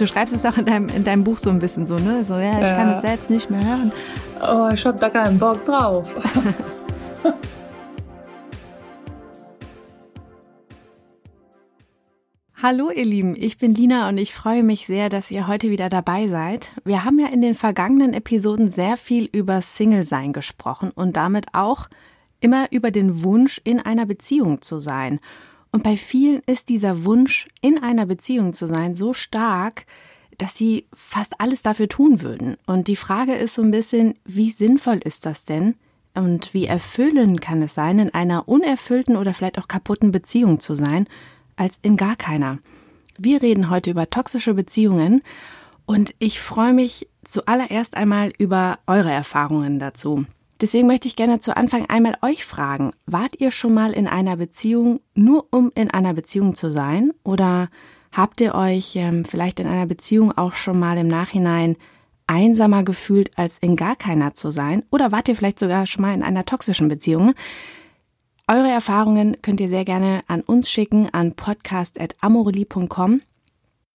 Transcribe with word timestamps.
Du 0.00 0.06
schreibst 0.06 0.34
es 0.34 0.46
auch 0.46 0.56
in 0.56 0.64
deinem, 0.64 0.88
in 0.88 1.04
deinem 1.04 1.24
Buch 1.24 1.36
so 1.36 1.50
ein 1.50 1.58
bisschen 1.58 1.84
so, 1.84 1.98
ne? 1.98 2.24
So, 2.24 2.32
ja, 2.38 2.62
ich 2.62 2.68
ja. 2.68 2.74
kann 2.74 2.88
es 2.92 3.02
selbst 3.02 3.30
nicht 3.30 3.50
mehr 3.50 3.62
hören. 3.62 3.92
Oh, 4.40 4.70
ich 4.72 4.86
hab 4.86 4.98
da 4.98 5.10
keinen 5.10 5.38
Bock 5.38 5.62
drauf. 5.66 6.16
Hallo 12.62 12.90
ihr 12.90 13.04
Lieben, 13.04 13.36
ich 13.36 13.58
bin 13.58 13.74
Lina 13.74 14.08
und 14.08 14.16
ich 14.16 14.32
freue 14.32 14.62
mich 14.62 14.86
sehr, 14.86 15.10
dass 15.10 15.30
ihr 15.30 15.46
heute 15.46 15.68
wieder 15.68 15.90
dabei 15.90 16.28
seid. 16.28 16.70
Wir 16.82 17.04
haben 17.04 17.18
ja 17.18 17.26
in 17.26 17.42
den 17.42 17.54
vergangenen 17.54 18.14
Episoden 18.14 18.70
sehr 18.70 18.96
viel 18.96 19.28
über 19.32 19.60
Single-Sein 19.60 20.32
gesprochen 20.32 20.92
und 20.94 21.18
damit 21.18 21.48
auch 21.52 21.90
immer 22.40 22.72
über 22.72 22.90
den 22.90 23.22
Wunsch, 23.22 23.60
in 23.64 23.78
einer 23.80 24.06
Beziehung 24.06 24.62
zu 24.62 24.80
sein. 24.80 25.20
Und 25.72 25.82
bei 25.82 25.96
vielen 25.96 26.40
ist 26.46 26.68
dieser 26.68 27.04
Wunsch, 27.04 27.48
in 27.60 27.82
einer 27.82 28.06
Beziehung 28.06 28.52
zu 28.52 28.66
sein, 28.66 28.94
so 28.94 29.12
stark, 29.12 29.86
dass 30.38 30.56
sie 30.56 30.86
fast 30.92 31.40
alles 31.40 31.62
dafür 31.62 31.88
tun 31.88 32.22
würden. 32.22 32.56
Und 32.66 32.88
die 32.88 32.96
Frage 32.96 33.34
ist 33.34 33.54
so 33.54 33.62
ein 33.62 33.70
bisschen, 33.70 34.14
wie 34.24 34.50
sinnvoll 34.50 35.00
ist 35.04 35.26
das 35.26 35.44
denn? 35.44 35.76
Und 36.14 36.54
wie 36.54 36.66
erfüllend 36.66 37.40
kann 37.40 37.62
es 37.62 37.74
sein, 37.74 37.98
in 38.00 38.12
einer 38.12 38.48
unerfüllten 38.48 39.16
oder 39.16 39.32
vielleicht 39.32 39.58
auch 39.58 39.68
kaputten 39.68 40.10
Beziehung 40.10 40.58
zu 40.58 40.74
sein? 40.74 41.06
als 41.60 41.78
in 41.82 41.96
gar 41.96 42.16
keiner. 42.16 42.58
Wir 43.18 43.42
reden 43.42 43.68
heute 43.68 43.90
über 43.90 44.08
toxische 44.08 44.54
Beziehungen 44.54 45.20
und 45.84 46.14
ich 46.18 46.40
freue 46.40 46.72
mich 46.72 47.06
zuallererst 47.22 47.96
einmal 47.98 48.32
über 48.38 48.78
eure 48.86 49.10
Erfahrungen 49.10 49.78
dazu. 49.78 50.24
Deswegen 50.60 50.86
möchte 50.86 51.08
ich 51.08 51.16
gerne 51.16 51.40
zu 51.40 51.56
Anfang 51.56 51.86
einmal 51.86 52.16
euch 52.22 52.44
fragen, 52.44 52.92
wart 53.06 53.40
ihr 53.40 53.50
schon 53.50 53.72
mal 53.72 53.92
in 53.92 54.06
einer 54.06 54.36
Beziehung 54.36 55.00
nur 55.14 55.46
um 55.50 55.70
in 55.74 55.90
einer 55.90 56.12
Beziehung 56.12 56.54
zu 56.54 56.70
sein 56.70 57.12
oder 57.24 57.68
habt 58.12 58.40
ihr 58.40 58.54
euch 58.54 58.94
ähm, 58.96 59.24
vielleicht 59.24 59.58
in 59.58 59.66
einer 59.66 59.86
Beziehung 59.86 60.36
auch 60.36 60.54
schon 60.54 60.78
mal 60.78 60.98
im 60.98 61.08
Nachhinein 61.08 61.76
einsamer 62.26 62.84
gefühlt, 62.84 63.36
als 63.38 63.58
in 63.58 63.74
gar 63.74 63.96
keiner 63.96 64.34
zu 64.34 64.50
sein? 64.50 64.84
Oder 64.90 65.12
wart 65.12 65.28
ihr 65.28 65.36
vielleicht 65.36 65.58
sogar 65.58 65.86
schon 65.86 66.02
mal 66.02 66.14
in 66.14 66.22
einer 66.22 66.44
toxischen 66.44 66.88
Beziehung? 66.88 67.34
Eure 68.46 68.68
Erfahrungen 68.68 69.40
könnt 69.42 69.60
ihr 69.60 69.68
sehr 69.68 69.84
gerne 69.84 70.22
an 70.26 70.42
uns 70.42 70.70
schicken 70.70 71.08
an 71.12 71.34
podcast.amorelie.com 71.34 73.22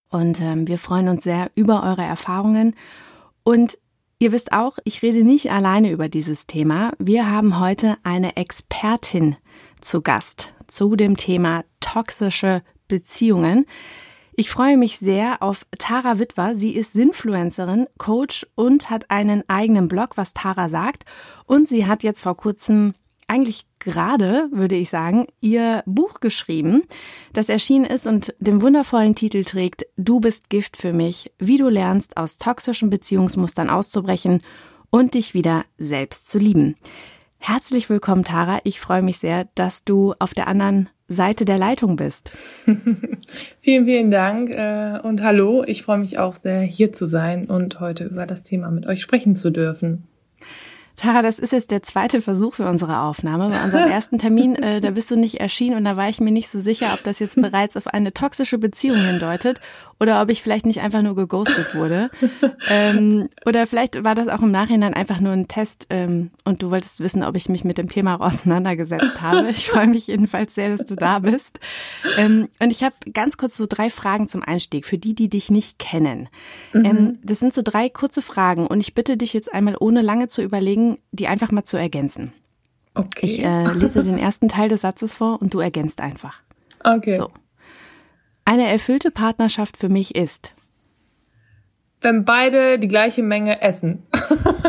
und 0.09 0.41
ähm, 0.41 0.67
wir 0.67 0.79
freuen 0.79 1.09
uns 1.09 1.23
sehr 1.23 1.51
über 1.55 1.83
eure 1.83 2.03
Erfahrungen. 2.03 2.75
Und 3.43 3.77
ihr 4.19 4.31
wisst 4.31 4.53
auch, 4.53 4.77
ich 4.83 5.01
rede 5.01 5.23
nicht 5.23 5.51
alleine 5.51 5.91
über 5.91 6.09
dieses 6.09 6.47
Thema. 6.47 6.91
Wir 6.99 7.29
haben 7.29 7.59
heute 7.59 7.97
eine 8.03 8.37
Expertin 8.37 9.35
zu 9.81 10.01
Gast 10.01 10.53
zu 10.67 10.95
dem 10.95 11.17
Thema 11.17 11.63
toxische 11.79 12.63
Beziehungen. 12.87 13.65
Ich 14.37 14.49
freue 14.49 14.77
mich 14.77 14.97
sehr 14.97 15.41
auf 15.41 15.65
Tara 15.77 16.19
Witwer. 16.19 16.55
Sie 16.55 16.71
ist 16.71 16.93
Sinfluencerin, 16.93 17.87
Coach 17.97 18.45
und 18.55 18.89
hat 18.89 19.09
einen 19.09 19.43
eigenen 19.47 19.87
Blog, 19.87 20.17
was 20.17 20.33
Tara 20.33 20.67
sagt. 20.67 21.05
Und 21.45 21.69
sie 21.69 21.85
hat 21.85 22.03
jetzt 22.03 22.21
vor 22.21 22.35
kurzem 22.35 22.95
eigentlich 23.27 23.65
gerade, 23.79 24.47
würde 24.51 24.75
ich 24.75 24.89
sagen, 24.89 25.27
ihr 25.41 25.83
Buch 25.85 26.19
geschrieben, 26.19 26.83
das 27.33 27.49
erschienen 27.49 27.85
ist 27.85 28.05
und 28.05 28.33
den 28.39 28.61
wundervollen 28.61 29.15
Titel 29.15 29.43
trägt 29.43 29.85
Du 29.97 30.19
bist 30.19 30.49
Gift 30.49 30.77
für 30.77 30.93
mich, 30.93 31.31
wie 31.39 31.57
du 31.57 31.69
lernst, 31.69 32.17
aus 32.17 32.37
toxischen 32.37 32.89
Beziehungsmustern 32.89 33.69
auszubrechen 33.69 34.41
und 34.89 35.13
dich 35.13 35.33
wieder 35.33 35.65
selbst 35.77 36.27
zu 36.27 36.37
lieben. 36.37 36.75
Herzlich 37.37 37.89
willkommen, 37.89 38.23
Tara. 38.23 38.59
Ich 38.63 38.79
freue 38.79 39.01
mich 39.01 39.17
sehr, 39.17 39.47
dass 39.55 39.83
du 39.83 40.13
auf 40.19 40.33
der 40.33 40.47
anderen 40.47 40.89
Seite 41.07 41.45
der 41.45 41.59
Leitung 41.59 41.95
bist. 41.95 42.31
vielen, 43.61 43.85
vielen 43.85 44.09
Dank 44.09 44.49
äh, 44.49 44.99
und 45.03 45.21
hallo. 45.21 45.63
Ich 45.67 45.83
freue 45.83 45.99
mich 45.99 46.17
auch 46.17 46.33
sehr, 46.33 46.61
hier 46.61 46.91
zu 46.91 47.05
sein 47.05 47.45
und 47.45 47.79
heute 47.79 48.05
über 48.05 48.25
das 48.25 48.43
Thema 48.43 48.71
mit 48.71 48.87
euch 48.87 49.01
sprechen 49.01 49.35
zu 49.35 49.51
dürfen. 49.51 50.07
Tara, 50.95 51.21
das 51.21 51.39
ist 51.39 51.51
jetzt 51.51 51.71
der 51.71 51.83
zweite 51.83 52.21
Versuch 52.21 52.55
für 52.55 52.67
unsere 52.67 53.01
Aufnahme. 53.01 53.49
Bei 53.49 53.63
unserem 53.63 53.89
ersten 53.89 54.17
Termin, 54.17 54.55
äh, 54.55 54.81
da 54.81 54.91
bist 54.91 55.11
du 55.11 55.15
nicht 55.15 55.39
erschienen 55.39 55.77
und 55.77 55.85
da 55.85 55.97
war 55.97 56.09
ich 56.09 56.19
mir 56.19 56.31
nicht 56.31 56.49
so 56.49 56.59
sicher, 56.59 56.87
ob 56.93 57.03
das 57.03 57.19
jetzt 57.19 57.35
bereits 57.41 57.75
auf 57.75 57.87
eine 57.87 58.13
toxische 58.13 58.57
Beziehung 58.57 58.97
hindeutet 58.97 59.59
oder 59.99 60.21
ob 60.21 60.29
ich 60.29 60.41
vielleicht 60.41 60.65
nicht 60.65 60.81
einfach 60.81 61.01
nur 61.01 61.15
geghostet 61.15 61.73
wurde. 61.73 62.09
ähm, 62.69 63.29
oder 63.45 63.65
vielleicht 63.65 64.03
war 64.03 64.15
das 64.15 64.27
auch 64.27 64.41
im 64.41 64.51
Nachhinein 64.51 64.93
einfach 64.93 65.19
nur 65.19 65.31
ein 65.31 65.47
Test 65.47 65.87
ähm, 65.89 66.31
und 66.43 66.61
du 66.61 66.71
wolltest 66.71 66.99
wissen, 66.99 67.23
ob 67.23 67.35
ich 67.35 67.49
mich 67.49 67.63
mit 67.63 67.77
dem 67.77 67.89
Thema 67.89 68.19
auseinandergesetzt 68.21 69.21
habe. 69.21 69.49
Ich 69.49 69.69
freue 69.69 69.87
mich 69.87 70.07
jedenfalls 70.07 70.55
sehr, 70.55 70.75
dass 70.75 70.85
du 70.85 70.95
da 70.95 71.19
bist. 71.19 71.59
Ähm, 72.17 72.49
und 72.59 72.71
ich 72.71 72.83
habe 72.83 72.95
ganz 73.13 73.37
kurz 73.37 73.57
so 73.57 73.65
drei 73.67 73.89
Fragen 73.89 74.27
zum 74.27 74.43
Einstieg 74.43 74.85
für 74.85 74.97
die, 74.97 75.15
die 75.15 75.29
dich 75.29 75.49
nicht 75.49 75.79
kennen. 75.79 76.29
Mhm. 76.73 76.85
Ähm, 76.85 77.19
das 77.23 77.39
sind 77.39 77.53
so 77.53 77.61
drei 77.63 77.89
kurze 77.89 78.21
Fragen 78.21 78.67
und 78.67 78.79
ich 78.79 78.95
bitte 78.95 79.17
dich 79.17 79.33
jetzt 79.33 79.53
einmal 79.53 79.75
ohne 79.79 80.01
lange 80.01 80.27
zu 80.27 80.41
überlegen, 80.41 80.84
die 81.11 81.27
einfach 81.27 81.51
mal 81.51 81.63
zu 81.63 81.77
ergänzen. 81.77 82.33
Okay. 82.93 83.25
Ich 83.25 83.43
äh, 83.43 83.73
lese 83.73 84.03
den 84.03 84.17
ersten 84.17 84.47
Teil 84.47 84.69
des 84.69 84.81
Satzes 84.81 85.13
vor 85.13 85.41
und 85.41 85.53
du 85.53 85.59
ergänzt 85.59 86.01
einfach. 86.01 86.41
Okay. 86.83 87.17
So. 87.17 87.29
Eine 88.45 88.67
erfüllte 88.67 89.11
Partnerschaft 89.11 89.77
für 89.77 89.89
mich 89.89 90.15
ist. 90.15 90.53
Wenn 92.01 92.25
beide 92.25 92.79
die 92.79 92.87
gleiche 92.87 93.23
Menge 93.23 93.61
essen. 93.61 94.03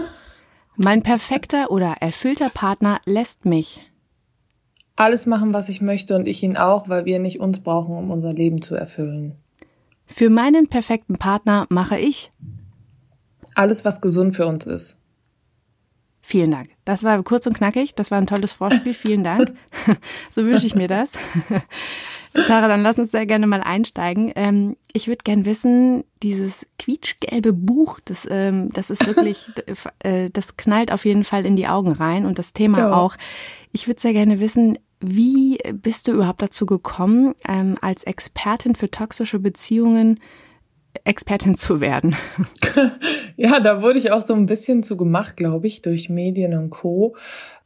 mein 0.77 1.03
perfekter 1.03 1.71
oder 1.71 1.97
erfüllter 2.01 2.49
Partner 2.49 3.01
lässt 3.05 3.45
mich. 3.45 3.81
Alles 4.97 5.27
machen, 5.27 5.53
was 5.53 5.69
ich 5.69 5.83
möchte 5.83 6.17
und 6.17 6.27
ich 6.27 6.43
ihn 6.43 6.57
auch, 6.57 6.89
weil 6.89 7.05
wir 7.05 7.19
nicht 7.19 7.39
uns 7.39 7.61
brauchen, 7.61 7.97
um 7.97 8.11
unser 8.11 8.33
Leben 8.33 8.63
zu 8.63 8.75
erfüllen. 8.75 9.37
Für 10.07 10.31
meinen 10.31 10.69
perfekten 10.69 11.19
Partner 11.19 11.67
mache 11.69 11.99
ich. 11.99 12.31
Alles, 13.55 13.85
was 13.85 14.01
gesund 14.01 14.35
für 14.35 14.47
uns 14.47 14.65
ist. 14.65 14.99
Vielen 16.29 16.51
Dank. 16.51 16.71
Das 16.85 17.05
war 17.05 17.23
kurz 17.23 17.47
und 17.47 17.57
knackig. 17.57 17.95
Das 17.95 18.11
war 18.11 18.19
ein 18.19 18.27
tolles 18.27 18.53
Vorspiel. 18.53 18.95
Vielen 18.95 19.23
Dank. 19.23 19.53
so 20.29 20.45
wünsche 20.45 20.67
ich 20.67 20.75
mir 20.75 20.89
das. 20.89 21.13
Tara, 22.49 22.67
dann 22.67 22.83
lass 22.83 22.99
uns 22.99 23.13
sehr 23.13 23.27
gerne 23.27 23.47
mal 23.47 23.61
einsteigen. 23.61 24.33
Ähm, 24.35 24.77
ich 24.93 25.07
würde 25.07 25.23
gern 25.23 25.45
wissen, 25.45 26.03
dieses 26.25 26.67
quietschgelbe 26.81 27.53
Buch, 27.53 28.01
das, 28.05 28.27
ähm, 28.29 28.73
das 28.73 28.91
ist 28.91 29.07
wirklich, 29.07 29.47
äh, 30.01 30.29
das 30.33 30.57
knallt 30.57 30.91
auf 30.91 31.05
jeden 31.05 31.23
Fall 31.23 31.47
in 31.47 31.55
die 31.55 31.69
Augen 31.69 31.93
rein 31.93 32.27
und 32.27 32.41
das 32.41 32.53
Thema 32.53 32.79
ja. 32.79 32.93
auch. 32.93 33.15
Ich 33.71 33.87
würde 33.87 34.01
sehr 34.01 34.13
gerne 34.13 34.41
wissen, 34.41 34.81
wie 34.99 35.59
bist 35.75 36.09
du 36.09 36.13
überhaupt 36.13 36.43
dazu 36.43 36.67
gekommen, 36.67 37.37
ähm, 37.47 37.79
als 37.81 38.03
Expertin 38.03 38.75
für 38.75 38.91
toxische 38.91 39.39
Beziehungen 39.39 40.19
Expertin 41.05 41.57
zu 41.57 41.81
werden. 41.81 42.17
Ja, 43.39 43.61
da 43.61 43.83
wurde 43.83 43.99
ich 43.99 44.13
auch 44.13 44.23
so 44.23 44.33
ein 44.33 44.47
bisschen 44.47 44.83
zu 44.83 44.97
gemacht, 44.97 45.37
glaube 45.37 45.67
ich, 45.67 45.83
durch 45.83 46.09
Medien 46.09 46.55
und 46.55 46.71
Co. 46.71 47.17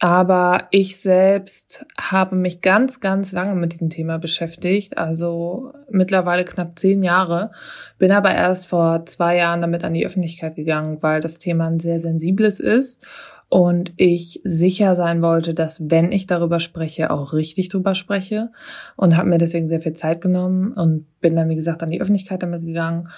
Aber 0.00 0.64
ich 0.72 1.00
selbst 1.00 1.86
habe 1.96 2.34
mich 2.34 2.60
ganz, 2.60 2.98
ganz 2.98 3.30
lange 3.30 3.54
mit 3.54 3.72
diesem 3.72 3.88
Thema 3.88 4.18
beschäftigt, 4.18 4.98
also 4.98 5.72
mittlerweile 5.88 6.44
knapp 6.44 6.76
zehn 6.76 7.04
Jahre, 7.04 7.52
bin 7.98 8.10
aber 8.10 8.34
erst 8.34 8.66
vor 8.66 9.06
zwei 9.06 9.36
Jahren 9.36 9.60
damit 9.60 9.84
an 9.84 9.94
die 9.94 10.04
Öffentlichkeit 10.04 10.56
gegangen, 10.56 10.98
weil 11.02 11.20
das 11.20 11.38
Thema 11.38 11.68
ein 11.68 11.78
sehr 11.78 12.00
sensibles 12.00 12.58
ist 12.58 13.06
und 13.50 13.92
ich 13.96 14.40
sicher 14.44 14.94
sein 14.94 15.22
wollte, 15.22 15.54
dass 15.54 15.90
wenn 15.90 16.12
ich 16.12 16.28
darüber 16.28 16.60
spreche, 16.60 17.10
auch 17.10 17.32
richtig 17.32 17.68
drüber 17.68 17.96
spreche. 17.96 18.52
Und 18.96 19.16
habe 19.16 19.28
mir 19.28 19.38
deswegen 19.38 19.68
sehr 19.68 19.80
viel 19.80 19.92
Zeit 19.92 20.20
genommen 20.20 20.72
und 20.72 21.06
bin 21.20 21.34
dann, 21.34 21.48
wie 21.48 21.56
gesagt, 21.56 21.82
an 21.82 21.90
die 21.90 22.00
Öffentlichkeit 22.00 22.44
damit 22.44 22.64
gegangen, 22.64 23.08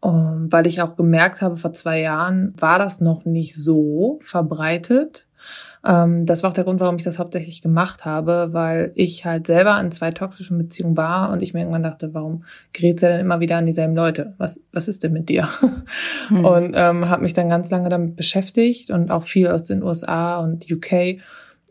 weil 0.00 0.66
ich 0.66 0.80
auch 0.80 0.96
gemerkt 0.96 1.42
habe, 1.42 1.58
vor 1.58 1.74
zwei 1.74 2.00
Jahren 2.00 2.54
war 2.58 2.78
das 2.78 3.02
noch 3.02 3.26
nicht 3.26 3.54
so 3.54 4.18
verbreitet 4.22 5.26
ähm, 5.84 6.26
das 6.26 6.42
war 6.42 6.50
auch 6.50 6.54
der 6.54 6.64
Grund, 6.64 6.80
warum 6.80 6.96
ich 6.96 7.02
das 7.02 7.18
hauptsächlich 7.18 7.62
gemacht 7.62 8.04
habe, 8.04 8.50
weil 8.52 8.92
ich 8.94 9.24
halt 9.24 9.46
selber 9.46 9.80
in 9.80 9.90
zwei 9.90 10.12
toxischen 10.12 10.58
Beziehungen 10.58 10.96
war 10.96 11.30
und 11.30 11.42
ich 11.42 11.54
mir 11.54 11.60
irgendwann 11.60 11.82
dachte, 11.82 12.14
warum 12.14 12.44
gerätst 12.72 13.02
du 13.02 13.08
denn 13.08 13.20
immer 13.20 13.40
wieder 13.40 13.56
an 13.56 13.66
dieselben 13.66 13.94
Leute? 13.94 14.34
Was, 14.38 14.60
was 14.72 14.88
ist 14.88 15.02
denn 15.02 15.12
mit 15.12 15.28
dir? 15.28 15.48
Hm. 16.28 16.44
Und 16.52 16.74
ähm, 16.76 17.08
habe 17.08 17.22
mich 17.22 17.34
dann 17.34 17.48
ganz 17.48 17.70
lange 17.70 17.88
damit 17.88 18.16
beschäftigt 18.16 18.90
und 18.90 19.10
auch 19.10 19.22
viel 19.22 19.48
aus 19.48 19.62
den 19.62 19.82
USA 19.82 20.38
und 20.38 20.70
UK 20.70 21.20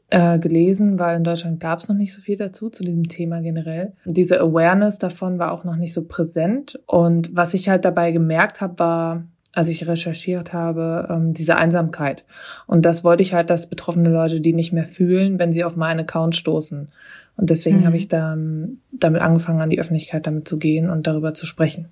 äh, 0.10 0.40
gelesen, 0.40 1.00
weil 1.00 1.18
in 1.18 1.24
Deutschland 1.24 1.60
gab 1.60 1.80
es 1.80 1.88
noch 1.88 1.96
nicht 1.96 2.14
so 2.14 2.22
viel 2.22 2.38
dazu, 2.38 2.70
zu 2.70 2.84
diesem 2.84 3.08
Thema 3.08 3.42
generell. 3.42 3.94
Diese 4.06 4.40
Awareness 4.42 5.00
davon 5.00 5.40
war 5.40 5.52
auch 5.52 5.64
noch 5.64 5.78
nicht 5.78 5.94
so 5.94 6.04
präsent. 6.04 6.80
Und 6.86 7.36
was 7.36 7.54
ich 7.54 7.70
halt 7.70 7.86
dabei 7.86 8.12
gemerkt 8.12 8.62
habe, 8.62 8.78
war, 8.80 9.24
als 9.54 9.68
ich 9.68 9.88
recherchiert 9.88 10.54
habe, 10.54 11.08
ähm, 11.10 11.34
diese 11.34 11.58
Einsamkeit. 11.58 12.24
Und 12.68 12.86
das 12.86 13.04
wollte 13.04 13.24
ich 13.24 13.34
halt, 13.34 13.50
dass 13.50 13.68
betroffene 13.68 14.10
Leute 14.10 14.40
die 14.40 14.54
nicht 14.54 14.72
mehr 14.72 14.86
fühlen, 14.86 15.40
wenn 15.40 15.52
sie 15.52 15.64
auf 15.64 15.76
meinen 15.76 16.02
Account 16.02 16.36
stoßen. 16.36 16.90
Und 17.36 17.50
deswegen 17.50 17.82
mhm. 17.82 17.86
habe 17.86 17.98
ich 17.98 18.08
da, 18.08 18.38
damit 18.92 19.22
angefangen, 19.22 19.62
an 19.62 19.70
die 19.70 19.80
Öffentlichkeit 19.80 20.28
damit 20.28 20.48
zu 20.48 20.58
gehen 20.58 20.90
und 20.90 21.08
darüber 21.08 21.34
zu 21.34 21.46
sprechen. 21.46 21.90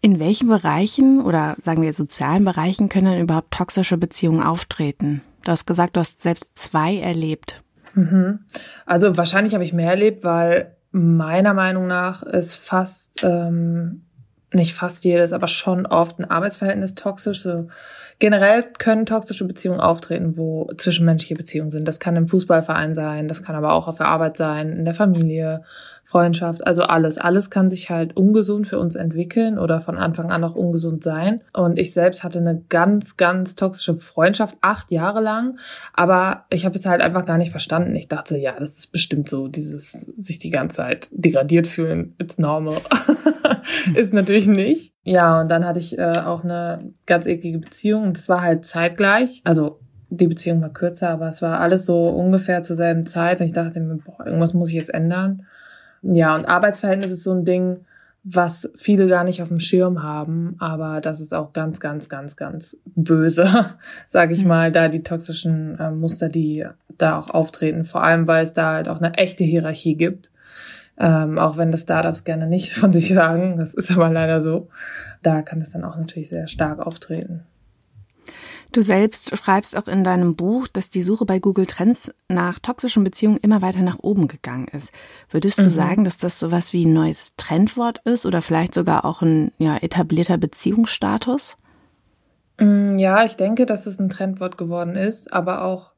In 0.00 0.18
welchen 0.18 0.48
Bereichen 0.48 1.22
oder 1.22 1.56
sagen 1.62 1.80
wir 1.80 1.94
sozialen 1.94 2.44
Bereichen 2.44 2.90
können 2.90 3.18
überhaupt 3.18 3.52
toxische 3.52 3.96
Beziehungen 3.96 4.42
auftreten? 4.42 5.22
Du 5.44 5.50
hast 5.50 5.66
gesagt, 5.66 5.96
du 5.96 6.00
hast 6.00 6.20
selbst 6.20 6.58
zwei 6.58 6.98
erlebt. 6.98 7.62
Mhm. 7.94 8.40
Also 8.84 9.16
wahrscheinlich 9.16 9.54
habe 9.54 9.64
ich 9.64 9.72
mehr 9.72 9.90
erlebt, 9.90 10.22
weil 10.22 10.76
meiner 10.90 11.54
Meinung 11.54 11.86
nach 11.86 12.22
ist 12.22 12.54
fast 12.54 13.20
ähm, 13.22 14.03
nicht 14.54 14.74
fast 14.74 15.04
jedes, 15.04 15.32
aber 15.32 15.46
schon 15.46 15.86
oft 15.86 16.18
ein 16.18 16.30
Arbeitsverhältnis 16.30 16.94
toxisch. 16.94 17.42
So 17.42 17.68
generell 18.18 18.62
können 18.62 19.06
toxische 19.06 19.44
Beziehungen 19.44 19.80
auftreten, 19.80 20.36
wo 20.36 20.70
zwischenmenschliche 20.76 21.34
Beziehungen 21.34 21.70
sind. 21.70 21.86
Das 21.88 22.00
kann 22.00 22.16
im 22.16 22.28
Fußballverein 22.28 22.94
sein, 22.94 23.28
das 23.28 23.42
kann 23.42 23.56
aber 23.56 23.72
auch 23.72 23.88
auf 23.88 23.96
der 23.96 24.08
Arbeit 24.08 24.36
sein, 24.36 24.72
in 24.72 24.84
der 24.84 24.94
Familie, 24.94 25.62
Freundschaft, 26.04 26.66
also 26.66 26.82
alles. 26.82 27.18
Alles 27.18 27.48
kann 27.48 27.70
sich 27.70 27.88
halt 27.88 28.16
ungesund 28.16 28.66
für 28.66 28.78
uns 28.78 28.94
entwickeln 28.94 29.58
oder 29.58 29.80
von 29.80 29.96
Anfang 29.96 30.30
an 30.30 30.44
auch 30.44 30.54
ungesund 30.54 31.02
sein. 31.02 31.40
Und 31.54 31.78
ich 31.78 31.94
selbst 31.94 32.22
hatte 32.22 32.38
eine 32.38 32.62
ganz, 32.68 33.16
ganz 33.16 33.56
toxische 33.56 33.96
Freundschaft, 33.96 34.56
acht 34.60 34.90
Jahre 34.90 35.22
lang. 35.22 35.58
Aber 35.94 36.44
ich 36.50 36.66
habe 36.66 36.76
es 36.76 36.84
halt 36.84 37.00
einfach 37.00 37.24
gar 37.24 37.38
nicht 37.38 37.50
verstanden. 37.50 37.96
Ich 37.96 38.06
dachte, 38.06 38.36
ja, 38.36 38.54
das 38.58 38.74
ist 38.74 38.92
bestimmt 38.92 39.30
so, 39.30 39.48
dieses 39.48 40.02
sich 40.18 40.38
die 40.38 40.50
ganze 40.50 40.76
Zeit 40.76 41.08
degradiert 41.10 41.66
fühlen, 41.66 42.14
it's 42.18 42.38
normal. 42.38 42.82
ist 43.94 44.12
natürlich 44.12 44.46
nicht. 44.46 44.92
Ja, 45.04 45.40
und 45.40 45.48
dann 45.48 45.64
hatte 45.64 45.78
ich 45.78 45.98
äh, 45.98 46.18
auch 46.18 46.44
eine 46.44 46.92
ganz 47.06 47.26
eklige 47.26 47.58
Beziehung 47.58 48.04
und 48.04 48.16
das 48.16 48.28
war 48.28 48.42
halt 48.42 48.66
zeitgleich. 48.66 49.40
Also 49.44 49.80
die 50.10 50.28
Beziehung 50.28 50.60
war 50.60 50.70
kürzer, 50.70 51.10
aber 51.10 51.28
es 51.28 51.40
war 51.42 51.60
alles 51.60 51.86
so 51.86 52.08
ungefähr 52.08 52.62
zur 52.62 52.76
selben 52.76 53.06
Zeit 53.06 53.40
und 53.40 53.46
ich 53.46 53.52
dachte 53.52 53.80
mir, 53.80 53.96
boah, 53.96 54.26
irgendwas 54.26 54.54
muss 54.54 54.68
ich 54.68 54.74
jetzt 54.74 54.92
ändern. 54.92 55.46
Ja, 56.04 56.34
und 56.34 56.44
Arbeitsverhältnis 56.44 57.10
ist 57.10 57.24
so 57.24 57.32
ein 57.32 57.44
Ding, 57.44 57.78
was 58.24 58.70
viele 58.76 59.06
gar 59.06 59.24
nicht 59.24 59.42
auf 59.42 59.48
dem 59.48 59.60
Schirm 59.60 60.02
haben, 60.02 60.56
aber 60.58 61.00
das 61.00 61.20
ist 61.20 61.34
auch 61.34 61.52
ganz, 61.52 61.78
ganz, 61.78 62.08
ganz, 62.08 62.36
ganz 62.36 62.76
böse, 62.94 63.74
sage 64.06 64.32
ich 64.32 64.42
mhm. 64.42 64.48
mal, 64.48 64.72
da 64.72 64.88
die 64.88 65.02
toxischen 65.02 65.78
äh, 65.78 65.90
Muster, 65.90 66.28
die 66.28 66.66
da 66.96 67.18
auch 67.18 67.28
auftreten, 67.28 67.84
vor 67.84 68.02
allem 68.02 68.26
weil 68.26 68.42
es 68.42 68.52
da 68.52 68.74
halt 68.74 68.88
auch 68.88 68.98
eine 68.98 69.14
echte 69.14 69.44
Hierarchie 69.44 69.96
gibt. 69.96 70.30
Ähm, 70.96 71.38
auch 71.38 71.56
wenn 71.56 71.72
das 71.72 71.82
Startups 71.82 72.24
gerne 72.24 72.46
nicht 72.46 72.72
von 72.74 72.92
sich 72.92 73.12
sagen, 73.12 73.56
das 73.58 73.74
ist 73.74 73.90
aber 73.90 74.10
leider 74.10 74.40
so. 74.40 74.68
Da 75.22 75.42
kann 75.42 75.60
das 75.60 75.70
dann 75.70 75.84
auch 75.84 75.96
natürlich 75.96 76.28
sehr 76.28 76.46
stark 76.46 76.78
auftreten. 76.78 77.42
Du 78.74 78.82
selbst 78.82 79.36
schreibst 79.36 79.76
auch 79.76 79.86
in 79.86 80.02
deinem 80.02 80.34
Buch, 80.34 80.66
dass 80.66 80.90
die 80.90 81.00
Suche 81.00 81.24
bei 81.24 81.38
Google 81.38 81.66
Trends 81.66 82.12
nach 82.28 82.58
toxischen 82.58 83.04
Beziehungen 83.04 83.36
immer 83.36 83.62
weiter 83.62 83.82
nach 83.82 84.00
oben 84.00 84.26
gegangen 84.26 84.66
ist. 84.66 84.90
Würdest 85.30 85.58
du 85.58 85.62
mhm. 85.62 85.70
sagen, 85.70 86.04
dass 86.04 86.16
das 86.18 86.40
sowas 86.40 86.72
wie 86.72 86.84
ein 86.84 86.92
neues 86.92 87.36
Trendwort 87.36 88.00
ist 88.04 88.26
oder 88.26 88.42
vielleicht 88.42 88.74
sogar 88.74 89.04
auch 89.04 89.22
ein 89.22 89.52
ja, 89.58 89.76
etablierter 89.76 90.38
Beziehungsstatus? 90.38 91.56
Mm, 92.58 92.98
ja, 92.98 93.24
ich 93.24 93.36
denke, 93.36 93.64
dass 93.64 93.86
es 93.86 94.00
ein 94.00 94.10
Trendwort 94.10 94.58
geworden 94.58 94.96
ist, 94.96 95.32
aber 95.32 95.62
auch 95.62 95.93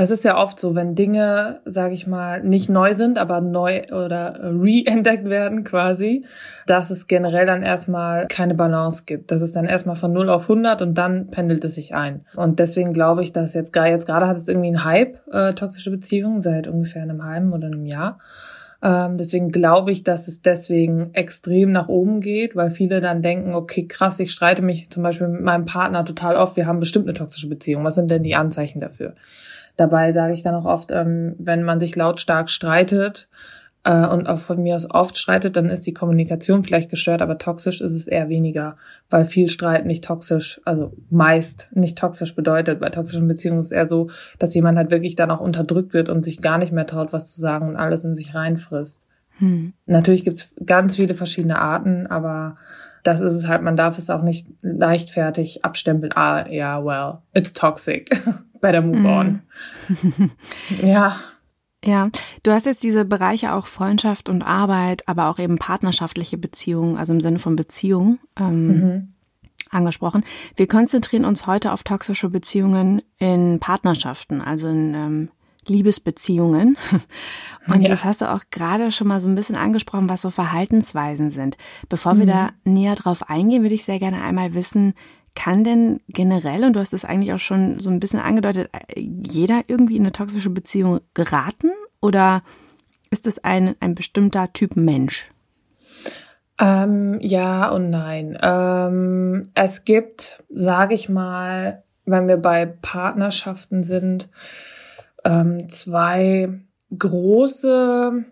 es 0.00 0.12
ist 0.12 0.22
ja 0.22 0.38
oft 0.38 0.60
so, 0.60 0.76
wenn 0.76 0.94
Dinge, 0.94 1.60
sage 1.64 1.92
ich 1.92 2.06
mal, 2.06 2.40
nicht 2.44 2.68
neu 2.68 2.92
sind, 2.92 3.18
aber 3.18 3.40
neu 3.40 3.82
oder 3.90 4.38
re-entdeckt 4.40 5.24
werden 5.24 5.64
quasi, 5.64 6.24
dass 6.66 6.92
es 6.92 7.08
generell 7.08 7.46
dann 7.46 7.64
erstmal 7.64 8.28
keine 8.28 8.54
Balance 8.54 9.02
gibt. 9.06 9.32
Dass 9.32 9.42
es 9.42 9.50
dann 9.50 9.66
erstmal 9.66 9.96
von 9.96 10.12
0 10.12 10.30
auf 10.30 10.42
100 10.42 10.82
und 10.82 10.96
dann 10.96 11.30
pendelt 11.30 11.64
es 11.64 11.74
sich 11.74 11.96
ein. 11.96 12.24
Und 12.36 12.60
deswegen 12.60 12.92
glaube 12.92 13.24
ich, 13.24 13.32
dass 13.32 13.54
jetzt, 13.54 13.74
jetzt 13.74 14.06
gerade 14.06 14.28
hat 14.28 14.36
es 14.36 14.46
irgendwie 14.46 14.68
einen 14.68 14.84
Hype, 14.84 15.18
äh, 15.32 15.54
toxische 15.54 15.90
Beziehungen, 15.90 16.40
seit 16.40 16.68
ungefähr 16.68 17.02
einem 17.02 17.24
halben 17.24 17.52
oder 17.52 17.66
einem 17.66 17.84
Jahr. 17.84 18.20
Ähm, 18.80 19.18
deswegen 19.18 19.48
glaube 19.48 19.90
ich, 19.90 20.04
dass 20.04 20.28
es 20.28 20.42
deswegen 20.42 21.12
extrem 21.12 21.72
nach 21.72 21.88
oben 21.88 22.20
geht, 22.20 22.54
weil 22.54 22.70
viele 22.70 23.00
dann 23.00 23.20
denken, 23.20 23.52
okay, 23.52 23.88
krass, 23.88 24.20
ich 24.20 24.30
streite 24.30 24.62
mich 24.62 24.90
zum 24.90 25.02
Beispiel 25.02 25.26
mit 25.26 25.42
meinem 25.42 25.64
Partner 25.64 26.04
total 26.04 26.36
oft, 26.36 26.56
wir 26.56 26.66
haben 26.66 26.78
bestimmt 26.78 27.08
eine 27.08 27.18
toxische 27.18 27.48
Beziehung. 27.48 27.82
Was 27.82 27.96
sind 27.96 28.12
denn 28.12 28.22
die 28.22 28.36
Anzeichen 28.36 28.80
dafür? 28.80 29.14
Dabei 29.78 30.10
sage 30.10 30.32
ich 30.32 30.42
dann 30.42 30.56
auch 30.56 30.64
oft, 30.64 30.90
ähm, 30.90 31.36
wenn 31.38 31.62
man 31.62 31.78
sich 31.78 31.94
lautstark 31.94 32.50
streitet 32.50 33.28
äh, 33.84 34.04
und 34.04 34.26
auch 34.26 34.38
von 34.38 34.60
mir 34.60 34.74
aus 34.74 34.90
oft 34.90 35.16
streitet, 35.16 35.54
dann 35.54 35.70
ist 35.70 35.86
die 35.86 35.94
Kommunikation 35.94 36.64
vielleicht 36.64 36.90
gestört, 36.90 37.22
aber 37.22 37.38
toxisch 37.38 37.80
ist 37.80 37.94
es 37.94 38.08
eher 38.08 38.28
weniger, 38.28 38.76
weil 39.08 39.24
viel 39.24 39.48
Streit 39.48 39.86
nicht 39.86 40.02
toxisch, 40.02 40.60
also 40.64 40.92
meist 41.10 41.68
nicht 41.70 41.96
toxisch 41.96 42.34
bedeutet. 42.34 42.80
Bei 42.80 42.88
toxischen 42.88 43.28
Beziehungen 43.28 43.60
ist 43.60 43.66
es 43.66 43.72
eher 43.72 43.86
so, 43.86 44.10
dass 44.40 44.52
jemand 44.52 44.78
halt 44.78 44.90
wirklich 44.90 45.14
dann 45.14 45.30
auch 45.30 45.40
unterdrückt 45.40 45.94
wird 45.94 46.08
und 46.08 46.24
sich 46.24 46.42
gar 46.42 46.58
nicht 46.58 46.72
mehr 46.72 46.86
traut, 46.86 47.12
was 47.12 47.32
zu 47.32 47.40
sagen 47.40 47.68
und 47.68 47.76
alles 47.76 48.02
in 48.04 48.16
sich 48.16 48.34
reinfrisst. 48.34 49.04
Hm. 49.38 49.74
Natürlich 49.86 50.24
gibt's 50.24 50.56
ganz 50.66 50.96
viele 50.96 51.14
verschiedene 51.14 51.60
Arten, 51.60 52.08
aber 52.08 52.56
das 53.04 53.20
ist 53.20 53.34
es 53.34 53.46
halt, 53.46 53.62
man 53.62 53.76
darf 53.76 53.96
es 53.96 54.10
auch 54.10 54.22
nicht 54.22 54.48
leichtfertig 54.62 55.64
abstempeln, 55.64 56.12
ah, 56.16 56.48
ja, 56.48 56.84
well, 56.84 57.18
it's 57.32 57.52
toxic. 57.52 58.10
better 58.60 58.82
move 58.82 59.06
on. 59.06 59.42
Mhm. 59.88 60.30
ja. 60.82 61.16
Ja, 61.84 62.10
du 62.42 62.50
hast 62.50 62.66
jetzt 62.66 62.82
diese 62.82 63.04
Bereiche 63.04 63.52
auch 63.52 63.68
Freundschaft 63.68 64.28
und 64.28 64.42
Arbeit, 64.42 65.06
aber 65.06 65.28
auch 65.28 65.38
eben 65.38 65.58
partnerschaftliche 65.58 66.36
Beziehungen, 66.36 66.96
also 66.96 67.12
im 67.12 67.20
Sinne 67.20 67.38
von 67.38 67.54
Beziehung, 67.54 68.18
ähm, 68.38 68.66
mhm. 68.66 69.08
angesprochen. 69.70 70.24
Wir 70.56 70.66
konzentrieren 70.66 71.24
uns 71.24 71.46
heute 71.46 71.72
auf 71.72 71.84
toxische 71.84 72.30
Beziehungen 72.30 73.02
in 73.18 73.60
Partnerschaften, 73.60 74.40
also 74.40 74.66
in 74.66 74.94
ähm, 74.94 75.30
Liebesbeziehungen. 75.68 76.76
Und 77.68 77.82
ja. 77.82 77.90
jetzt 77.90 78.04
hast 78.04 78.22
du 78.22 78.32
auch 78.32 78.42
gerade 78.50 78.90
schon 78.90 79.06
mal 79.06 79.20
so 79.20 79.28
ein 79.28 79.34
bisschen 79.34 79.56
angesprochen, 79.56 80.08
was 80.08 80.22
so 80.22 80.30
Verhaltensweisen 80.30 81.30
sind. 81.30 81.56
Bevor 81.88 82.14
mhm. 82.14 82.18
wir 82.18 82.26
da 82.26 82.50
näher 82.64 82.96
drauf 82.96 83.30
eingehen, 83.30 83.62
würde 83.62 83.74
ich 83.74 83.84
sehr 83.84 83.98
gerne 83.98 84.22
einmal 84.22 84.54
wissen, 84.54 84.94
kann 85.34 85.64
denn 85.64 86.00
generell, 86.08 86.64
und 86.64 86.74
du 86.74 86.80
hast 86.80 86.92
es 86.92 87.04
eigentlich 87.04 87.32
auch 87.32 87.38
schon 87.38 87.80
so 87.80 87.90
ein 87.90 88.00
bisschen 88.00 88.20
angedeutet, 88.20 88.70
jeder 88.96 89.62
irgendwie 89.68 89.96
in 89.96 90.02
eine 90.02 90.12
toxische 90.12 90.50
Beziehung 90.50 91.00
geraten? 91.14 91.70
Oder 92.00 92.42
ist 93.10 93.26
es 93.26 93.42
ein, 93.44 93.74
ein 93.80 93.94
bestimmter 93.94 94.52
Typ 94.52 94.76
Mensch? 94.76 95.28
Ähm, 96.60 97.18
ja 97.20 97.68
und 97.70 97.90
nein. 97.90 98.36
Ähm, 98.42 99.42
es 99.54 99.84
gibt, 99.84 100.42
sage 100.48 100.94
ich 100.94 101.08
mal, 101.08 101.84
wenn 102.04 102.26
wir 102.26 102.36
bei 102.36 102.66
Partnerschaften 102.66 103.84
sind, 103.84 104.28
ähm, 105.24 105.68
zwei 105.68 106.50
große 106.96 108.24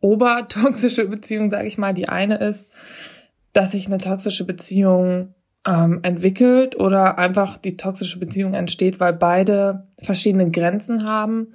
obertoxische 0.00 1.06
Beziehungen, 1.06 1.48
sage 1.48 1.68
ich 1.68 1.78
mal. 1.78 1.94
Die 1.94 2.08
eine 2.08 2.36
ist, 2.36 2.70
dass 3.52 3.72
sich 3.72 3.86
eine 3.86 3.98
toxische 3.98 4.44
Beziehung 4.44 5.34
ähm, 5.66 6.00
entwickelt 6.02 6.78
oder 6.78 7.18
einfach 7.18 7.56
die 7.56 7.76
toxische 7.76 8.18
Beziehung 8.18 8.54
entsteht, 8.54 9.00
weil 9.00 9.14
beide 9.14 9.86
verschiedene 10.02 10.50
Grenzen 10.50 11.04
haben 11.04 11.54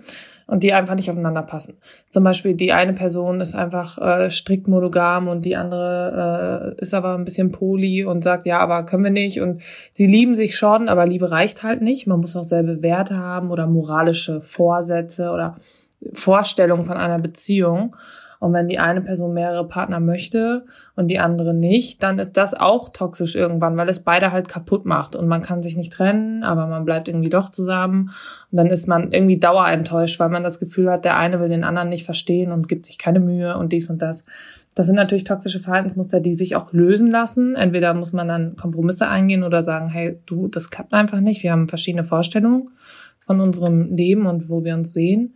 und 0.49 0.63
die 0.63 0.73
einfach 0.73 0.95
nicht 0.95 1.09
aufeinander 1.11 1.43
passen. 1.43 1.77
Zum 2.09 2.23
Beispiel 2.23 2.55
die 2.55 2.73
eine 2.73 2.93
Person 2.93 3.39
ist 3.39 3.53
einfach 3.53 3.99
äh, 3.99 4.31
strikt 4.31 4.67
monogam 4.67 5.27
und 5.27 5.45
die 5.45 5.55
andere 5.55 6.75
äh, 6.75 6.81
ist 6.81 6.95
aber 6.95 7.13
ein 7.13 7.23
bisschen 7.23 7.51
poly 7.51 8.03
und 8.03 8.23
sagt, 8.23 8.47
ja, 8.47 8.59
aber 8.59 8.83
können 8.83 9.03
wir 9.03 9.11
nicht. 9.11 9.41
Und 9.41 9.61
sie 9.91 10.07
lieben 10.07 10.33
sich 10.33 10.57
schon, 10.57 10.89
aber 10.89 11.05
Liebe 11.05 11.29
reicht 11.29 11.61
halt 11.61 11.83
nicht. 11.83 12.07
Man 12.07 12.19
muss 12.19 12.35
auch 12.35 12.43
selbe 12.43 12.81
Werte 12.81 13.17
haben 13.17 13.51
oder 13.51 13.67
moralische 13.67 14.41
Vorsätze 14.41 15.29
oder 15.29 15.55
Vorstellungen 16.13 16.83
von 16.83 16.97
einer 16.97 17.19
Beziehung. 17.19 17.95
Und 18.39 18.53
wenn 18.53 18.69
die 18.69 18.79
eine 18.79 19.01
Person 19.01 19.33
mehrere 19.33 19.67
Partner 19.67 19.99
möchte 19.99 20.65
und 20.95 21.07
die 21.07 21.19
andere 21.19 21.53
nicht, 21.53 22.01
dann 22.01 22.19
ist 22.19 22.37
das 22.37 22.53
auch 22.53 22.87
toxisch 22.89 23.35
irgendwann, 23.35 23.75
weil 23.75 23.89
es 23.89 23.99
beide 23.99 24.31
halt 24.31 24.47
kaputt 24.47 24.85
macht 24.85 25.15
und 25.17 25.27
man 25.27 25.41
kann 25.41 25.61
sich 25.61 25.75
nicht 25.75 25.91
trennen, 25.91 26.43
aber 26.43 26.65
man 26.67 26.85
bleibt 26.85 27.09
irgendwie 27.09 27.29
doch 27.29 27.49
zusammen 27.49 28.11
und 28.51 28.57
dann 28.57 28.67
ist 28.67 28.87
man 28.87 29.11
irgendwie 29.11 29.39
dauerenttäuscht, 29.39 30.19
weil 30.21 30.29
man 30.29 30.43
das 30.43 30.59
Gefühl 30.59 30.89
hat, 30.89 31.03
der 31.03 31.17
eine 31.17 31.41
will 31.41 31.49
den 31.49 31.65
anderen 31.65 31.89
nicht 31.89 32.05
verstehen 32.05 32.53
und 32.53 32.69
gibt 32.69 32.85
sich 32.85 32.97
keine 32.97 33.19
Mühe 33.19 33.57
und 33.57 33.73
dies 33.73 33.89
und 33.89 34.01
das. 34.01 34.25
Das 34.73 34.85
sind 34.85 34.95
natürlich 34.95 35.25
toxische 35.25 35.59
Verhaltensmuster, 35.59 36.21
die 36.21 36.33
sich 36.33 36.55
auch 36.55 36.71
lösen 36.71 37.07
lassen. 37.07 37.57
Entweder 37.57 37.93
muss 37.93 38.13
man 38.13 38.29
dann 38.29 38.55
Kompromisse 38.55 39.09
eingehen 39.09 39.43
oder 39.43 39.61
sagen, 39.61 39.89
hey, 39.89 40.17
du, 40.25 40.47
das 40.47 40.69
klappt 40.69 40.93
einfach 40.93 41.19
nicht. 41.19 41.43
Wir 41.43 41.51
haben 41.51 41.67
verschiedene 41.67 42.05
Vorstellungen 42.05 42.69
von 43.19 43.41
unserem 43.41 43.93
Leben 43.93 44.25
und 44.25 44.47
wo 44.47 44.63
wir 44.63 44.75
uns 44.75 44.93
sehen. 44.93 45.35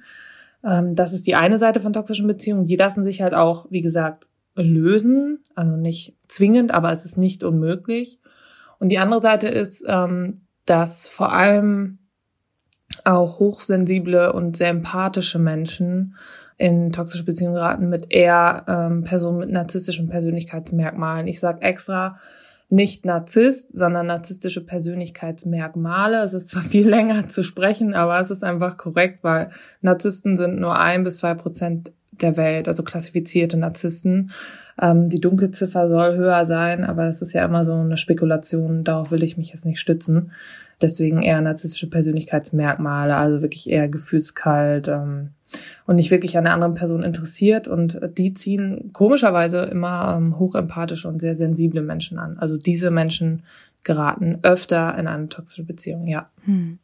Ähm, 0.63 0.95
das 0.95 1.13
ist 1.13 1.27
die 1.27 1.35
eine 1.35 1.57
Seite 1.57 1.79
von 1.79 1.93
toxischen 1.93 2.27
Beziehungen. 2.27 2.65
Die 2.65 2.75
lassen 2.75 3.03
sich 3.03 3.21
halt 3.21 3.33
auch, 3.33 3.67
wie 3.69 3.81
gesagt, 3.81 4.27
lösen. 4.55 5.43
Also 5.55 5.75
nicht 5.75 6.15
zwingend, 6.27 6.73
aber 6.73 6.91
es 6.91 7.05
ist 7.05 7.17
nicht 7.17 7.43
unmöglich. 7.43 8.19
Und 8.79 8.89
die 8.89 8.99
andere 8.99 9.21
Seite 9.21 9.47
ist, 9.47 9.83
ähm, 9.87 10.41
dass 10.65 11.07
vor 11.07 11.33
allem 11.33 11.99
auch 13.03 13.39
hochsensible 13.39 14.33
und 14.33 14.55
sehr 14.55 14.69
empathische 14.69 15.39
Menschen 15.39 16.15
in 16.57 16.91
toxische 16.91 17.25
Beziehungen 17.25 17.55
geraten 17.55 17.89
mit 17.89 18.07
eher 18.09 18.65
ähm, 18.67 19.03
Personen 19.03 19.39
mit 19.39 19.49
narzisstischen 19.49 20.09
Persönlichkeitsmerkmalen. 20.09 21.27
Ich 21.27 21.39
sage 21.39 21.61
extra 21.61 22.19
nicht 22.69 23.05
Narzisst, 23.05 23.77
sondern 23.77 24.07
narzisstische 24.07 24.61
Persönlichkeitsmerkmale. 24.61 26.23
Es 26.23 26.33
ist 26.33 26.49
zwar 26.49 26.63
viel 26.63 26.87
länger 26.87 27.23
zu 27.23 27.43
sprechen, 27.43 27.93
aber 27.93 28.19
es 28.19 28.29
ist 28.29 28.43
einfach 28.43 28.77
korrekt, 28.77 29.19
weil 29.23 29.49
Narzissten 29.81 30.37
sind 30.37 30.59
nur 30.59 30.77
ein 30.77 31.03
bis 31.03 31.17
zwei 31.17 31.33
Prozent 31.33 31.91
der 32.11 32.37
Welt, 32.37 32.67
also 32.67 32.83
klassifizierte 32.83 33.57
Narzissten. 33.57 34.31
Ähm, 34.81 35.09
die 35.09 35.21
Dunkelziffer 35.21 35.87
soll 35.87 36.15
höher 36.15 36.45
sein, 36.45 36.83
aber 36.83 37.05
das 37.05 37.21
ist 37.21 37.33
ja 37.33 37.45
immer 37.45 37.65
so 37.65 37.73
eine 37.73 37.97
Spekulation, 37.97 38.83
darauf 38.83 39.11
will 39.11 39.23
ich 39.23 39.37
mich 39.37 39.49
jetzt 39.49 39.65
nicht 39.65 39.79
stützen. 39.79 40.31
Deswegen 40.81 41.21
eher 41.21 41.41
narzisstische 41.41 41.89
Persönlichkeitsmerkmale, 41.89 43.15
also 43.15 43.41
wirklich 43.41 43.69
eher 43.69 43.87
gefühlskalt 43.87 44.87
ähm, 44.87 45.29
und 45.85 45.95
nicht 45.95 46.11
wirklich 46.11 46.37
an 46.37 46.43
der 46.43 46.53
anderen 46.53 46.73
Person 46.73 47.03
interessiert. 47.03 47.67
Und 47.67 47.99
die 48.17 48.33
ziehen 48.33 48.91
komischerweise 48.93 49.61
immer 49.61 50.15
ähm, 50.17 50.39
hochempathische 50.39 51.07
und 51.07 51.19
sehr 51.19 51.35
sensible 51.35 51.81
Menschen 51.81 52.19
an. 52.19 52.37
Also 52.37 52.57
diese 52.57 52.91
Menschen 52.91 53.43
geraten 53.83 54.39
öfter 54.43 54.97
in 54.97 55.07
eine 55.07 55.29
toxische 55.29 55.63
Beziehung, 55.63 56.07
ja. 56.07 56.29
Hm. 56.45 56.79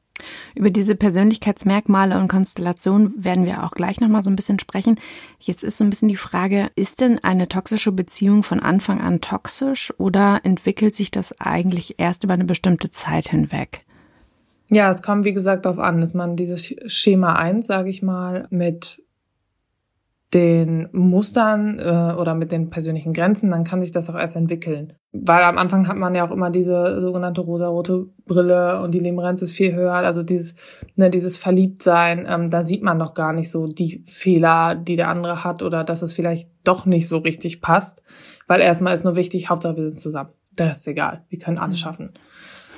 Über 0.53 0.69
diese 0.69 0.95
Persönlichkeitsmerkmale 0.95 2.17
und 2.17 2.27
Konstellationen 2.27 3.23
werden 3.23 3.45
wir 3.45 3.63
auch 3.63 3.71
gleich 3.71 4.01
nochmal 4.01 4.23
so 4.23 4.29
ein 4.29 4.35
bisschen 4.35 4.59
sprechen. 4.59 4.99
Jetzt 5.39 5.63
ist 5.63 5.77
so 5.77 5.85
ein 5.85 5.89
bisschen 5.89 6.09
die 6.09 6.17
Frage, 6.17 6.69
ist 6.75 6.99
denn 6.99 7.23
eine 7.23 7.47
toxische 7.47 7.93
Beziehung 7.93 8.43
von 8.43 8.59
Anfang 8.59 8.99
an 8.99 9.21
toxisch 9.21 9.93
oder 9.97 10.41
entwickelt 10.43 10.93
sich 10.93 11.11
das 11.11 11.39
eigentlich 11.39 11.95
erst 11.99 12.25
über 12.25 12.33
eine 12.33 12.45
bestimmte 12.45 12.91
Zeit 12.91 13.29
hinweg? 13.29 13.85
Ja, 14.69 14.89
es 14.89 15.01
kommt 15.01 15.25
wie 15.25 15.33
gesagt 15.33 15.65
darauf 15.65 15.79
an, 15.79 15.99
dass 15.99 16.13
man 16.13 16.35
dieses 16.35 16.75
Schema 16.85 17.33
1, 17.33 17.65
sage 17.65 17.89
ich 17.89 18.03
mal, 18.03 18.47
mit 18.49 19.03
den 20.33 20.89
Mustern 20.91 21.79
äh, 21.79 22.13
oder 22.19 22.35
mit 22.35 22.51
den 22.51 22.69
persönlichen 22.69 23.13
Grenzen, 23.13 23.49
dann 23.49 23.63
kann 23.63 23.81
sich 23.81 23.91
das 23.91 24.11
auch 24.11 24.15
erst 24.15 24.35
entwickeln. 24.35 24.93
Weil 25.11 25.41
am 25.43 25.57
Anfang 25.57 25.87
hat 25.87 25.97
man 25.97 26.13
ja 26.13 26.27
auch 26.27 26.31
immer 26.31 26.51
diese 26.51 27.01
sogenannte 27.01 27.41
rosarote 27.41 28.09
Brille 28.27 28.79
und 28.81 28.93
die 28.93 28.99
Limerenz 28.99 29.41
ist 29.41 29.53
viel 29.53 29.73
höher. 29.73 29.93
Also 29.93 30.21
dieses, 30.21 30.53
ne, 30.95 31.09
dieses 31.09 31.37
Verliebtsein, 31.37 32.27
ähm, 32.29 32.45
da 32.45 32.61
sieht 32.61 32.83
man 32.83 32.99
noch 32.99 33.15
gar 33.15 33.33
nicht 33.33 33.49
so 33.49 33.65
die 33.65 34.03
Fehler, 34.05 34.75
die 34.75 34.95
der 34.95 35.07
andere 35.07 35.43
hat 35.43 35.63
oder 35.63 35.83
dass 35.83 36.03
es 36.03 36.13
vielleicht 36.13 36.47
doch 36.63 36.85
nicht 36.85 37.07
so 37.07 37.17
richtig 37.17 37.59
passt. 37.59 38.03
Weil 38.45 38.61
erstmal 38.61 38.93
ist 38.93 39.05
nur 39.05 39.15
wichtig, 39.15 39.49
Hauptsache 39.49 39.77
wir 39.77 39.87
sind 39.87 39.99
zusammen. 39.99 40.29
Der 40.59 40.71
ist 40.71 40.87
egal. 40.87 41.25
Wir 41.29 41.39
können 41.39 41.57
alles 41.57 41.79
mhm. 41.79 41.83
schaffen. 41.83 42.13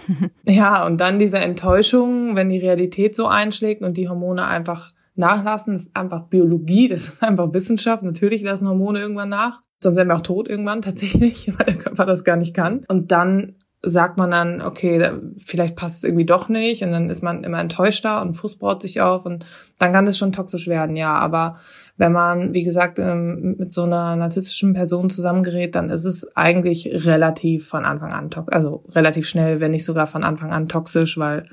ja, 0.45 0.85
und 0.85 0.99
dann 1.01 1.19
diese 1.19 1.39
Enttäuschung, 1.39 2.35
wenn 2.35 2.49
die 2.49 2.57
Realität 2.59 3.15
so 3.15 3.27
einschlägt 3.27 3.81
und 3.81 3.97
die 3.97 4.09
Hormone 4.09 4.45
einfach 4.45 4.91
nachlassen. 5.15 5.73
Ist 5.73 5.95
einfach 5.95 6.23
Biologie, 6.23 6.87
das 6.87 7.07
ist 7.07 7.23
einfach 7.23 7.53
Wissenschaft. 7.53 8.03
Natürlich 8.03 8.41
lassen 8.41 8.67
Hormone 8.67 8.99
irgendwann 8.99 9.29
nach. 9.29 9.61
Sonst 9.81 9.97
wären 9.97 10.09
wir 10.09 10.15
auch 10.15 10.21
tot 10.21 10.47
irgendwann 10.47 10.81
tatsächlich, 10.81 11.47
weil 11.57 11.65
der 11.65 11.77
Körper 11.77 12.05
das 12.05 12.23
gar 12.23 12.37
nicht 12.37 12.55
kann. 12.55 12.85
Und 12.87 13.11
dann 13.11 13.55
sagt 13.83 14.17
man 14.17 14.29
dann, 14.29 14.61
okay, 14.61 15.11
vielleicht 15.43 15.75
passt 15.75 15.97
es 15.97 16.03
irgendwie 16.03 16.25
doch 16.25 16.49
nicht 16.49 16.83
und 16.83 16.91
dann 16.91 17.09
ist 17.09 17.23
man 17.23 17.43
immer 17.43 17.59
enttäuschter 17.59 18.21
und 18.21 18.35
Frust 18.35 18.59
baut 18.59 18.79
sich 18.81 19.01
auf 19.01 19.25
und 19.25 19.43
dann 19.79 19.91
kann 19.91 20.05
das 20.05 20.19
schon 20.19 20.33
toxisch 20.33 20.67
werden, 20.67 20.95
ja. 20.95 21.15
Aber 21.15 21.57
wenn 22.01 22.13
man, 22.13 22.55
wie 22.55 22.63
gesagt, 22.63 22.97
ähm, 22.97 23.57
mit 23.59 23.71
so 23.71 23.83
einer 23.83 24.15
narzisstischen 24.15 24.73
Person 24.73 25.11
zusammengerät, 25.11 25.75
dann 25.75 25.91
ist 25.91 26.05
es 26.05 26.35
eigentlich 26.35 27.05
relativ 27.05 27.67
von 27.67 27.85
Anfang 27.85 28.11
an 28.11 28.31
toxisch, 28.31 28.55
also 28.55 28.83
relativ 28.89 29.27
schnell, 29.27 29.59
wenn 29.59 29.69
nicht 29.69 29.85
sogar 29.85 30.07
von 30.07 30.23
Anfang 30.23 30.51
an 30.51 30.67
toxisch, 30.67 31.19
weil 31.19 31.43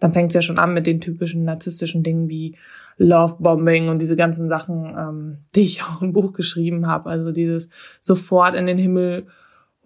dann 0.00 0.12
fängt 0.12 0.28
es 0.28 0.34
ja 0.34 0.42
schon 0.42 0.58
an 0.58 0.74
mit 0.74 0.86
den 0.86 1.00
typischen 1.00 1.44
narzisstischen 1.44 2.02
Dingen 2.02 2.28
wie 2.28 2.54
Lovebombing 2.98 3.88
und 3.88 3.98
diese 3.98 4.14
ganzen 4.14 4.50
Sachen, 4.50 4.94
ähm, 4.94 5.38
die 5.54 5.62
ich 5.62 5.82
auch 5.84 6.02
im 6.02 6.12
Buch 6.12 6.34
geschrieben 6.34 6.86
habe. 6.86 7.08
Also 7.08 7.32
dieses 7.32 7.70
sofort 8.02 8.54
in 8.54 8.66
den 8.66 8.76
Himmel 8.76 9.26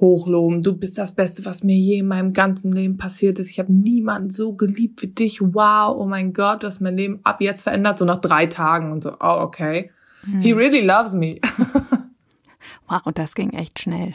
hochloben. 0.01 0.65
Du 0.65 0.77
bist 0.77 0.99
das 0.99 1.15
Beste, 1.15 1.45
was 1.45 1.63
mir 1.63 1.77
je 1.77 1.99
in 1.99 2.09
meinem 2.09 2.33
ganzen 2.33 2.73
Leben 2.73 2.97
passiert 2.97 3.39
ist. 3.39 3.51
Ich 3.51 3.61
habe 3.61 3.73
niemanden 3.73 4.31
so 4.31 4.57
geliebt 4.57 5.01
wie 5.01 5.13
dich. 5.15 5.41
Wow, 5.41 5.97
oh 5.97 6.07
mein 6.07 6.33
Gott, 6.33 6.65
du 6.65 6.67
hast 6.67 6.81
mein 6.81 6.97
Leben 6.97 7.21
ab 7.23 7.41
jetzt 7.41 7.63
verändert, 7.63 8.01
so 8.01 8.05
nach 8.05 8.21
drei 8.21 8.47
Tagen 8.47 8.91
und 8.91 9.05
so. 9.05 9.13
Oh, 9.21 9.39
okay. 9.43 9.93
Hm. 10.25 10.41
He 10.41 10.53
really 10.53 10.81
loves 10.81 11.15
me. 11.15 11.41
Wow, 12.89 13.03
das 13.13 13.35
ging 13.35 13.51
echt 13.51 13.81
schnell. 13.81 14.15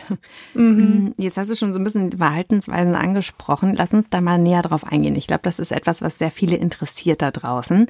Mhm. 0.56 0.80
Hm, 0.80 1.14
jetzt 1.18 1.38
hast 1.38 1.52
du 1.52 1.56
schon 1.56 1.74
so 1.74 1.80
ein 1.80 1.84
bisschen 1.84 2.12
Verhaltensweisen 2.12 2.96
angesprochen. 2.96 3.76
Lass 3.76 3.94
uns 3.94 4.10
da 4.10 4.20
mal 4.20 4.40
näher 4.40 4.64
drauf 4.64 4.84
eingehen. 4.84 5.16
Ich 5.16 5.28
glaube, 5.28 5.44
das 5.44 5.60
ist 5.60 5.72
etwas, 5.72 6.02
was 6.02 6.18
sehr 6.18 6.32
viele 6.32 6.56
interessiert 6.56 7.22
da 7.22 7.30
draußen. 7.30 7.86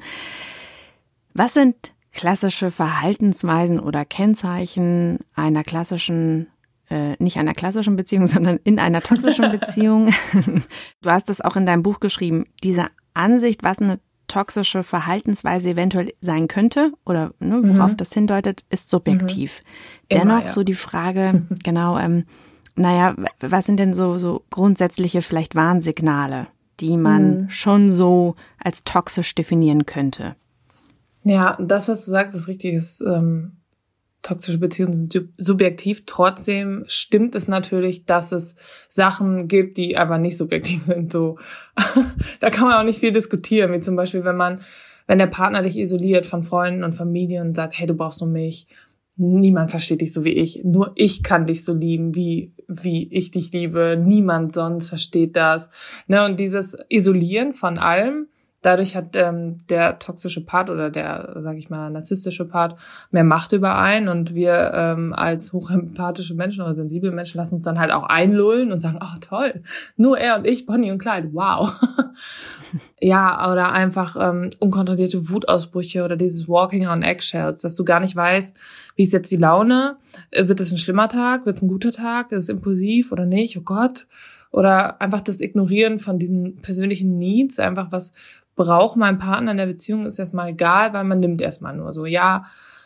Was 1.32 1.54
sind 1.54 1.74
klassische 2.12 2.70
Verhaltensweisen 2.70 3.80
oder 3.80 4.04
Kennzeichen 4.04 5.20
einer 5.34 5.64
klassischen 5.64 6.48
äh, 6.90 7.16
nicht 7.18 7.38
einer 7.38 7.54
klassischen 7.54 7.96
Beziehung, 7.96 8.26
sondern 8.28 8.58
in 8.62 8.78
einer 8.78 9.00
toxischen 9.00 9.50
Beziehung. 9.58 10.12
du 11.00 11.10
hast 11.10 11.30
es 11.30 11.40
auch 11.40 11.56
in 11.56 11.64
deinem 11.64 11.82
Buch 11.82 11.98
geschrieben. 11.98 12.44
Diese 12.62 12.88
Ansicht, 13.14 13.62
was 13.62 13.78
eine 13.78 14.00
toxische 14.26 14.82
Verhaltensweise 14.82 15.70
eventuell 15.70 16.12
sein 16.20 16.48
könnte 16.48 16.92
oder 17.04 17.32
ne, 17.40 17.60
worauf 17.64 17.92
mhm. 17.92 17.96
das 17.96 18.12
hindeutet, 18.12 18.64
ist 18.70 18.90
subjektiv. 18.90 19.60
Mhm. 19.62 20.14
Dennoch 20.18 20.44
ja. 20.44 20.50
so 20.50 20.64
die 20.64 20.74
Frage, 20.74 21.42
genau, 21.62 21.98
ähm, 21.98 22.24
naja, 22.76 23.14
was 23.40 23.66
sind 23.66 23.78
denn 23.78 23.94
so, 23.94 24.18
so 24.18 24.44
grundsätzliche 24.50 25.22
vielleicht 25.22 25.54
Warnsignale, 25.54 26.48
die 26.80 26.96
man 26.96 27.42
mhm. 27.42 27.50
schon 27.50 27.92
so 27.92 28.34
als 28.58 28.84
toxisch 28.84 29.34
definieren 29.34 29.86
könnte? 29.86 30.36
Ja, 31.22 31.56
das, 31.60 31.88
was 31.88 32.04
du 32.04 32.10
sagst, 32.10 32.36
ist 32.36 32.48
richtig. 32.48 32.74
Ist, 32.74 33.00
ähm, 33.00 33.56
toxische 34.24 34.58
Beziehungen 34.58 34.94
sind 34.94 35.28
subjektiv. 35.38 36.04
Trotzdem 36.06 36.84
stimmt 36.88 37.36
es 37.36 37.46
natürlich, 37.46 38.06
dass 38.06 38.32
es 38.32 38.56
Sachen 38.88 39.46
gibt, 39.46 39.76
die 39.76 39.96
aber 39.96 40.18
nicht 40.18 40.36
subjektiv 40.36 40.82
sind. 40.86 41.12
So, 41.12 41.38
da 42.40 42.50
kann 42.50 42.66
man 42.66 42.78
auch 42.78 42.84
nicht 42.84 42.98
viel 42.98 43.12
diskutieren. 43.12 43.72
Wie 43.72 43.80
zum 43.80 43.94
Beispiel, 43.94 44.24
wenn 44.24 44.36
man, 44.36 44.60
wenn 45.06 45.18
der 45.18 45.28
Partner 45.28 45.62
dich 45.62 45.78
isoliert 45.78 46.26
von 46.26 46.42
Freunden 46.42 46.82
und 46.82 46.94
Familie 46.94 47.42
und 47.42 47.54
sagt, 47.54 47.78
hey, 47.78 47.86
du 47.86 47.94
brauchst 47.94 48.20
nur 48.20 48.30
mich. 48.30 48.66
Niemand 49.16 49.70
versteht 49.70 50.00
dich 50.00 50.12
so 50.12 50.24
wie 50.24 50.32
ich. 50.32 50.62
Nur 50.64 50.90
ich 50.96 51.22
kann 51.22 51.46
dich 51.46 51.64
so 51.64 51.72
lieben, 51.72 52.16
wie, 52.16 52.52
wie 52.66 53.06
ich 53.12 53.30
dich 53.30 53.52
liebe. 53.52 54.02
Niemand 54.02 54.52
sonst 54.52 54.88
versteht 54.88 55.36
das. 55.36 55.70
Ne? 56.08 56.24
Und 56.24 56.40
dieses 56.40 56.76
Isolieren 56.88 57.52
von 57.52 57.78
allem, 57.78 58.26
Dadurch 58.64 58.96
hat 58.96 59.14
ähm, 59.14 59.58
der 59.68 59.98
toxische 59.98 60.42
Part 60.42 60.70
oder 60.70 60.88
der, 60.88 61.36
sage 61.42 61.58
ich 61.58 61.68
mal, 61.68 61.90
narzisstische 61.90 62.46
Part 62.46 62.78
mehr 63.10 63.22
Macht 63.22 63.52
über 63.52 63.76
einen 63.76 64.08
und 64.08 64.34
wir 64.34 64.72
ähm, 64.74 65.12
als 65.12 65.52
hochempathische 65.52 66.32
Menschen 66.32 66.62
oder 66.62 66.74
sensible 66.74 67.10
Menschen 67.10 67.36
lassen 67.36 67.56
uns 67.56 67.64
dann 67.64 67.78
halt 67.78 67.92
auch 67.92 68.04
einlullen 68.04 68.72
und 68.72 68.80
sagen, 68.80 69.00
oh 69.02 69.18
toll, 69.20 69.60
nur 69.98 70.16
er 70.16 70.38
und 70.38 70.46
ich, 70.46 70.64
Bonnie 70.64 70.90
und 70.90 70.98
Clyde, 70.98 71.28
wow. 71.34 71.74
ja, 73.02 73.52
oder 73.52 73.72
einfach 73.72 74.16
ähm, 74.18 74.48
unkontrollierte 74.60 75.28
Wutausbrüche 75.28 76.02
oder 76.02 76.16
dieses 76.16 76.48
Walking 76.48 76.86
on 76.86 77.02
Eggshells, 77.02 77.60
dass 77.60 77.76
du 77.76 77.84
gar 77.84 78.00
nicht 78.00 78.16
weißt, 78.16 78.56
wie 78.96 79.02
ist 79.02 79.12
jetzt 79.12 79.30
die 79.30 79.36
Laune, 79.36 79.98
äh, 80.30 80.48
wird 80.48 80.60
es 80.60 80.72
ein 80.72 80.78
schlimmer 80.78 81.10
Tag, 81.10 81.44
wird 81.44 81.58
es 81.58 81.62
ein 81.62 81.68
guter 81.68 81.92
Tag, 81.92 82.32
ist 82.32 82.44
es 82.44 82.48
impulsiv 82.48 83.12
oder 83.12 83.26
nicht, 83.26 83.58
oh 83.58 83.62
Gott 83.62 84.06
oder 84.54 85.00
einfach 85.00 85.20
das 85.20 85.40
Ignorieren 85.40 85.98
von 85.98 86.20
diesen 86.20 86.58
persönlichen 86.58 87.18
Needs, 87.18 87.58
einfach 87.58 87.90
was 87.90 88.12
braucht 88.56 88.96
mein 88.96 89.18
Partner 89.18 89.52
in 89.52 89.56
der 89.56 89.66
Beziehung, 89.66 90.06
ist 90.06 90.18
erstmal 90.18 90.50
egal, 90.50 90.92
weil 90.92 91.04
man 91.04 91.20
nimmt 91.20 91.40
erstmal 91.40 91.74
nur 91.74 91.92
so, 91.92 92.06
ja, 92.06 92.44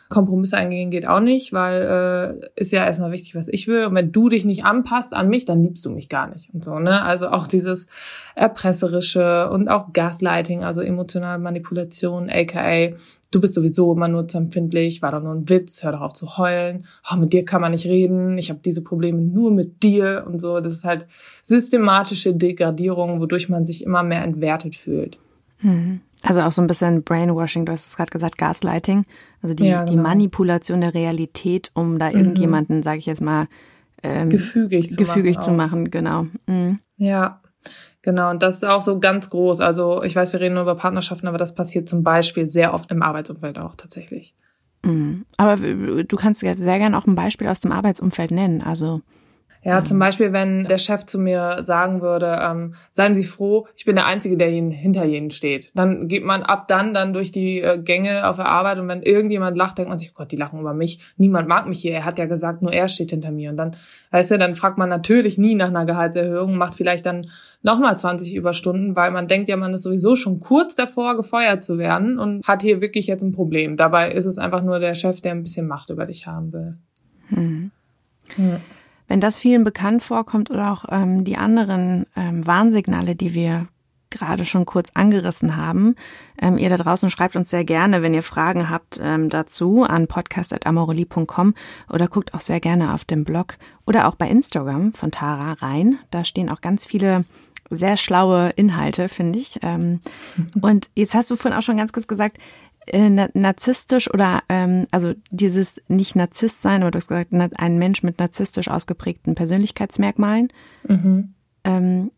Kompromisse 0.09 0.57
eingehen 0.57 0.89
geht 0.89 1.07
auch 1.07 1.19
nicht, 1.19 1.53
weil 1.53 2.39
äh, 2.43 2.59
ist 2.59 2.71
ja 2.71 2.83
erstmal 2.83 3.11
wichtig, 3.11 3.35
was 3.35 3.47
ich 3.47 3.67
will. 3.67 3.85
Und 3.85 3.93
wenn 3.93 4.11
du 4.11 4.27
dich 4.27 4.43
nicht 4.43 4.65
anpasst 4.65 5.13
an 5.13 5.29
mich, 5.29 5.45
dann 5.45 5.61
liebst 5.61 5.85
du 5.85 5.91
mich 5.91 6.09
gar 6.09 6.27
nicht 6.27 6.51
und 6.51 6.63
so, 6.63 6.79
ne? 6.79 7.03
Also 7.03 7.29
auch 7.29 7.45
dieses 7.45 7.85
erpresserische 8.33 9.51
und 9.51 9.67
auch 9.67 9.93
Gaslighting, 9.93 10.63
also 10.63 10.81
emotionale 10.81 11.37
Manipulation, 11.37 12.27
aka 12.31 12.95
du 13.31 13.39
bist 13.39 13.53
sowieso 13.53 13.93
immer 13.93 14.07
nur 14.07 14.27
zu 14.27 14.39
empfindlich, 14.39 15.03
war 15.03 15.11
doch 15.11 15.21
nur 15.21 15.35
ein 15.35 15.47
Witz, 15.47 15.83
hör 15.83 15.91
doch 15.91 16.01
auf 16.01 16.13
zu 16.13 16.39
heulen, 16.39 16.87
oh, 17.11 17.15
mit 17.15 17.31
dir 17.31 17.45
kann 17.45 17.61
man 17.61 17.71
nicht 17.71 17.85
reden, 17.85 18.39
ich 18.39 18.49
habe 18.49 18.61
diese 18.65 18.83
Probleme 18.83 19.21
nur 19.21 19.51
mit 19.51 19.83
dir 19.83 20.25
und 20.25 20.41
so. 20.41 20.59
Das 20.59 20.73
ist 20.73 20.85
halt 20.85 21.05
systematische 21.43 22.33
Degradierung, 22.33 23.21
wodurch 23.21 23.47
man 23.47 23.63
sich 23.63 23.83
immer 23.83 24.01
mehr 24.01 24.23
entwertet 24.23 24.75
fühlt. 24.75 25.19
Mhm. 25.61 26.01
Also 26.23 26.41
auch 26.41 26.51
so 26.51 26.61
ein 26.61 26.67
bisschen 26.67 27.03
Brainwashing, 27.03 27.65
du 27.65 27.71
hast 27.71 27.87
es 27.87 27.95
gerade 27.95 28.11
gesagt, 28.11 28.37
Gaslighting, 28.37 29.05
also 29.41 29.55
die, 29.55 29.67
ja, 29.67 29.83
genau. 29.83 29.91
die 29.91 30.01
Manipulation 30.01 30.81
der 30.81 30.93
Realität, 30.93 31.71
um 31.73 31.97
da 31.97 32.09
mhm. 32.09 32.17
irgendjemanden, 32.17 32.77
mhm. 32.77 32.83
sage 32.83 32.97
ich 32.97 33.05
jetzt 33.05 33.21
mal, 33.21 33.47
ähm, 34.03 34.29
gefügig, 34.29 34.89
zu, 34.91 34.97
gefügig 34.97 35.35
machen 35.35 35.43
zu 35.43 35.51
machen, 35.51 35.91
genau. 35.91 36.27
Mhm. 36.47 36.79
Ja, 36.97 37.41
genau. 38.01 38.29
Und 38.29 38.43
das 38.43 38.55
ist 38.55 38.65
auch 38.65 38.81
so 38.81 38.99
ganz 38.99 39.29
groß. 39.29 39.61
Also 39.61 40.03
ich 40.03 40.15
weiß, 40.15 40.33
wir 40.33 40.41
reden 40.41 40.55
nur 40.55 40.63
über 40.63 40.75
Partnerschaften, 40.75 41.27
aber 41.27 41.37
das 41.37 41.55
passiert 41.55 41.87
zum 41.87 42.03
Beispiel 42.03 42.45
sehr 42.45 42.73
oft 42.73 42.91
im 42.91 43.01
Arbeitsumfeld 43.01 43.59
auch 43.59 43.75
tatsächlich. 43.75 44.35
Mhm. 44.83 45.25
Aber 45.37 45.57
du 45.57 46.15
kannst 46.17 46.41
sehr 46.41 46.55
gerne 46.55 46.97
auch 46.97 47.07
ein 47.07 47.15
Beispiel 47.15 47.47
aus 47.47 47.59
dem 47.61 47.71
Arbeitsumfeld 47.71 48.31
nennen. 48.31 48.63
Also 48.63 49.01
Ja, 49.63 49.81
mhm. 49.81 49.85
zum 49.85 49.99
Beispiel, 49.99 50.31
wenn 50.31 50.63
der 50.63 50.77
Chef 50.77 51.05
zu 51.05 51.19
mir 51.19 51.57
sagen 51.61 52.01
würde, 52.01 52.39
ähm, 52.41 52.73
seien 52.91 53.13
Sie 53.13 53.25
froh, 53.25 53.67
ich 53.75 53.83
bin 53.83 53.95
der 53.95 54.05
Einzige, 54.05 54.37
der 54.37 54.49
Ihnen, 54.49 54.71
hinter 54.71 55.05
Ihnen 55.05 55.31
steht. 55.31 55.69
Dann 55.75 56.07
geht 56.07 56.23
man 56.23 56.43
ab 56.43 56.67
dann 56.67 56.93
dann 56.93 57.11
durch 57.13 57.31
die 57.31 57.61
äh, 57.61 57.77
Gänge 57.77 58.27
auf 58.27 58.37
der 58.37 58.47
Arbeit 58.47 58.79
und 58.79 58.87
wenn 58.87 59.01
irgendjemand 59.01 59.57
lacht, 59.57 59.77
denkt 59.77 59.89
man 59.89 59.99
sich, 59.99 60.11
oh 60.11 60.17
Gott, 60.17 60.31
die 60.31 60.37
lachen 60.37 60.61
über 60.61 60.73
mich. 60.73 60.99
Niemand 61.17 61.49
mag 61.49 61.67
mich 61.67 61.81
hier. 61.81 61.93
Er 61.93 62.05
hat 62.05 62.17
ja 62.17 62.25
gesagt, 62.25 62.61
nur 62.61 62.71
er 62.71 62.87
steht 62.87 63.09
hinter 63.09 63.31
mir. 63.31 63.49
Und 63.49 63.57
dann, 63.57 63.75
weißt 64.11 64.31
du, 64.31 64.37
dann 64.37 64.55
fragt 64.55 64.77
man 64.77 64.87
natürlich 64.87 65.37
nie 65.37 65.55
nach 65.55 65.67
einer 65.67 65.85
Gehaltserhöhung, 65.85 66.55
macht 66.55 66.75
vielleicht 66.75 67.05
dann 67.05 67.27
nochmal 67.61 67.97
20 67.97 68.33
Überstunden, 68.33 68.95
weil 68.95 69.11
man 69.11 69.27
denkt 69.27 69.49
ja, 69.49 69.57
man 69.57 69.73
ist 69.73 69.83
sowieso 69.83 70.15
schon 70.15 70.39
kurz 70.39 70.75
davor, 70.75 71.17
gefeuert 71.17 71.63
zu 71.63 71.77
werden 71.77 72.17
und 72.17 72.47
hat 72.47 72.61
hier 72.61 72.79
wirklich 72.79 73.07
jetzt 73.07 73.23
ein 73.23 73.33
Problem. 73.33 73.75
Dabei 73.75 74.11
ist 74.11 74.25
es 74.25 74.37
einfach 74.37 74.63
nur 74.63 74.79
der 74.79 74.93
Chef, 74.93 75.19
der 75.19 75.33
ein 75.33 75.43
bisschen 75.43 75.67
Macht 75.67 75.89
über 75.89 76.05
dich 76.05 76.27
haben 76.27 76.53
will. 76.53 76.77
Hm. 77.27 77.71
Hm. 78.35 78.57
Wenn 79.09 79.19
das 79.19 79.37
vielen 79.37 79.65
bekannt 79.65 80.03
vorkommt 80.03 80.49
oder 80.51 80.71
auch 80.71 80.85
ähm, 80.89 81.25
die 81.25 81.35
anderen 81.35 82.05
ähm, 82.15 82.47
Warnsignale, 82.47 83.15
die 83.15 83.33
wir 83.33 83.67
gerade 84.09 84.45
schon 84.45 84.65
kurz 84.65 84.91
angerissen 84.93 85.55
haben. 85.55 85.95
Ähm, 86.41 86.57
ihr 86.57 86.69
da 86.69 86.77
draußen 86.77 87.09
schreibt 87.09 87.35
uns 87.35 87.49
sehr 87.49 87.63
gerne, 87.63 88.01
wenn 88.01 88.13
ihr 88.13 88.23
Fragen 88.23 88.69
habt 88.69 88.99
ähm, 89.01 89.29
dazu 89.29 89.83
an 89.83 90.07
podcast.amoreli.com 90.07 91.53
oder 91.91 92.07
guckt 92.07 92.33
auch 92.33 92.41
sehr 92.41 92.59
gerne 92.59 92.93
auf 92.93 93.05
dem 93.05 93.23
Blog 93.23 93.57
oder 93.85 94.07
auch 94.07 94.15
bei 94.15 94.27
Instagram 94.27 94.93
von 94.93 95.11
Tara 95.11 95.53
rein. 95.53 95.97
Da 96.09 96.23
stehen 96.23 96.49
auch 96.49 96.61
ganz 96.61 96.85
viele 96.85 97.23
sehr 97.69 97.97
schlaue 97.97 98.49
Inhalte, 98.55 99.09
finde 99.09 99.39
ich. 99.39 99.59
Ähm, 99.61 99.99
und 100.61 100.89
jetzt 100.95 101.13
hast 101.13 101.29
du 101.29 101.35
vorhin 101.35 101.57
auch 101.57 101.63
schon 101.63 101.77
ganz 101.77 101.93
kurz 101.93 102.07
gesagt, 102.07 102.37
äh, 102.89 103.09
narzisstisch 103.33 104.11
oder 104.13 104.41
ähm, 104.49 104.87
also 104.91 105.13
dieses 105.31 105.81
nicht 105.87 106.15
Narzisst 106.15 106.61
sein, 106.61 106.81
aber 106.81 106.91
du 106.91 106.97
hast 106.97 107.07
gesagt, 107.07 107.33
ein 107.33 107.77
Mensch 107.77 108.03
mit 108.03 108.19
narzisstisch 108.19 108.67
ausgeprägten 108.67 109.35
Persönlichkeitsmerkmalen. 109.35 110.49
Mhm. 110.87 111.33
Ähm, 111.63 112.11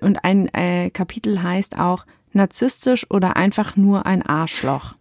und 0.00 0.24
ein 0.24 0.52
äh, 0.54 0.90
Kapitel 0.90 1.42
heißt 1.42 1.78
auch 1.78 2.06
narzisstisch 2.32 3.10
oder 3.10 3.36
einfach 3.36 3.76
nur 3.76 4.06
ein 4.06 4.22
Arschloch. 4.22 4.94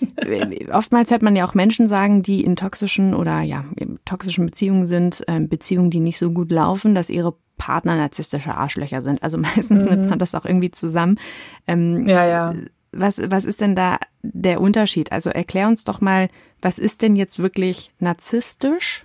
Oftmals 0.72 1.10
hört 1.10 1.22
man 1.22 1.36
ja 1.36 1.46
auch 1.46 1.54
Menschen 1.54 1.88
sagen, 1.88 2.22
die 2.22 2.42
in 2.42 2.56
toxischen 2.56 3.14
oder 3.14 3.42
ja, 3.42 3.64
toxischen 4.04 4.46
Beziehungen 4.46 4.86
sind, 4.86 5.22
äh, 5.28 5.40
Beziehungen, 5.40 5.90
die 5.90 6.00
nicht 6.00 6.18
so 6.18 6.30
gut 6.30 6.50
laufen, 6.50 6.94
dass 6.94 7.10
ihre 7.10 7.34
Partner 7.56 7.96
narzisstische 7.96 8.54
Arschlöcher 8.54 9.02
sind. 9.02 9.22
Also 9.22 9.38
meistens 9.38 9.84
mhm. 9.84 9.90
nimmt 9.90 10.10
man 10.10 10.18
das 10.18 10.34
auch 10.34 10.44
irgendwie 10.44 10.70
zusammen. 10.70 11.18
Ähm, 11.66 12.06
ja, 12.08 12.26
ja. 12.26 12.54
Was, 12.96 13.20
was 13.30 13.44
ist 13.44 13.60
denn 13.60 13.74
da 13.74 13.98
der 14.22 14.60
Unterschied? 14.60 15.12
Also 15.12 15.30
erklär 15.30 15.68
uns 15.68 15.84
doch 15.84 16.00
mal, 16.00 16.28
was 16.62 16.78
ist 16.78 17.02
denn 17.02 17.16
jetzt 17.16 17.38
wirklich 17.38 17.92
narzisstisch 17.98 19.04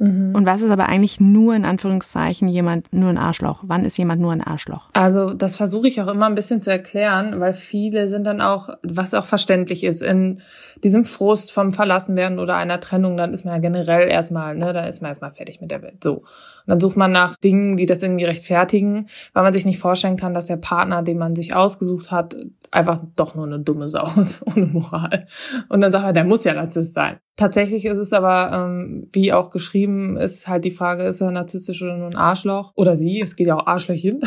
Mhm. 0.00 0.34
Und 0.34 0.46
was 0.46 0.62
ist 0.62 0.70
aber 0.70 0.88
eigentlich 0.88 1.20
nur 1.20 1.54
in 1.54 1.66
Anführungszeichen 1.66 2.48
jemand 2.48 2.90
nur 2.92 3.10
ein 3.10 3.18
Arschloch? 3.18 3.62
Wann 3.66 3.84
ist 3.84 3.98
jemand 3.98 4.20
nur 4.20 4.32
ein 4.32 4.40
Arschloch? 4.40 4.88
Also 4.94 5.34
das 5.34 5.58
versuche 5.58 5.88
ich 5.88 6.00
auch 6.00 6.08
immer 6.08 6.24
ein 6.24 6.34
bisschen 6.34 6.60
zu 6.60 6.70
erklären, 6.70 7.38
weil 7.38 7.52
viele 7.52 8.08
sind 8.08 8.24
dann 8.24 8.40
auch, 8.40 8.70
was 8.82 9.12
auch 9.12 9.26
verständlich 9.26 9.84
ist, 9.84 10.02
in 10.02 10.40
diesem 10.82 11.04
Frust 11.04 11.52
vom 11.52 11.70
Verlassenwerden 11.70 12.38
oder 12.38 12.56
einer 12.56 12.80
Trennung, 12.80 13.18
dann 13.18 13.34
ist 13.34 13.44
man 13.44 13.54
ja 13.54 13.60
generell 13.60 14.08
erstmal, 14.08 14.56
ne, 14.56 14.72
da 14.72 14.86
ist 14.86 15.02
man 15.02 15.10
erstmal 15.10 15.34
fertig 15.34 15.60
mit 15.60 15.70
der 15.70 15.82
Welt. 15.82 16.02
So. 16.02 16.14
Und 16.14 16.24
dann 16.66 16.80
sucht 16.80 16.96
man 16.96 17.12
nach 17.12 17.36
Dingen, 17.36 17.76
die 17.76 17.86
das 17.86 18.02
irgendwie 18.02 18.24
rechtfertigen, 18.24 19.06
weil 19.34 19.42
man 19.42 19.52
sich 19.52 19.66
nicht 19.66 19.78
vorstellen 19.78 20.16
kann, 20.16 20.32
dass 20.32 20.46
der 20.46 20.56
Partner, 20.56 21.02
den 21.02 21.18
man 21.18 21.36
sich 21.36 21.54
ausgesucht 21.54 22.10
hat, 22.10 22.34
einfach 22.70 23.02
doch 23.16 23.34
nur 23.34 23.46
eine 23.46 23.60
dumme 23.60 23.88
Sau 23.88 24.06
ist, 24.20 24.46
ohne 24.46 24.66
Moral. 24.66 25.26
Und 25.68 25.80
dann 25.80 25.92
sagt 25.92 26.04
er, 26.04 26.12
der 26.12 26.24
muss 26.24 26.44
ja 26.44 26.54
Narzisst 26.54 26.94
sein. 26.94 27.18
Tatsächlich 27.36 27.84
ist 27.86 27.98
es 27.98 28.12
aber, 28.12 28.50
ähm, 28.52 29.08
wie 29.12 29.32
auch 29.32 29.50
geschrieben 29.50 30.16
ist, 30.16 30.46
halt 30.46 30.64
die 30.64 30.70
Frage, 30.70 31.04
ist 31.04 31.20
er 31.20 31.30
narzisstisch 31.30 31.82
oder 31.82 31.96
nur 31.96 32.08
ein 32.08 32.16
Arschloch? 32.16 32.72
Oder 32.76 32.96
sie, 32.96 33.20
es 33.20 33.34
geht 33.34 33.46
ja 33.46 33.56
auch 33.56 33.66
Arschlöchchen. 33.66 34.20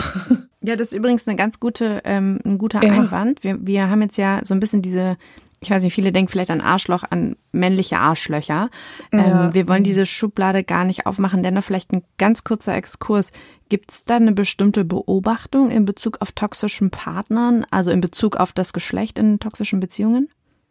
Ja, 0.65 0.77
das 0.77 0.93
ist 0.93 0.97
übrigens 0.97 1.27
eine 1.27 1.35
ganz 1.35 1.59
gute, 1.59 1.99
ähm, 2.05 2.39
ein 2.45 2.57
guter 2.57 2.81
ja. 2.81 2.93
Einwand. 2.93 3.43
Wir, 3.43 3.57
wir 3.67 3.89
haben 3.89 4.01
jetzt 4.01 4.17
ja 4.17 4.39
so 4.45 4.53
ein 4.53 4.61
bisschen 4.61 4.81
diese 4.81 5.17
ich 5.63 5.71
weiß 5.71 5.83
nicht, 5.83 5.93
viele 5.93 6.11
denken 6.11 6.31
vielleicht 6.31 6.51
an 6.51 6.61
Arschloch, 6.61 7.03
an 7.09 7.35
männliche 7.51 7.97
Arschlöcher. 7.97 8.69
Ja. 9.11 9.47
Ähm, 9.47 9.53
wir 9.53 9.67
wollen 9.67 9.83
diese 9.83 10.05
Schublade 10.05 10.63
gar 10.63 10.85
nicht 10.85 11.05
aufmachen. 11.05 11.43
Dennoch 11.43 11.63
vielleicht 11.63 11.91
ein 11.93 12.03
ganz 12.17 12.43
kurzer 12.43 12.75
Exkurs. 12.75 13.31
Gibt 13.69 13.91
es 13.91 14.05
da 14.05 14.17
eine 14.17 14.33
bestimmte 14.33 14.85
Beobachtung 14.85 15.71
in 15.71 15.85
Bezug 15.85 16.21
auf 16.21 16.31
toxischen 16.31 16.91
Partnern, 16.91 17.65
also 17.71 17.91
in 17.91 18.01
Bezug 18.01 18.37
auf 18.37 18.53
das 18.53 18.73
Geschlecht 18.73 19.17
in 19.17 19.39
toxischen 19.39 19.79
Beziehungen? 19.79 20.29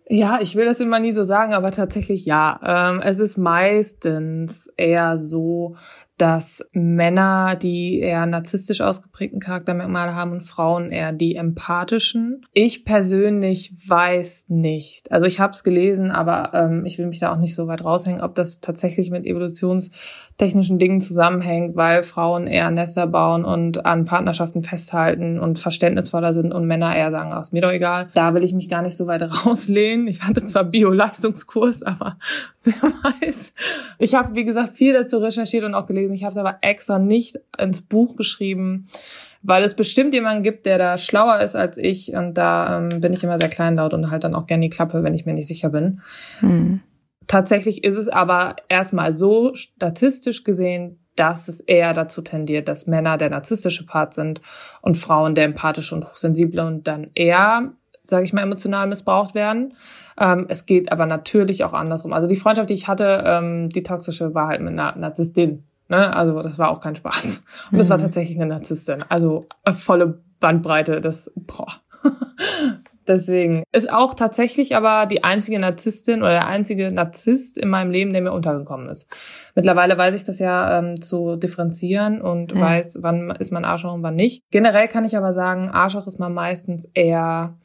Ja, 0.08 0.40
ich 0.42 0.56
will 0.56 0.66
das 0.66 0.80
immer 0.80 0.98
nie 0.98 1.12
so 1.12 1.22
sagen, 1.22 1.54
aber 1.54 1.70
tatsächlich 1.70 2.26
ja. 2.26 2.60
Ähm, 2.62 3.00
es 3.00 3.18
ist 3.18 3.38
meistens 3.38 4.66
eher 4.76 5.16
so, 5.16 5.76
dass 6.18 6.64
Männer, 6.72 7.56
die 7.56 7.98
eher 7.98 8.26
narzisstisch 8.26 8.80
ausgeprägten 8.80 9.40
Charaktermerkmale 9.40 10.14
haben 10.14 10.32
und 10.32 10.42
Frauen 10.42 10.92
eher 10.92 11.12
die 11.12 11.34
empathischen. 11.34 12.46
Ich 12.52 12.84
persönlich 12.84 13.74
weiß 13.88 14.46
nicht. 14.48 15.10
Also 15.10 15.26
ich 15.26 15.40
habe 15.40 15.52
es 15.52 15.64
gelesen, 15.64 16.10
aber 16.10 16.52
ähm, 16.54 16.86
ich 16.86 16.98
will 16.98 17.06
mich 17.06 17.18
da 17.18 17.32
auch 17.32 17.38
nicht 17.38 17.54
so 17.54 17.66
weit 17.66 17.84
raushängen, 17.84 18.20
ob 18.20 18.34
das 18.34 18.60
tatsächlich 18.60 19.10
mit 19.10 19.26
evolutionstechnischen 19.26 20.78
Dingen 20.78 21.00
zusammenhängt, 21.00 21.76
weil 21.76 22.02
Frauen 22.02 22.46
eher 22.46 22.70
Nester 22.70 23.06
bauen 23.06 23.44
und 23.44 23.84
an 23.84 24.04
Partnerschaften 24.04 24.62
festhalten 24.62 25.40
und 25.40 25.58
verständnisvoller 25.58 26.34
sind 26.34 26.52
und 26.52 26.66
Männer 26.66 26.94
eher 26.94 27.10
sagen, 27.10 27.36
ist 27.40 27.52
mir 27.52 27.62
doch 27.62 27.72
egal. 27.72 28.08
Da 28.14 28.34
will 28.34 28.44
ich 28.44 28.52
mich 28.52 28.68
gar 28.68 28.82
nicht 28.82 28.96
so 28.96 29.06
weit 29.06 29.22
rauslehnen. 29.46 30.06
Ich 30.06 30.22
hatte 30.22 30.44
zwar 30.44 30.64
Bio-Leistungskurs, 30.64 31.82
aber 31.82 32.18
wer 32.62 32.74
weiß. 32.74 33.54
Ich 33.98 34.14
habe, 34.14 34.34
wie 34.34 34.44
gesagt, 34.44 34.70
viel 34.74 34.92
dazu 34.92 35.18
recherchiert 35.18 35.64
und 35.64 35.74
auch 35.74 35.86
gelesen 35.86 36.01
gelesen. 36.02 36.14
Ich 36.14 36.24
habe 36.24 36.32
es 36.32 36.38
aber 36.38 36.58
extra 36.60 36.98
nicht 36.98 37.38
ins 37.58 37.82
Buch 37.82 38.16
geschrieben, 38.16 38.86
weil 39.42 39.64
es 39.64 39.74
bestimmt 39.74 40.14
jemanden 40.14 40.42
gibt, 40.42 40.66
der 40.66 40.78
da 40.78 40.98
schlauer 40.98 41.40
ist 41.40 41.56
als 41.56 41.76
ich. 41.76 42.14
Und 42.14 42.34
da 42.34 42.78
ähm, 42.78 43.00
bin 43.00 43.12
ich 43.12 43.24
immer 43.24 43.38
sehr 43.38 43.48
kleinlaut 43.48 43.94
und 43.94 44.10
halt 44.10 44.24
dann 44.24 44.34
auch 44.34 44.46
gerne 44.46 44.62
die 44.62 44.74
Klappe, 44.74 45.02
wenn 45.02 45.14
ich 45.14 45.26
mir 45.26 45.34
nicht 45.34 45.48
sicher 45.48 45.70
bin. 45.70 46.00
Hm. 46.40 46.80
Tatsächlich 47.26 47.84
ist 47.84 47.96
es 47.96 48.08
aber 48.08 48.56
erstmal 48.68 49.14
so 49.14 49.54
statistisch 49.54 50.44
gesehen, 50.44 50.98
dass 51.16 51.48
es 51.48 51.60
eher 51.60 51.92
dazu 51.92 52.22
tendiert, 52.22 52.68
dass 52.68 52.86
Männer 52.86 53.18
der 53.18 53.30
narzisstische 53.30 53.84
Part 53.84 54.14
sind 54.14 54.40
und 54.80 54.96
Frauen 54.96 55.34
der 55.34 55.44
empathische 55.44 55.94
und 55.94 56.06
hochsensible 56.06 56.64
und 56.64 56.86
dann 56.88 57.10
eher, 57.14 57.72
sage 58.02 58.24
ich 58.24 58.32
mal, 58.32 58.42
emotional 58.42 58.86
missbraucht 58.86 59.34
werden. 59.34 59.74
Ähm, 60.18 60.46
es 60.48 60.66
geht 60.66 60.90
aber 60.90 61.06
natürlich 61.06 61.64
auch 61.64 61.72
andersrum. 61.72 62.12
Also 62.12 62.26
die 62.26 62.36
Freundschaft, 62.36 62.70
die 62.70 62.74
ich 62.74 62.88
hatte, 62.88 63.22
ähm, 63.26 63.68
die 63.68 63.82
toxische, 63.82 64.34
war 64.34 64.48
halt 64.48 64.60
mit 64.60 64.72
einer 64.72 64.96
Narzisstin. 64.96 65.64
Ne? 65.92 66.16
Also 66.16 66.42
das 66.42 66.58
war 66.58 66.70
auch 66.70 66.80
kein 66.80 66.94
Spaß. 66.94 67.42
Und 67.70 67.76
das 67.78 67.90
war 67.90 67.98
mhm. 67.98 68.02
tatsächlich 68.02 68.38
eine 68.38 68.46
Narzisstin. 68.46 69.04
Also 69.10 69.44
äh, 69.66 69.74
volle 69.74 70.22
Bandbreite. 70.40 71.02
Das, 71.02 71.30
boah. 71.36 71.68
Deswegen 73.06 73.62
ist 73.72 73.92
auch 73.92 74.14
tatsächlich 74.14 74.74
aber 74.74 75.04
die 75.04 75.22
einzige 75.22 75.58
Narzisstin 75.58 76.22
oder 76.22 76.30
der 76.30 76.46
einzige 76.46 76.88
Narzisst 76.88 77.58
in 77.58 77.68
meinem 77.68 77.90
Leben, 77.90 78.14
der 78.14 78.22
mir 78.22 78.32
untergekommen 78.32 78.88
ist. 78.88 79.10
Mittlerweile 79.54 79.98
weiß 79.98 80.14
ich 80.14 80.24
das 80.24 80.38
ja 80.38 80.78
ähm, 80.78 80.98
zu 80.98 81.36
differenzieren 81.36 82.22
und 82.22 82.52
ja. 82.52 82.60
weiß, 82.60 83.00
wann 83.02 83.30
ist 83.32 83.52
man 83.52 83.66
Arschloch 83.66 83.92
und 83.92 84.02
wann 84.02 84.14
nicht. 84.14 84.44
Generell 84.50 84.88
kann 84.88 85.04
ich 85.04 85.14
aber 85.14 85.34
sagen, 85.34 85.68
Arschloch 85.68 86.06
ist 86.06 86.20
man 86.20 86.32
meistens 86.32 86.88
eher, 86.94 87.58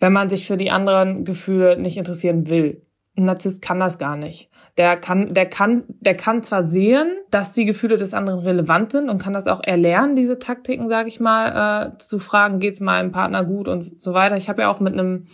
wenn 0.00 0.12
man 0.12 0.28
sich 0.28 0.44
für 0.44 0.56
die 0.56 0.72
anderen 0.72 1.24
Gefühle 1.24 1.78
nicht 1.78 1.98
interessieren 1.98 2.48
will. 2.48 2.82
Ein 3.16 3.26
Narzisst 3.26 3.60
kann 3.60 3.78
das 3.78 3.98
gar 3.98 4.16
nicht. 4.16 4.48
Der 4.78 4.96
kann, 4.96 5.34
der 5.34 5.46
kann, 5.46 5.84
der 5.88 6.16
kann 6.16 6.42
zwar 6.42 6.64
sehen, 6.64 7.14
dass 7.30 7.52
die 7.52 7.66
Gefühle 7.66 7.96
des 7.96 8.14
anderen 8.14 8.40
relevant 8.40 8.90
sind 8.92 9.10
und 9.10 9.20
kann 9.20 9.34
das 9.34 9.48
auch 9.48 9.62
erlernen, 9.62 10.16
diese 10.16 10.38
Taktiken, 10.38 10.88
sage 10.88 11.08
ich 11.08 11.20
mal, 11.20 11.92
äh, 11.92 11.98
zu 11.98 12.18
fragen, 12.18 12.58
geht's 12.58 12.80
meinem 12.80 13.12
Partner 13.12 13.44
gut 13.44 13.68
und 13.68 14.00
so 14.00 14.14
weiter. 14.14 14.36
Ich 14.36 14.48
habe 14.48 14.62
ja 14.62 14.70
auch 14.70 14.80
mit 14.80 14.94
einem 14.94 15.26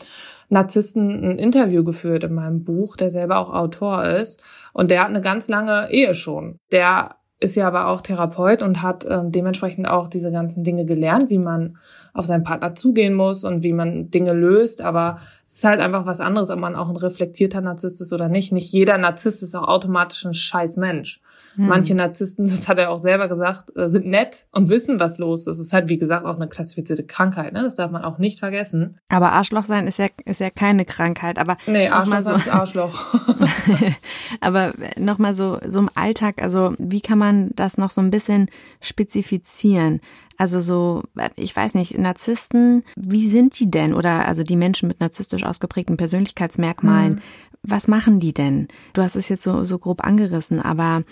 Narzissten 0.48 1.32
ein 1.32 1.38
Interview 1.38 1.84
geführt 1.84 2.24
in 2.24 2.34
meinem 2.34 2.64
Buch, 2.64 2.96
der 2.96 3.10
selber 3.10 3.38
auch 3.38 3.52
Autor 3.52 4.04
ist. 4.04 4.42
Und 4.72 4.90
der 4.90 5.02
hat 5.02 5.08
eine 5.08 5.20
ganz 5.20 5.48
lange 5.48 5.90
Ehe 5.90 6.14
schon. 6.14 6.58
Der 6.72 7.16
ist 7.40 7.55
ja 7.55 7.68
aber 7.68 7.87
auch 7.87 8.01
Therapeut 8.01 8.62
und 8.62 8.83
hat 8.83 9.05
äh, 9.05 9.20
dementsprechend 9.24 9.87
auch 9.87 10.09
diese 10.09 10.33
ganzen 10.33 10.64
Dinge 10.64 10.85
gelernt, 10.85 11.31
wie 11.31 11.38
man 11.38 11.79
auf 12.12 12.27
seinen 12.27 12.42
Partner 12.42 12.74
zugehen 12.74 13.14
muss 13.14 13.44
und 13.44 13.62
wie 13.62 13.72
man 13.72 14.11
Dinge 14.11 14.33
löst. 14.33 14.83
Aber 14.83 15.18
es 15.44 15.57
ist 15.57 15.64
halt 15.64 15.81
einfach 15.81 16.05
was 16.05 16.20
anderes, 16.20 16.51
ob 16.51 16.59
man 16.59 16.74
auch 16.74 16.88
ein 16.88 16.96
reflektierter 16.96 17.61
Narzisst 17.61 18.01
ist 18.01 18.12
oder 18.12 18.29
nicht. 18.29 18.51
Nicht 18.51 18.72
jeder 18.72 18.98
Narzisst 18.98 19.42
ist 19.44 19.55
auch 19.55 19.68
automatisch 19.68 20.24
ein 20.24 20.35
scheiß 20.35 20.77
Mensch. 20.79 21.20
Hm. 21.59 21.66
Manche 21.66 21.97
Narzissten, 21.97 22.47
das 22.47 22.68
hat 22.68 22.79
er 22.79 22.88
auch 22.88 22.99
selber 22.99 23.29
gesagt, 23.29 23.77
äh, 23.77 23.88
sind 23.88 24.07
nett 24.07 24.47
und 24.53 24.68
wissen, 24.68 25.01
was 25.01 25.18
los 25.18 25.40
ist. 25.40 25.59
Es 25.59 25.59
ist 25.59 25.73
halt, 25.73 25.88
wie 25.88 25.99
gesagt, 25.99 26.25
auch 26.25 26.37
eine 26.37 26.47
klassifizierte 26.47 27.03
Krankheit. 27.03 27.53
Ne? 27.53 27.62
Das 27.62 27.75
darf 27.75 27.90
man 27.90 28.05
auch 28.05 28.18
nicht 28.18 28.38
vergessen. 28.38 28.99
Aber 29.09 29.33
Arschloch 29.33 29.64
sein 29.64 29.88
ist 29.88 29.99
ja, 29.99 30.07
ist 30.25 30.38
ja 30.38 30.51
keine 30.51 30.85
Krankheit. 30.85 31.37
Aber 31.37 31.57
nee, 31.66 31.88
Arschloch 31.88 32.21
so, 32.21 32.33
ist 32.33 32.49
Arschloch. 32.49 33.05
aber 34.40 34.73
nochmal 34.97 35.35
so, 35.35 35.59
so 35.66 35.81
im 35.81 35.90
Alltag, 35.94 36.40
also 36.40 36.75
wie 36.79 37.01
kann 37.01 37.18
man 37.18 37.51
das 37.57 37.77
noch 37.77 37.90
so 37.90 38.01
ein 38.01 38.12
bisschen 38.12 38.49
spezifizieren? 38.81 40.01
Also 40.37 40.61
so, 40.61 41.03
ich 41.35 41.57
weiß 41.57 41.75
nicht, 41.75 41.99
Narzissten, 41.99 42.85
wie 42.94 43.29
sind 43.29 43.59
die 43.59 43.68
denn? 43.68 43.94
Oder 43.94 44.29
also 44.29 44.44
die 44.44 44.55
Menschen 44.55 44.87
mit 44.87 45.01
narzisstisch 45.01 45.42
ausgeprägten 45.42 45.97
Persönlichkeitsmerkmalen, 45.97 47.14
mhm. 47.14 47.21
was 47.64 47.88
machen 47.88 48.21
die 48.21 48.33
denn? 48.33 48.68
Du 48.92 49.03
hast 49.03 49.16
es 49.16 49.29
jetzt 49.29 49.42
so, 49.42 49.64
so 49.64 49.81
grob 49.81 50.07
angerissen, 50.07 50.62
aber 50.62 51.03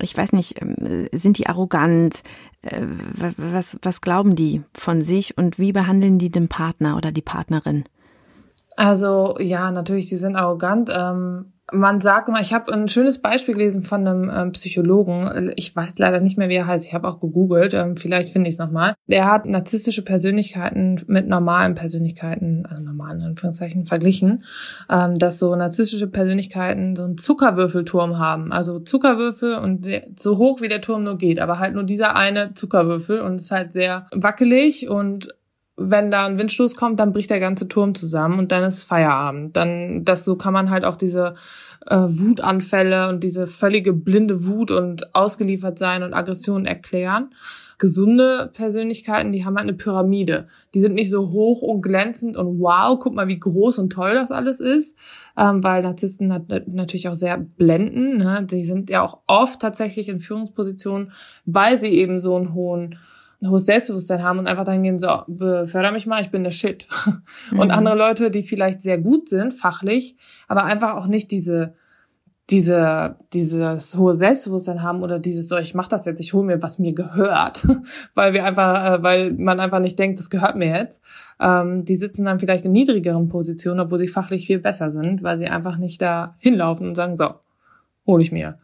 ich 0.00 0.16
weiß 0.16 0.32
nicht, 0.32 0.60
ähm, 0.60 1.08
sind 1.12 1.38
die 1.38 1.46
arrogant? 1.46 2.22
Äh, 2.62 2.86
was, 3.36 3.78
was 3.82 4.00
glauben 4.00 4.36
die 4.36 4.62
von 4.74 5.02
sich 5.02 5.36
und 5.36 5.58
wie 5.58 5.72
behandeln 5.72 6.18
die 6.18 6.30
den 6.30 6.48
Partner 6.48 6.96
oder 6.96 7.12
die 7.12 7.22
Partnerin? 7.22 7.84
Also 8.76 9.36
ja, 9.38 9.70
natürlich, 9.70 10.08
sie 10.08 10.16
sind 10.16 10.36
arrogant. 10.36 10.90
Ähm, 10.94 11.52
man 11.72 12.00
sagt 12.00 12.28
immer, 12.28 12.40
ich 12.40 12.52
habe 12.52 12.72
ein 12.72 12.88
schönes 12.88 13.18
Beispiel 13.18 13.54
gelesen 13.54 13.82
von 13.82 14.06
einem 14.06 14.30
ähm, 14.30 14.52
Psychologen. 14.52 15.52
Ich 15.56 15.74
weiß 15.74 15.98
leider 15.98 16.20
nicht 16.20 16.38
mehr, 16.38 16.48
wie 16.48 16.56
er 16.56 16.66
heißt. 16.66 16.86
Ich 16.86 16.94
habe 16.94 17.08
auch 17.08 17.20
gegoogelt. 17.20 17.74
Ähm, 17.74 17.96
vielleicht 17.96 18.30
finde 18.30 18.48
ich 18.48 18.54
es 18.54 18.58
nochmal. 18.58 18.94
Der 19.06 19.30
hat 19.30 19.46
narzisstische 19.46 20.02
Persönlichkeiten 20.02 21.02
mit 21.06 21.28
normalen 21.28 21.74
Persönlichkeiten, 21.74 22.66
also 22.66 22.82
normalen 22.82 23.22
Anführungszeichen, 23.22 23.86
verglichen, 23.86 24.44
ähm, 24.90 25.14
dass 25.14 25.38
so 25.38 25.54
narzisstische 25.56 26.06
Persönlichkeiten 26.06 26.94
so 26.94 27.04
einen 27.04 27.18
Zuckerwürfelturm 27.18 28.18
haben. 28.18 28.52
Also 28.52 28.78
Zuckerwürfel 28.78 29.56
und 29.56 29.88
so 30.16 30.38
hoch 30.38 30.60
wie 30.60 30.68
der 30.68 30.80
Turm 30.80 31.04
nur 31.04 31.18
geht, 31.18 31.40
aber 31.40 31.58
halt 31.58 31.74
nur 31.74 31.84
dieser 31.84 32.16
eine 32.16 32.54
Zuckerwürfel 32.54 33.20
und 33.20 33.36
ist 33.36 33.50
halt 33.50 33.72
sehr 33.72 34.06
wackelig 34.12 34.88
und 34.88 35.34
wenn 35.90 36.10
da 36.10 36.26
ein 36.26 36.38
Windstoß 36.38 36.76
kommt, 36.76 37.00
dann 37.00 37.12
bricht 37.12 37.30
der 37.30 37.40
ganze 37.40 37.68
Turm 37.68 37.94
zusammen 37.94 38.38
und 38.38 38.52
dann 38.52 38.64
ist 38.64 38.82
Feierabend. 38.82 39.56
Dann, 39.56 40.04
das 40.04 40.24
so 40.24 40.36
kann 40.36 40.52
man 40.52 40.70
halt 40.70 40.84
auch 40.84 40.96
diese 40.96 41.34
äh, 41.86 41.96
Wutanfälle 41.96 43.08
und 43.08 43.24
diese 43.24 43.46
völlige 43.46 43.92
blinde 43.92 44.46
Wut 44.46 44.70
und 44.70 45.14
ausgeliefert 45.14 45.78
sein 45.78 46.02
und 46.02 46.14
Aggression 46.14 46.66
erklären. 46.66 47.30
Gesunde 47.78 48.50
Persönlichkeiten, 48.52 49.32
die 49.32 49.44
haben 49.44 49.56
halt 49.56 49.68
eine 49.68 49.76
Pyramide. 49.76 50.46
Die 50.72 50.78
sind 50.78 50.94
nicht 50.94 51.10
so 51.10 51.32
hoch 51.32 51.62
und 51.62 51.82
glänzend 51.82 52.36
und 52.36 52.60
wow, 52.60 52.96
guck 53.00 53.14
mal, 53.14 53.26
wie 53.26 53.40
groß 53.40 53.80
und 53.80 53.90
toll 53.90 54.14
das 54.14 54.30
alles 54.30 54.60
ist, 54.60 54.96
ähm, 55.36 55.64
weil 55.64 55.82
Narzissten 55.82 56.28
natürlich 56.66 57.08
auch 57.08 57.14
sehr 57.14 57.38
blenden. 57.38 58.18
Ne? 58.18 58.46
Die 58.48 58.62
sind 58.62 58.88
ja 58.88 59.02
auch 59.02 59.18
oft 59.26 59.60
tatsächlich 59.60 60.08
in 60.08 60.20
Führungspositionen, 60.20 61.10
weil 61.44 61.80
sie 61.80 61.88
eben 61.88 62.20
so 62.20 62.36
einen 62.36 62.54
hohen 62.54 62.98
hohes 63.46 63.66
Selbstbewusstsein 63.66 64.22
haben 64.22 64.38
und 64.38 64.46
einfach 64.46 64.64
dann 64.64 64.82
gehen, 64.82 64.98
so, 64.98 65.22
beförder 65.26 65.92
mich 65.92 66.06
mal, 66.06 66.20
ich 66.20 66.30
bin 66.30 66.44
der 66.44 66.50
Shit. 66.50 66.86
Und 67.50 67.66
mhm. 67.66 67.70
andere 67.70 67.96
Leute, 67.96 68.30
die 68.30 68.42
vielleicht 68.42 68.82
sehr 68.82 68.98
gut 68.98 69.28
sind, 69.28 69.52
fachlich, 69.52 70.16
aber 70.48 70.64
einfach 70.64 70.94
auch 70.94 71.06
nicht 71.06 71.30
diese, 71.30 71.74
diese, 72.50 73.16
dieses 73.32 73.96
hohe 73.96 74.12
Selbstbewusstsein 74.12 74.82
haben 74.82 75.02
oder 75.02 75.18
dieses 75.18 75.48
so, 75.48 75.56
ich 75.56 75.74
mach 75.74 75.88
das 75.88 76.04
jetzt, 76.04 76.20
ich 76.20 76.34
hole 76.34 76.44
mir, 76.44 76.62
was 76.62 76.78
mir 76.78 76.92
gehört, 76.92 77.66
weil 78.14 78.32
wir 78.32 78.44
einfach, 78.44 78.94
äh, 78.94 79.02
weil 79.02 79.32
man 79.32 79.60
einfach 79.60 79.78
nicht 79.78 79.98
denkt, 79.98 80.18
das 80.18 80.28
gehört 80.28 80.56
mir 80.56 80.68
jetzt. 80.68 81.02
Ähm, 81.40 81.84
die 81.84 81.96
sitzen 81.96 82.24
dann 82.24 82.40
vielleicht 82.40 82.64
in 82.64 82.72
niedrigeren 82.72 83.28
Positionen, 83.28 83.80
obwohl 83.80 83.98
sie 83.98 84.08
fachlich 84.08 84.46
viel 84.46 84.58
besser 84.58 84.90
sind, 84.90 85.22
weil 85.22 85.38
sie 85.38 85.46
einfach 85.46 85.78
nicht 85.78 86.02
da 86.02 86.34
hinlaufen 86.38 86.88
und 86.88 86.94
sagen, 86.94 87.16
so, 87.16 87.34
hole 88.06 88.22
ich 88.22 88.32
mir. 88.32 88.58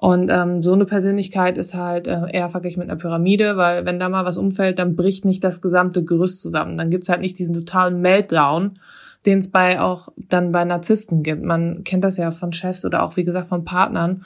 Und 0.00 0.30
ähm, 0.30 0.62
so 0.62 0.72
eine 0.72 0.86
Persönlichkeit 0.86 1.58
ist 1.58 1.74
halt 1.74 2.06
äh, 2.06 2.22
eher 2.32 2.48
verglichen 2.48 2.80
mit 2.80 2.88
einer 2.88 2.98
Pyramide, 2.98 3.58
weil 3.58 3.84
wenn 3.84 4.00
da 4.00 4.08
mal 4.08 4.24
was 4.24 4.38
umfällt, 4.38 4.78
dann 4.78 4.96
bricht 4.96 5.26
nicht 5.26 5.44
das 5.44 5.60
gesamte 5.60 6.02
Gerüst 6.02 6.40
zusammen. 6.40 6.78
Dann 6.78 6.88
gibt's 6.88 7.10
halt 7.10 7.20
nicht 7.20 7.38
diesen 7.38 7.52
totalen 7.52 8.00
Meltdown, 8.00 8.72
den 9.26 9.40
es 9.40 9.50
bei 9.50 9.78
auch 9.78 10.08
dann 10.16 10.52
bei 10.52 10.64
Narzissten 10.64 11.22
gibt. 11.22 11.44
Man 11.44 11.84
kennt 11.84 12.02
das 12.02 12.16
ja 12.16 12.30
von 12.30 12.54
Chefs 12.54 12.86
oder 12.86 13.02
auch 13.02 13.18
wie 13.18 13.24
gesagt 13.24 13.48
von 13.50 13.66
Partnern. 13.66 14.24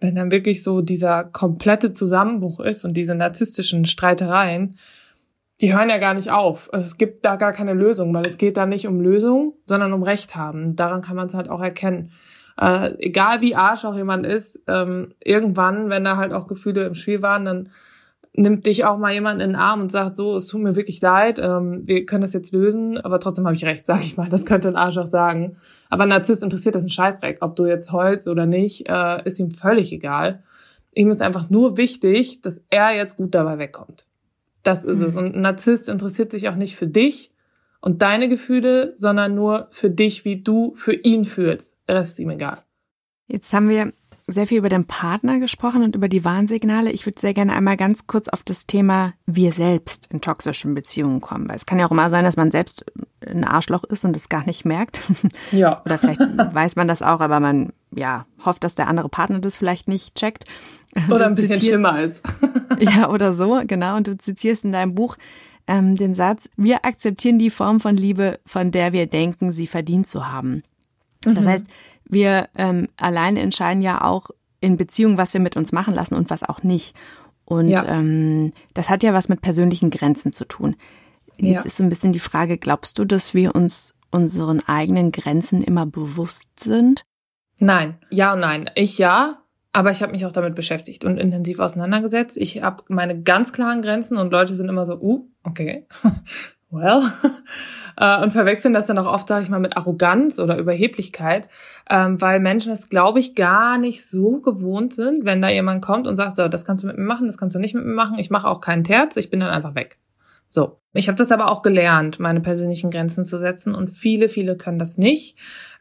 Wenn 0.00 0.16
dann 0.16 0.32
wirklich 0.32 0.64
so 0.64 0.80
dieser 0.80 1.22
komplette 1.22 1.92
Zusammenbruch 1.92 2.58
ist 2.58 2.84
und 2.84 2.96
diese 2.96 3.14
narzisstischen 3.14 3.86
Streitereien, 3.86 4.74
die 5.60 5.72
hören 5.72 5.90
ja 5.90 5.98
gar 5.98 6.14
nicht 6.14 6.32
auf. 6.32 6.74
Also 6.74 6.88
es 6.88 6.98
gibt 6.98 7.24
da 7.24 7.36
gar 7.36 7.52
keine 7.52 7.74
Lösung, 7.74 8.12
weil 8.12 8.26
es 8.26 8.36
geht 8.36 8.56
da 8.56 8.66
nicht 8.66 8.88
um 8.88 9.00
Lösung, 9.00 9.54
sondern 9.64 9.92
um 9.92 10.02
Recht 10.02 10.34
haben. 10.34 10.74
Daran 10.74 11.02
kann 11.02 11.14
man 11.14 11.28
es 11.28 11.34
halt 11.34 11.48
auch 11.48 11.62
erkennen 11.62 12.10
äh, 12.60 12.92
egal 12.98 13.40
wie 13.40 13.54
arsch 13.54 13.84
auch 13.84 13.96
jemand 13.96 14.26
ist, 14.26 14.62
ähm, 14.68 15.14
irgendwann, 15.22 15.90
wenn 15.90 16.04
da 16.04 16.16
halt 16.16 16.32
auch 16.32 16.46
Gefühle 16.46 16.86
im 16.86 16.94
Spiel 16.94 17.22
waren, 17.22 17.44
dann 17.44 17.68
nimmt 18.36 18.66
dich 18.66 18.84
auch 18.84 18.98
mal 18.98 19.12
jemand 19.12 19.40
in 19.40 19.50
den 19.50 19.56
Arm 19.56 19.80
und 19.80 19.92
sagt 19.92 20.16
so, 20.16 20.36
es 20.36 20.48
tut 20.48 20.60
mir 20.60 20.74
wirklich 20.74 21.00
leid, 21.00 21.38
ähm, 21.38 21.82
wir 21.84 22.04
können 22.04 22.22
das 22.22 22.32
jetzt 22.32 22.52
lösen, 22.52 22.98
aber 22.98 23.20
trotzdem 23.20 23.46
habe 23.46 23.54
ich 23.54 23.64
recht, 23.64 23.86
sag 23.86 24.02
ich 24.02 24.16
mal. 24.16 24.28
Das 24.28 24.44
könnte 24.44 24.68
ein 24.68 24.76
Arsch 24.76 24.98
auch 24.98 25.06
sagen. 25.06 25.56
Aber 25.88 26.02
ein 26.02 26.08
Narzisst 26.08 26.42
interessiert 26.42 26.74
das 26.74 26.84
ein 26.84 26.90
Scheißdreck. 26.90 27.38
Ob 27.40 27.54
du 27.56 27.66
jetzt 27.66 27.92
heulst 27.92 28.26
oder 28.26 28.46
nicht, 28.46 28.88
äh, 28.88 29.22
ist 29.24 29.38
ihm 29.38 29.50
völlig 29.50 29.92
egal. 29.92 30.42
Ihm 30.94 31.10
ist 31.10 31.22
einfach 31.22 31.50
nur 31.50 31.76
wichtig, 31.76 32.42
dass 32.42 32.64
er 32.70 32.94
jetzt 32.94 33.16
gut 33.16 33.34
dabei 33.34 33.58
wegkommt. 33.58 34.04
Das 34.62 34.84
ist 34.84 35.00
mhm. 35.00 35.06
es. 35.06 35.16
Und 35.16 35.34
ein 35.36 35.40
Narzisst 35.40 35.88
interessiert 35.88 36.32
sich 36.32 36.48
auch 36.48 36.56
nicht 36.56 36.76
für 36.76 36.86
dich, 36.88 37.30
und 37.84 38.00
deine 38.00 38.30
Gefühle, 38.30 38.92
sondern 38.94 39.34
nur 39.34 39.68
für 39.70 39.90
dich, 39.90 40.24
wie 40.24 40.40
du 40.40 40.72
für 40.74 40.94
ihn 40.94 41.26
fühlst. 41.26 41.76
Das 41.86 42.08
ist 42.08 42.18
ihm 42.18 42.30
egal. 42.30 42.60
Jetzt 43.26 43.52
haben 43.52 43.68
wir 43.68 43.92
sehr 44.26 44.46
viel 44.46 44.56
über 44.56 44.70
den 44.70 44.86
Partner 44.86 45.38
gesprochen 45.38 45.82
und 45.82 45.94
über 45.94 46.08
die 46.08 46.24
Warnsignale. 46.24 46.90
Ich 46.92 47.04
würde 47.04 47.20
sehr 47.20 47.34
gerne 47.34 47.52
einmal 47.52 47.76
ganz 47.76 48.06
kurz 48.06 48.28
auf 48.28 48.42
das 48.42 48.66
Thema 48.66 49.12
wir 49.26 49.52
selbst 49.52 50.06
in 50.10 50.22
toxischen 50.22 50.74
Beziehungen 50.74 51.20
kommen, 51.20 51.46
weil 51.46 51.56
es 51.56 51.66
kann 51.66 51.78
ja 51.78 51.86
auch 51.86 51.90
immer 51.90 52.08
sein, 52.08 52.24
dass 52.24 52.38
man 52.38 52.50
selbst 52.50 52.86
ein 53.26 53.44
Arschloch 53.44 53.84
ist 53.84 54.06
und 54.06 54.16
es 54.16 54.30
gar 54.30 54.46
nicht 54.46 54.64
merkt. 54.64 55.02
Ja. 55.52 55.82
Oder 55.84 55.98
vielleicht 55.98 56.20
weiß 56.54 56.76
man 56.76 56.88
das 56.88 57.02
auch, 57.02 57.20
aber 57.20 57.38
man 57.38 57.74
ja 57.94 58.24
hofft, 58.46 58.64
dass 58.64 58.74
der 58.74 58.88
andere 58.88 59.10
Partner 59.10 59.40
das 59.40 59.58
vielleicht 59.58 59.88
nicht 59.88 60.14
checkt. 60.14 60.46
Oder 61.10 61.26
ein 61.26 61.34
bisschen 61.34 61.60
schlimmer 61.60 62.00
ist. 62.00 62.22
ja, 62.78 63.10
oder 63.10 63.34
so, 63.34 63.60
genau. 63.66 63.96
Und 63.96 64.06
du 64.06 64.16
zitierst 64.16 64.64
in 64.64 64.72
deinem 64.72 64.94
Buch, 64.94 65.16
ähm, 65.66 65.96
den 65.96 66.14
Satz, 66.14 66.48
wir 66.56 66.84
akzeptieren 66.84 67.38
die 67.38 67.50
Form 67.50 67.80
von 67.80 67.96
Liebe, 67.96 68.38
von 68.46 68.70
der 68.70 68.92
wir 68.92 69.06
denken, 69.06 69.52
sie 69.52 69.66
verdient 69.66 70.08
zu 70.08 70.28
haben. 70.28 70.62
Mhm. 71.24 71.34
Das 71.34 71.46
heißt, 71.46 71.66
wir 72.04 72.48
ähm, 72.56 72.88
alleine 72.96 73.40
entscheiden 73.40 73.82
ja 73.82 74.02
auch 74.02 74.30
in 74.60 74.76
Beziehungen, 74.76 75.18
was 75.18 75.34
wir 75.34 75.40
mit 75.40 75.56
uns 75.56 75.72
machen 75.72 75.94
lassen 75.94 76.14
und 76.14 76.30
was 76.30 76.42
auch 76.42 76.62
nicht. 76.62 76.94
Und 77.44 77.68
ja. 77.68 77.84
ähm, 77.86 78.52
das 78.72 78.88
hat 78.88 79.02
ja 79.02 79.12
was 79.12 79.28
mit 79.28 79.42
persönlichen 79.42 79.90
Grenzen 79.90 80.32
zu 80.32 80.46
tun. 80.46 80.76
Jetzt 81.36 81.52
ja. 81.52 81.62
ist 81.62 81.76
so 81.76 81.82
ein 81.82 81.90
bisschen 81.90 82.12
die 82.12 82.20
Frage, 82.20 82.58
glaubst 82.58 82.98
du, 82.98 83.04
dass 83.04 83.34
wir 83.34 83.54
uns 83.54 83.94
unseren 84.10 84.60
eigenen 84.60 85.12
Grenzen 85.12 85.62
immer 85.62 85.84
bewusst 85.86 86.48
sind? 86.60 87.04
Nein, 87.58 87.98
ja 88.10 88.32
und 88.32 88.40
nein. 88.40 88.70
Ich 88.74 88.98
ja, 88.98 89.38
aber 89.74 89.90
ich 89.90 90.02
habe 90.02 90.12
mich 90.12 90.24
auch 90.24 90.32
damit 90.32 90.54
beschäftigt 90.54 91.04
und 91.04 91.18
intensiv 91.18 91.58
auseinandergesetzt. 91.58 92.36
Ich 92.36 92.62
habe 92.62 92.84
meine 92.88 93.20
ganz 93.20 93.52
klaren 93.52 93.82
Grenzen 93.82 94.16
und 94.16 94.30
Leute 94.30 94.54
sind 94.54 94.68
immer 94.68 94.86
so, 94.86 95.00
uh, 95.00 95.28
okay, 95.42 95.86
well. 96.70 97.02
Äh, 97.96 98.20
und 98.24 98.32
verwechseln 98.32 98.74
das 98.74 98.86
dann 98.86 98.98
auch 98.98 99.06
oft, 99.06 99.28
sage 99.28 99.44
ich 99.44 99.50
mal, 99.50 99.60
mit 99.60 99.76
Arroganz 99.76 100.40
oder 100.40 100.58
Überheblichkeit, 100.58 101.48
ähm, 101.88 102.20
weil 102.20 102.40
Menschen 102.40 102.72
es, 102.72 102.88
glaube 102.88 103.20
ich, 103.20 103.36
gar 103.36 103.78
nicht 103.78 104.04
so 104.04 104.38
gewohnt 104.38 104.92
sind, 104.92 105.24
wenn 105.24 105.40
da 105.40 105.48
jemand 105.48 105.80
kommt 105.80 106.08
und 106.08 106.16
sagt, 106.16 106.34
so, 106.34 106.48
das 106.48 106.64
kannst 106.64 106.82
du 106.82 106.88
mit 106.88 106.98
mir 106.98 107.04
machen, 107.04 107.28
das 107.28 107.38
kannst 107.38 107.54
du 107.54 107.60
nicht 107.60 107.72
mit 107.72 107.84
mir 107.84 107.94
machen, 107.94 108.18
ich 108.18 108.30
mache 108.30 108.48
auch 108.48 108.60
keinen 108.60 108.82
Terz, 108.82 109.16
ich 109.16 109.30
bin 109.30 109.38
dann 109.38 109.50
einfach 109.50 109.76
weg. 109.76 109.98
So. 110.48 110.80
Ich 110.94 111.08
habe 111.08 111.18
das 111.18 111.32
aber 111.32 111.50
auch 111.50 111.62
gelernt, 111.62 112.20
meine 112.20 112.40
persönlichen 112.40 112.90
Grenzen 112.90 113.24
zu 113.24 113.36
setzen 113.36 113.74
und 113.74 113.90
viele, 113.90 114.28
viele 114.28 114.56
können 114.56 114.78
das 114.78 114.96
nicht, 114.96 115.36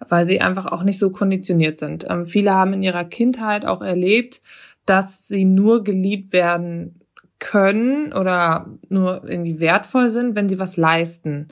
weil 0.10 0.26
sie 0.26 0.42
einfach 0.42 0.66
auch 0.66 0.84
nicht 0.84 1.00
so 1.00 1.12
konditioniert 1.12 1.78
sind. 1.78 2.06
Ähm, 2.10 2.26
viele 2.26 2.54
haben 2.54 2.74
in 2.74 2.84
ihrer 2.84 3.06
Kindheit 3.06 3.64
auch 3.66 3.82
erlebt, 3.82 4.42
dass 4.86 5.28
sie 5.28 5.46
nur 5.46 5.84
geliebt 5.84 6.34
werden 6.34 7.03
können 7.44 8.14
oder 8.14 8.68
nur 8.88 9.28
irgendwie 9.28 9.60
wertvoll 9.60 10.10
sind, 10.10 10.34
wenn 10.34 10.48
sie 10.48 10.60
was 10.60 10.78
leisten. 10.78 11.50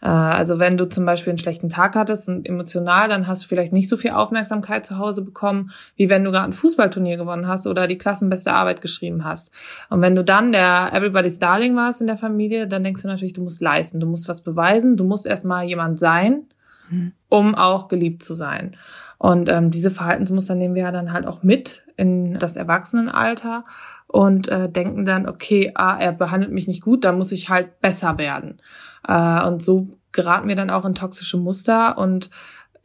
Äh, 0.00 0.06
also 0.06 0.58
wenn 0.58 0.78
du 0.78 0.88
zum 0.88 1.04
Beispiel 1.04 1.32
einen 1.32 1.38
schlechten 1.38 1.68
Tag 1.68 1.96
hattest 1.96 2.30
und 2.30 2.48
emotional, 2.48 3.10
dann 3.10 3.26
hast 3.26 3.44
du 3.44 3.48
vielleicht 3.48 3.74
nicht 3.74 3.90
so 3.90 3.98
viel 3.98 4.12
Aufmerksamkeit 4.12 4.86
zu 4.86 4.96
Hause 4.96 5.20
bekommen, 5.20 5.70
wie 5.96 6.08
wenn 6.08 6.24
du 6.24 6.30
gerade 6.30 6.46
ein 6.46 6.54
Fußballturnier 6.54 7.18
gewonnen 7.18 7.46
hast 7.46 7.66
oder 7.66 7.86
die 7.86 7.98
klassenbeste 7.98 8.54
Arbeit 8.54 8.80
geschrieben 8.80 9.24
hast. 9.24 9.50
Und 9.90 10.00
wenn 10.00 10.16
du 10.16 10.24
dann 10.24 10.50
der 10.50 10.94
Everybody's 10.94 11.38
Darling 11.38 11.76
warst 11.76 12.00
in 12.00 12.06
der 12.06 12.16
Familie, 12.16 12.66
dann 12.66 12.82
denkst 12.82 13.02
du 13.02 13.08
natürlich, 13.08 13.34
du 13.34 13.42
musst 13.42 13.60
leisten, 13.60 14.00
du 14.00 14.06
musst 14.06 14.30
was 14.30 14.40
beweisen, 14.40 14.96
du 14.96 15.04
musst 15.04 15.26
erstmal 15.26 15.66
jemand 15.66 16.00
sein, 16.00 16.44
mhm. 16.88 17.12
um 17.28 17.54
auch 17.54 17.88
geliebt 17.88 18.22
zu 18.22 18.32
sein. 18.32 18.76
Und 19.18 19.50
ähm, 19.50 19.70
diese 19.70 19.90
Verhaltensmuster 19.90 20.54
nehmen 20.54 20.74
wir 20.74 20.84
ja 20.84 20.92
dann 20.92 21.12
halt 21.12 21.26
auch 21.26 21.42
mit 21.42 21.82
in 21.96 22.38
das 22.38 22.56
Erwachsenenalter 22.56 23.64
und 24.06 24.48
äh, 24.48 24.68
denken 24.68 25.04
dann, 25.04 25.28
okay, 25.28 25.72
ah, 25.74 25.96
er 25.98 26.12
behandelt 26.12 26.52
mich 26.52 26.68
nicht 26.68 26.82
gut, 26.82 27.04
da 27.04 27.12
muss 27.12 27.32
ich 27.32 27.48
halt 27.48 27.80
besser 27.80 28.18
werden. 28.18 28.60
Äh, 29.06 29.44
und 29.46 29.62
so 29.62 29.98
geraten 30.12 30.48
wir 30.48 30.56
dann 30.56 30.70
auch 30.70 30.84
in 30.84 30.94
toxische 30.94 31.36
Muster 31.36 31.98
und 31.98 32.30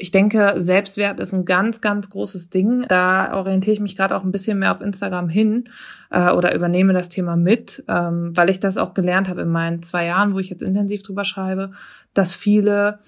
ich 0.01 0.12
denke, 0.12 0.53
Selbstwert 0.55 1.19
ist 1.19 1.34
ein 1.34 1.43
ganz, 1.43 1.82
ganz 1.82 2.10
großes 2.10 2.49
Ding. 2.49 2.86
Da 2.88 3.34
orientiere 3.36 3.73
ich 3.73 3.82
mich 3.82 3.97
gerade 3.97 4.15
auch 4.15 4.23
ein 4.23 4.32
bisschen 4.32 4.58
mehr 4.58 4.71
auf 4.71 4.79
Instagram 4.79 5.27
hin 5.27 5.65
äh, 6.10 6.32
oder 6.32 6.55
übernehme 6.55 6.93
das 6.93 7.10
Thema 7.10 7.36
mit, 7.36 7.84
ähm, 7.89 8.32
weil 8.34 8.49
ich 8.49 8.62
das 8.62 8.77
auch 8.77 8.93
gelernt 8.93 9.27
habe 9.27 9.41
in 9.41 9.49
meinen 9.49 9.82
zwei 9.82 10.05
Jahren, 10.05 10.34
wo 10.34 10.39
ich 10.39 10.49
jetzt 10.49 10.62
intensiv 10.62 11.03
drüber 11.03 11.25
schreibe, 11.25 11.71
dass 12.13 12.34
viele 12.34 12.99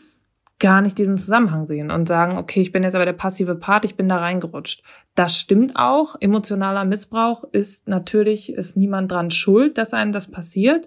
gar 0.62 0.82
nicht 0.82 0.97
diesen 1.00 1.17
Zusammenhang 1.17 1.65
sehen 1.65 1.89
und 1.89 2.08
sagen, 2.08 2.38
okay, 2.38 2.62
ich 2.62 2.71
bin 2.71 2.84
jetzt 2.84 2.93
aber 2.95 3.06
der 3.06 3.13
passive 3.13 3.56
Part, 3.56 3.84
ich 3.84 3.95
bin 3.97 4.08
da 4.08 4.17
reingerutscht. 4.17 4.84
Das 5.15 5.36
stimmt 5.36 5.76
auch. 5.76 6.15
Emotionaler 6.19 6.86
Missbrauch 6.86 7.43
ist 7.52 7.88
natürlich, 7.88 8.54
ist 8.54 8.78
niemand 8.78 9.12
dran 9.12 9.32
schuld, 9.32 9.80
dass 9.80 9.93
einem 9.93 10.12
das 10.12 10.30
passiert. 10.30 10.86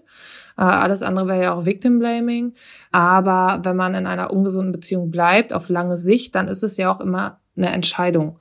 Äh, 0.56 0.62
alles 0.62 1.02
andere 1.02 1.26
wäre 1.26 1.42
ja 1.42 1.54
auch 1.54 1.66
Victim 1.66 1.98
Blaming. 1.98 2.54
Aber 2.92 3.60
wenn 3.64 3.74
man 3.76 3.94
in 3.94 4.06
einer 4.06 4.32
ungesunden 4.32 4.72
Beziehung 4.72 5.10
bleibt, 5.10 5.52
auf 5.52 5.68
lange 5.68 5.96
Sicht, 5.96 6.37
dann 6.37 6.46
ist 6.46 6.62
es 6.62 6.76
ja 6.76 6.90
auch 6.90 7.00
immer 7.00 7.40
eine 7.56 7.72
Entscheidung. 7.72 8.38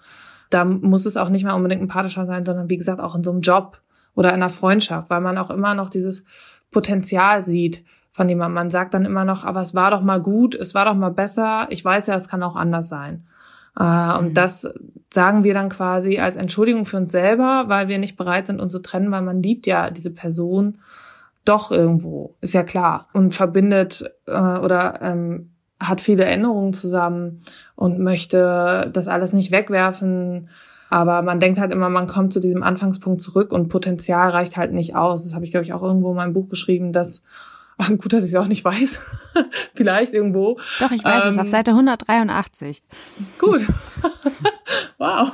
da 0.51 0.65
muss 0.65 1.07
es 1.07 1.17
auch 1.17 1.29
nicht 1.29 1.45
mal 1.45 1.53
unbedingt 1.53 1.81
ein 1.81 1.87
Partnerschaft 1.87 2.27
sein, 2.27 2.45
sondern 2.45 2.69
wie 2.69 2.77
gesagt 2.77 2.99
auch 2.99 3.15
in 3.15 3.23
so 3.23 3.31
einem 3.31 3.41
Job 3.41 3.81
oder 4.13 4.29
in 4.29 4.35
einer 4.35 4.49
Freundschaft, 4.49 5.09
weil 5.09 5.21
man 5.21 5.39
auch 5.39 5.49
immer 5.49 5.73
noch 5.73 5.89
dieses 5.89 6.25
Potenzial 6.69 7.43
sieht 7.43 7.83
von 8.13 8.29
jemandem. 8.29 8.53
Man 8.53 8.69
sagt 8.69 8.93
dann 8.93 9.05
immer 9.05 9.25
noch, 9.25 9.43
aber 9.43 9.59
es 9.59 9.75
war 9.75 9.91
doch 9.91 10.01
mal 10.01 10.21
gut, 10.21 10.55
es 10.55 10.73
war 10.73 10.85
doch 10.85 10.95
mal 10.95 11.11
besser. 11.11 11.67
Ich 11.69 11.83
weiß 11.83 12.07
ja, 12.07 12.15
es 12.15 12.29
kann 12.29 12.43
auch 12.43 12.55
anders 12.55 12.87
sein. 12.87 13.25
Äh, 13.77 14.17
und 14.17 14.29
mhm. 14.29 14.33
das 14.33 14.71
sagen 15.11 15.43
wir 15.43 15.53
dann 15.53 15.69
quasi 15.69 16.19
als 16.19 16.35
Entschuldigung 16.35 16.85
für 16.85 16.97
uns 16.97 17.11
selber, 17.11 17.65
weil 17.67 17.87
wir 17.87 17.97
nicht 17.97 18.15
bereit 18.15 18.45
sind, 18.45 18.61
uns 18.61 18.71
zu 18.71 18.81
trennen, 18.81 19.11
weil 19.11 19.21
man 19.21 19.41
liebt 19.41 19.67
ja 19.67 19.89
diese 19.89 20.13
Person 20.13 20.79
doch 21.45 21.71
irgendwo, 21.71 22.35
ist 22.39 22.53
ja 22.53 22.63
klar. 22.63 23.07
Und 23.13 23.33
verbindet 23.33 24.05
äh, 24.27 24.31
oder 24.31 25.01
ähm, 25.01 25.51
hat 25.79 25.99
viele 25.99 26.23
Erinnerungen 26.23 26.73
zusammen 26.73 27.41
und 27.75 27.99
möchte 27.99 28.89
das 28.93 29.07
alles 29.07 29.33
nicht 29.33 29.51
wegwerfen. 29.51 30.49
Aber 30.89 31.23
man 31.23 31.39
denkt 31.39 31.59
halt 31.59 31.71
immer, 31.71 31.89
man 31.89 32.07
kommt 32.07 32.31
zu 32.31 32.39
diesem 32.39 32.63
Anfangspunkt 32.63 33.19
zurück 33.19 33.51
und 33.51 33.67
Potenzial 33.67 34.29
reicht 34.29 34.57
halt 34.57 34.71
nicht 34.71 34.95
aus. 34.95 35.23
Das 35.23 35.33
habe 35.33 35.43
ich, 35.43 35.51
glaube 35.51 35.65
ich, 35.65 35.73
auch 35.73 35.81
irgendwo 35.81 36.11
in 36.11 36.17
meinem 36.17 36.33
Buch 36.33 36.47
geschrieben, 36.47 36.93
dass 36.93 37.23
Gut, 37.77 38.13
dass 38.13 38.23
ich 38.23 38.29
es 38.29 38.35
auch 38.35 38.47
nicht 38.47 38.63
weiß. 38.63 38.99
Vielleicht 39.73 40.13
irgendwo. 40.13 40.59
Doch, 40.79 40.91
ich 40.91 41.03
weiß 41.03 41.25
ähm, 41.25 41.29
es, 41.29 41.37
auf 41.37 41.45
ähm, 41.45 41.47
Seite 41.47 41.71
183. 41.71 42.83
Gut. 43.39 43.61
wow. 44.97 45.31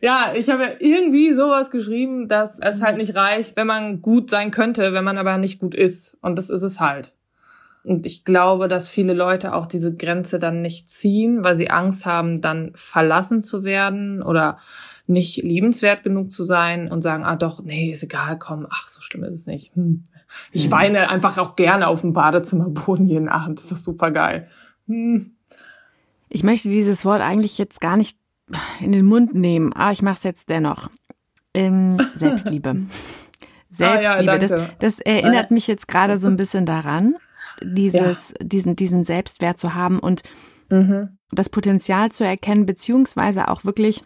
ja, 0.00 0.32
ich 0.34 0.48
habe 0.48 0.62
ja 0.62 0.70
irgendwie 0.78 1.34
sowas 1.34 1.70
geschrieben, 1.70 2.28
dass 2.28 2.58
es 2.60 2.82
halt 2.82 2.96
nicht 2.96 3.14
reicht, 3.14 3.56
wenn 3.56 3.66
man 3.66 4.02
gut 4.02 4.30
sein 4.30 4.50
könnte, 4.50 4.92
wenn 4.92 5.04
man 5.04 5.18
aber 5.18 5.38
nicht 5.38 5.58
gut 5.58 5.74
ist. 5.74 6.18
Und 6.22 6.36
das 6.36 6.48
ist 6.48 6.62
es 6.62 6.80
halt. 6.80 7.12
Und 7.84 8.06
ich 8.06 8.24
glaube, 8.24 8.68
dass 8.68 8.88
viele 8.88 9.12
Leute 9.12 9.54
auch 9.54 9.66
diese 9.66 9.92
Grenze 9.92 10.38
dann 10.38 10.60
nicht 10.60 10.88
ziehen, 10.88 11.42
weil 11.42 11.56
sie 11.56 11.70
Angst 11.70 12.06
haben, 12.06 12.40
dann 12.40 12.70
verlassen 12.74 13.42
zu 13.42 13.64
werden 13.64 14.22
oder 14.22 14.58
nicht 15.06 15.42
liebenswert 15.42 16.04
genug 16.04 16.30
zu 16.30 16.44
sein 16.44 16.90
und 16.90 17.02
sagen, 17.02 17.24
ah 17.24 17.34
doch, 17.34 17.62
nee, 17.62 17.90
ist 17.90 18.04
egal, 18.04 18.38
komm, 18.38 18.68
ach, 18.70 18.86
so 18.86 19.00
schlimm 19.00 19.24
ist 19.24 19.40
es 19.40 19.46
nicht. 19.46 19.74
Hm. 19.74 20.04
Ich 20.50 20.66
mhm. 20.66 20.72
weine 20.72 21.08
einfach 21.08 21.38
auch 21.38 21.56
gerne 21.56 21.88
auf 21.88 22.02
dem 22.02 22.12
Badezimmerboden 22.12 23.06
jeden 23.06 23.28
Abend. 23.28 23.58
Das 23.58 23.66
ist 23.66 23.72
doch 23.72 23.92
super 23.92 24.10
geil. 24.10 24.48
Hm. 24.86 25.32
Ich 26.28 26.42
möchte 26.42 26.68
dieses 26.68 27.04
Wort 27.04 27.20
eigentlich 27.20 27.58
jetzt 27.58 27.80
gar 27.80 27.96
nicht 27.96 28.18
in 28.80 28.92
den 28.92 29.06
Mund 29.06 29.34
nehmen, 29.34 29.72
aber 29.72 29.92
ich 29.92 30.02
mache 30.02 30.16
es 30.16 30.22
jetzt 30.24 30.50
dennoch. 30.50 30.90
Ähm, 31.54 31.98
Selbstliebe. 32.14 32.76
Selbstliebe. 33.70 34.10
Ah, 34.10 34.20
ja, 34.20 34.38
das, 34.38 34.52
das, 34.78 35.00
erinnert 35.00 35.50
mich 35.50 35.66
jetzt 35.66 35.88
gerade 35.88 36.18
so 36.18 36.28
ein 36.28 36.36
bisschen 36.36 36.66
daran, 36.66 37.16
dieses, 37.62 38.30
ja. 38.30 38.46
diesen, 38.46 38.76
diesen 38.76 39.04
Selbstwert 39.04 39.58
zu 39.58 39.74
haben 39.74 39.98
und 39.98 40.22
mhm. 40.68 41.16
das 41.30 41.48
Potenzial 41.48 42.12
zu 42.12 42.24
erkennen, 42.24 42.66
beziehungsweise 42.66 43.48
auch 43.48 43.64
wirklich, 43.64 44.02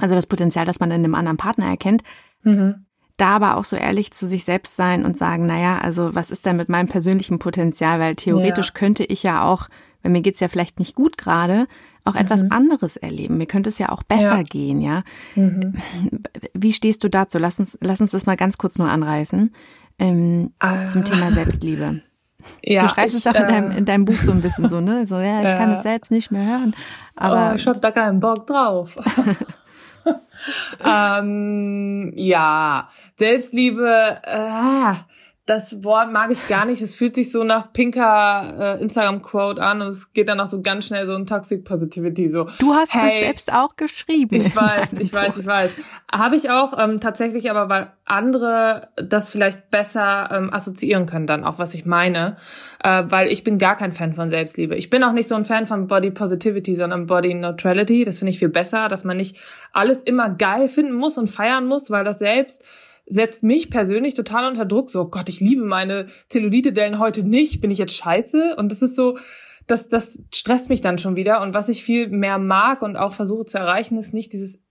also 0.00 0.14
das 0.14 0.26
Potenzial, 0.26 0.66
das 0.66 0.80
man 0.80 0.90
in 0.90 1.04
einem 1.04 1.14
anderen 1.14 1.38
Partner 1.38 1.66
erkennt, 1.66 2.02
mhm 2.42 2.86
da 3.20 3.36
aber 3.36 3.56
auch 3.56 3.64
so 3.64 3.76
ehrlich 3.76 4.12
zu 4.12 4.26
sich 4.26 4.44
selbst 4.44 4.76
sein 4.76 5.04
und 5.04 5.16
sagen, 5.16 5.46
naja, 5.46 5.78
also 5.78 6.14
was 6.14 6.30
ist 6.30 6.46
denn 6.46 6.56
mit 6.56 6.68
meinem 6.68 6.88
persönlichen 6.88 7.38
Potenzial? 7.38 8.00
Weil 8.00 8.16
theoretisch 8.16 8.68
ja. 8.68 8.74
könnte 8.74 9.04
ich 9.04 9.22
ja 9.22 9.44
auch, 9.44 9.68
wenn 10.02 10.12
mir 10.12 10.22
geht's 10.22 10.40
ja 10.40 10.48
vielleicht 10.48 10.78
nicht 10.78 10.94
gut 10.94 11.18
gerade, 11.18 11.66
auch 12.04 12.14
mhm. 12.14 12.20
etwas 12.20 12.50
anderes 12.50 12.96
erleben. 12.96 13.36
Mir 13.36 13.46
könnte 13.46 13.68
es 13.68 13.78
ja 13.78 13.90
auch 13.90 14.02
besser 14.02 14.36
ja. 14.36 14.42
gehen, 14.42 14.80
ja. 14.80 15.02
Mhm. 15.34 15.74
Wie 16.54 16.72
stehst 16.72 17.04
du 17.04 17.10
dazu? 17.10 17.38
Lass 17.38 17.58
uns, 17.58 17.76
lass 17.80 18.00
uns 18.00 18.12
das 18.12 18.26
mal 18.26 18.36
ganz 18.36 18.58
kurz 18.58 18.78
nur 18.78 18.88
anreißen 18.88 19.52
ähm, 19.98 20.52
äh. 20.60 20.86
zum 20.88 21.04
Thema 21.04 21.30
Selbstliebe. 21.30 22.02
Ja, 22.62 22.80
du 22.80 22.88
schreibst 22.88 23.14
ich, 23.14 23.26
es 23.26 23.26
auch 23.26 23.38
in 23.38 23.48
deinem, 23.48 23.70
äh, 23.70 23.76
in 23.76 23.84
deinem 23.84 24.06
Buch 24.06 24.14
so 24.14 24.32
ein 24.32 24.40
bisschen 24.40 24.70
so, 24.70 24.80
ne? 24.80 25.06
So, 25.06 25.16
ja, 25.16 25.42
ich 25.42 25.52
kann 25.52 25.72
es 25.74 25.82
selbst 25.82 26.10
nicht 26.10 26.30
mehr 26.30 26.46
hören. 26.46 26.74
Aber 27.14 27.50
oh, 27.52 27.54
ich 27.54 27.66
hab 27.66 27.82
da 27.82 27.90
keinen 27.90 28.18
Bock 28.18 28.46
drauf. 28.46 28.96
ähm, 30.84 32.12
ja, 32.16 32.88
Selbstliebe, 33.16 34.20
äh, 34.22 34.94
das 35.50 35.82
Wort 35.82 36.12
mag 36.12 36.30
ich 36.30 36.46
gar 36.46 36.64
nicht. 36.64 36.80
Es 36.80 36.94
fühlt 36.94 37.16
sich 37.16 37.32
so 37.32 37.42
nach 37.42 37.72
pinker 37.72 38.76
äh, 38.78 38.82
Instagram-Quote 38.82 39.60
an 39.60 39.82
und 39.82 39.88
es 39.88 40.12
geht 40.12 40.28
dann 40.28 40.38
auch 40.38 40.46
so 40.46 40.62
ganz 40.62 40.86
schnell 40.86 41.06
so 41.06 41.14
in 41.14 41.26
Toxic 41.26 41.64
Positivity. 41.64 42.28
So, 42.28 42.48
du 42.60 42.72
hast 42.72 42.94
hey, 42.94 43.08
es 43.08 43.26
selbst 43.26 43.52
auch 43.52 43.74
geschrieben. 43.74 44.36
Ich 44.36 44.54
weiß, 44.54 44.92
ich 45.00 45.12
weiß, 45.12 45.38
ich 45.38 45.46
weiß. 45.46 45.72
Habe 46.12 46.36
ich 46.36 46.50
auch 46.50 46.78
ähm, 46.78 47.00
tatsächlich, 47.00 47.50
aber 47.50 47.68
weil 47.68 47.92
andere 48.04 48.90
das 48.94 49.28
vielleicht 49.28 49.72
besser 49.72 50.30
ähm, 50.30 50.54
assoziieren 50.54 51.06
können 51.06 51.26
dann 51.26 51.44
auch, 51.44 51.58
was 51.58 51.74
ich 51.74 51.84
meine. 51.84 52.36
Äh, 52.84 53.02
weil 53.08 53.26
ich 53.32 53.42
bin 53.42 53.58
gar 53.58 53.74
kein 53.76 53.90
Fan 53.90 54.12
von 54.12 54.30
Selbstliebe. 54.30 54.76
Ich 54.76 54.88
bin 54.88 55.02
auch 55.02 55.12
nicht 55.12 55.28
so 55.28 55.34
ein 55.34 55.44
Fan 55.44 55.66
von 55.66 55.88
Body 55.88 56.12
Positivity, 56.12 56.76
sondern 56.76 57.06
Body 57.06 57.34
Neutrality. 57.34 58.04
Das 58.04 58.20
finde 58.20 58.30
ich 58.30 58.38
viel 58.38 58.50
besser, 58.50 58.86
dass 58.86 59.02
man 59.02 59.16
nicht 59.16 59.36
alles 59.72 60.00
immer 60.02 60.30
geil 60.30 60.68
finden 60.68 60.92
muss 60.92 61.18
und 61.18 61.26
feiern 61.26 61.66
muss, 61.66 61.90
weil 61.90 62.04
das 62.04 62.20
selbst 62.20 62.64
setzt 63.06 63.42
mich 63.42 63.70
persönlich 63.70 64.14
total 64.14 64.50
unter 64.50 64.64
Druck. 64.64 64.90
So, 64.90 65.08
Gott, 65.08 65.28
ich 65.28 65.40
liebe 65.40 65.64
meine 65.64 66.06
Zellulite-Dellen 66.28 66.98
heute 66.98 67.22
nicht. 67.22 67.60
Bin 67.60 67.70
ich 67.70 67.78
jetzt 67.78 67.94
scheiße? 67.94 68.56
Und 68.56 68.70
das 68.70 68.82
ist 68.82 68.96
so, 68.96 69.18
das, 69.66 69.88
das 69.88 70.20
stresst 70.32 70.68
mich 70.68 70.80
dann 70.80 70.98
schon 70.98 71.16
wieder. 71.16 71.40
Und 71.42 71.54
was 71.54 71.68
ich 71.68 71.84
viel 71.84 72.08
mehr 72.08 72.38
mag 72.38 72.82
und 72.82 72.96
auch 72.96 73.12
versuche 73.12 73.44
zu 73.44 73.58
erreichen, 73.58 73.98
ist 73.98 74.14
nicht 74.14 74.32
dieses 74.32 74.62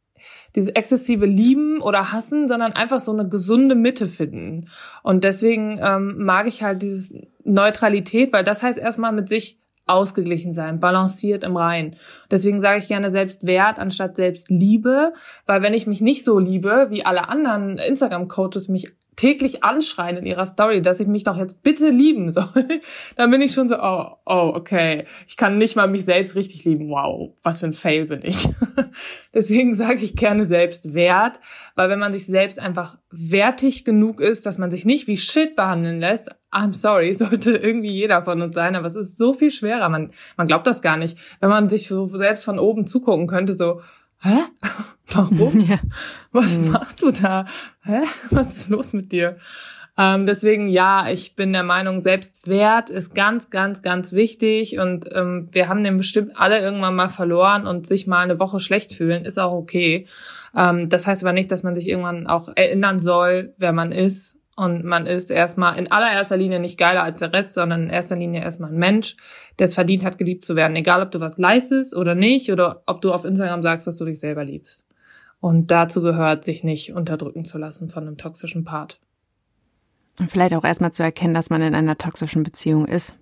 dieses 0.56 0.70
exzessive 0.70 1.26
Lieben 1.26 1.82
oder 1.82 2.12
Hassen, 2.12 2.48
sondern 2.48 2.74
einfach 2.74 3.00
so 3.00 3.12
eine 3.12 3.28
gesunde 3.28 3.76
Mitte 3.76 4.06
finden. 4.06 4.70
Und 5.04 5.24
deswegen 5.24 5.80
ähm, 5.82 6.24
mag 6.24 6.48
ich 6.48 6.64
halt 6.64 6.82
dieses 6.82 7.14
Neutralität, 7.44 8.34
weil 8.34 8.44
das 8.44 8.64
heißt 8.64 8.78
erstmal 8.78 9.12
mit 9.12 9.30
sich 9.30 9.60
ausgeglichen 9.90 10.54
sein, 10.54 10.80
balanciert 10.80 11.44
im 11.44 11.58
Rein. 11.58 11.96
Deswegen 12.32 12.62
sage 12.62 12.80
ich 12.80 12.88
gerne 12.88 13.10
Selbstwert 13.10 13.80
anstatt 13.80 14.16
Selbstliebe, 14.16 15.14
weil 15.46 15.62
wenn 15.62 15.74
ich 15.74 15.88
mich 15.88 16.02
nicht 16.02 16.24
so 16.24 16.40
liebe, 16.40 16.88
wie 16.90 17.06
alle 17.06 17.30
anderen 17.30 17.78
Instagram-Coaches 17.78 18.70
mich 18.70 18.88
täglich 19.20 19.66
anschreien 19.66 20.16
in 20.16 20.26
ihrer 20.26 20.46
Story, 20.46 20.82
dass 20.82 21.02
ich 21.02 21.08
mich 21.08 21.26
doch 21.26 21.36
jetzt 21.36 21.62
bitte 21.62 21.90
lieben 21.90 22.32
soll, 22.32 22.82
dann 23.18 23.30
bin 23.30 23.42
ich 23.42 23.52
schon 23.52 23.68
so, 23.68 23.76
oh, 23.78 24.06
oh, 24.26 24.54
okay, 24.56 25.06
ich 25.28 25.36
kann 25.36 25.58
nicht 25.58 25.76
mal 25.76 25.90
mich 25.90 26.06
selbst 26.06 26.36
richtig 26.36 26.64
lieben. 26.64 26.90
Wow, 26.90 27.36
was 27.44 27.60
für 27.60 27.66
ein 27.66 27.74
Fail 27.74 28.06
bin 28.06 28.22
ich. 28.24 28.48
Deswegen 29.34 29.76
sage 29.76 30.06
ich 30.06 30.16
gerne 30.16 30.46
Selbstwert, 30.46 31.42
weil 31.76 31.90
wenn 31.90 32.00
man 32.00 32.14
sich 32.14 32.26
selbst 32.26 32.60
einfach 32.60 32.98
wertig 33.12 33.84
genug 33.84 34.22
ist, 34.22 34.46
dass 34.46 34.58
man 34.58 34.72
sich 34.72 34.86
nicht 34.86 35.08
wie 35.08 35.18
Shit 35.18 35.58
behandeln 35.58 36.00
lässt, 36.00 36.30
I'm 36.52 36.74
sorry, 36.74 37.14
sollte 37.14 37.58
irgendwie 37.58 37.92
jeder 37.92 38.24
von 38.24 38.42
uns 38.42 38.56
sein, 38.56 38.78
aber 38.78 38.88
es 38.88 38.96
ist 38.96 39.18
so 39.18 39.34
viel 39.34 39.52
schwerer. 39.52 39.90
Man, 39.90 40.12
man 40.38 40.48
glaubt 40.48 40.66
das 40.66 40.82
gar 40.82 40.96
nicht. 40.96 41.18
Wenn 41.42 41.50
man 41.50 41.68
sich 41.68 41.88
so 41.88 42.08
selbst 42.08 42.46
von 42.46 42.58
oben 42.58 42.88
zugucken 42.88 43.28
könnte, 43.28 43.52
so, 43.52 43.82
hä? 44.22 44.38
Warum? 45.14 45.60
Ja. 45.68 45.80
Was 46.32 46.60
mhm. 46.60 46.72
machst 46.72 47.02
du 47.02 47.12
da? 47.12 47.46
Hä? 47.84 48.02
Was 48.30 48.58
ist 48.58 48.70
los 48.70 48.94
mit 48.94 49.12
dir? 49.12 49.38
Ähm, 49.98 50.26
deswegen 50.26 50.70
ja, 50.70 51.10
ich 51.10 51.36
bin 51.36 51.52
der 51.52 51.64
Meinung, 51.64 52.00
Selbstwert 52.00 52.90
ist 52.90 53.14
ganz, 53.16 53.50
ganz, 53.50 53.82
ganz 53.82 54.14
wichtig 54.14 54.80
und 54.80 55.10
ähm, 55.14 55.50
wir 55.52 55.68
haben 55.68 55.84
den 55.84 55.98
bestimmt 55.98 56.32
alle 56.36 56.60
irgendwann 56.60 56.96
mal 56.96 57.10
verloren 57.10 57.68
und 57.68 57.86
sich 57.86 58.08
mal 58.08 58.22
eine 58.22 58.40
Woche 58.40 58.62
schlecht 58.62 58.94
fühlen, 58.94 59.26
ist 59.26 59.38
auch 59.38 59.52
okay. 59.52 60.08
Ähm, 60.56 60.88
das 60.88 61.06
heißt 61.06 61.22
aber 61.22 61.34
nicht, 61.34 61.52
dass 61.52 61.64
man 61.64 61.76
sich 61.76 61.90
irgendwann 61.90 62.28
auch 62.28 62.48
erinnern 62.56 63.00
soll, 63.00 63.54
wer 63.58 63.74
man 63.74 63.92
ist 63.92 64.39
und 64.60 64.84
man 64.84 65.06
ist 65.06 65.32
erstmal 65.32 65.78
in 65.78 65.90
allererster 65.90 66.36
Linie 66.36 66.60
nicht 66.60 66.78
geiler 66.78 67.02
als 67.02 67.20
der 67.20 67.32
Rest, 67.32 67.54
sondern 67.54 67.84
in 67.84 67.90
erster 67.90 68.18
Linie 68.18 68.42
erstmal 68.42 68.70
ein 68.72 68.78
Mensch, 68.78 69.16
der 69.58 69.66
es 69.66 69.74
verdient 69.74 70.04
hat, 70.04 70.18
geliebt 70.18 70.44
zu 70.44 70.58
werden. 70.58 70.76
Egal, 70.76 71.02
ob 71.02 71.12
du 71.12 71.22
was 71.22 71.38
leistest 71.38 71.96
oder 71.96 72.14
nicht 72.14 72.52
oder 72.52 72.84
ob 72.86 73.02
du 73.02 73.14
auf 73.14 73.24
Instagram 73.24 73.64
sagst, 73.64 73.88
dass 73.88 73.96
du 73.96 74.04
dich 74.04 74.20
selber 74.20 74.44
liebst. 74.44 74.86
Und 75.40 75.72
dazu 75.72 76.02
gehört, 76.02 76.44
sich 76.44 76.66
nicht 76.66 76.92
unterdrücken 76.92 77.46
zu 77.46 77.58
lassen 77.58 77.90
von 77.90 78.06
einem 78.06 78.18
toxischen 78.18 78.66
Part. 78.66 79.00
Und 80.20 80.30
vielleicht 80.30 80.54
auch 80.54 80.66
erstmal 80.66 80.92
zu 80.92 81.04
erkennen, 81.04 81.34
dass 81.34 81.50
man 81.50 81.62
in 81.62 81.74
einer 81.74 81.98
toxischen 81.98 82.44
Beziehung 82.44 82.86
ist. 82.86 83.16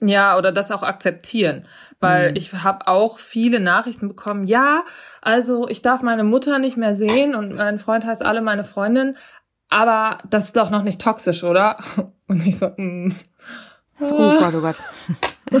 Ja, 0.00 0.36
oder 0.36 0.50
das 0.50 0.72
auch 0.72 0.82
akzeptieren. 0.82 1.66
Weil 2.00 2.30
mhm. 2.30 2.36
ich 2.36 2.52
habe 2.52 2.88
auch 2.88 3.20
viele 3.20 3.60
Nachrichten 3.60 4.08
bekommen, 4.08 4.44
ja, 4.44 4.82
also 5.22 5.68
ich 5.68 5.82
darf 5.82 6.02
meine 6.02 6.24
Mutter 6.24 6.58
nicht 6.58 6.76
mehr 6.76 6.94
sehen 6.94 7.36
und 7.36 7.54
mein 7.54 7.78
Freund 7.78 8.04
heißt 8.04 8.24
alle 8.24 8.42
meine 8.42 8.64
Freundin, 8.64 9.16
aber 9.74 10.18
das 10.30 10.44
ist 10.44 10.56
doch 10.56 10.70
noch 10.70 10.84
nicht 10.84 11.00
toxisch, 11.00 11.42
oder? 11.42 11.76
Und 12.28 12.46
ich 12.46 12.56
so, 12.56 12.68
mm. 12.76 13.12
Oh 14.00 14.36
Gott, 14.38 14.54
oh 14.54 14.60
Gott. 14.60 14.76
uh. 15.52 15.60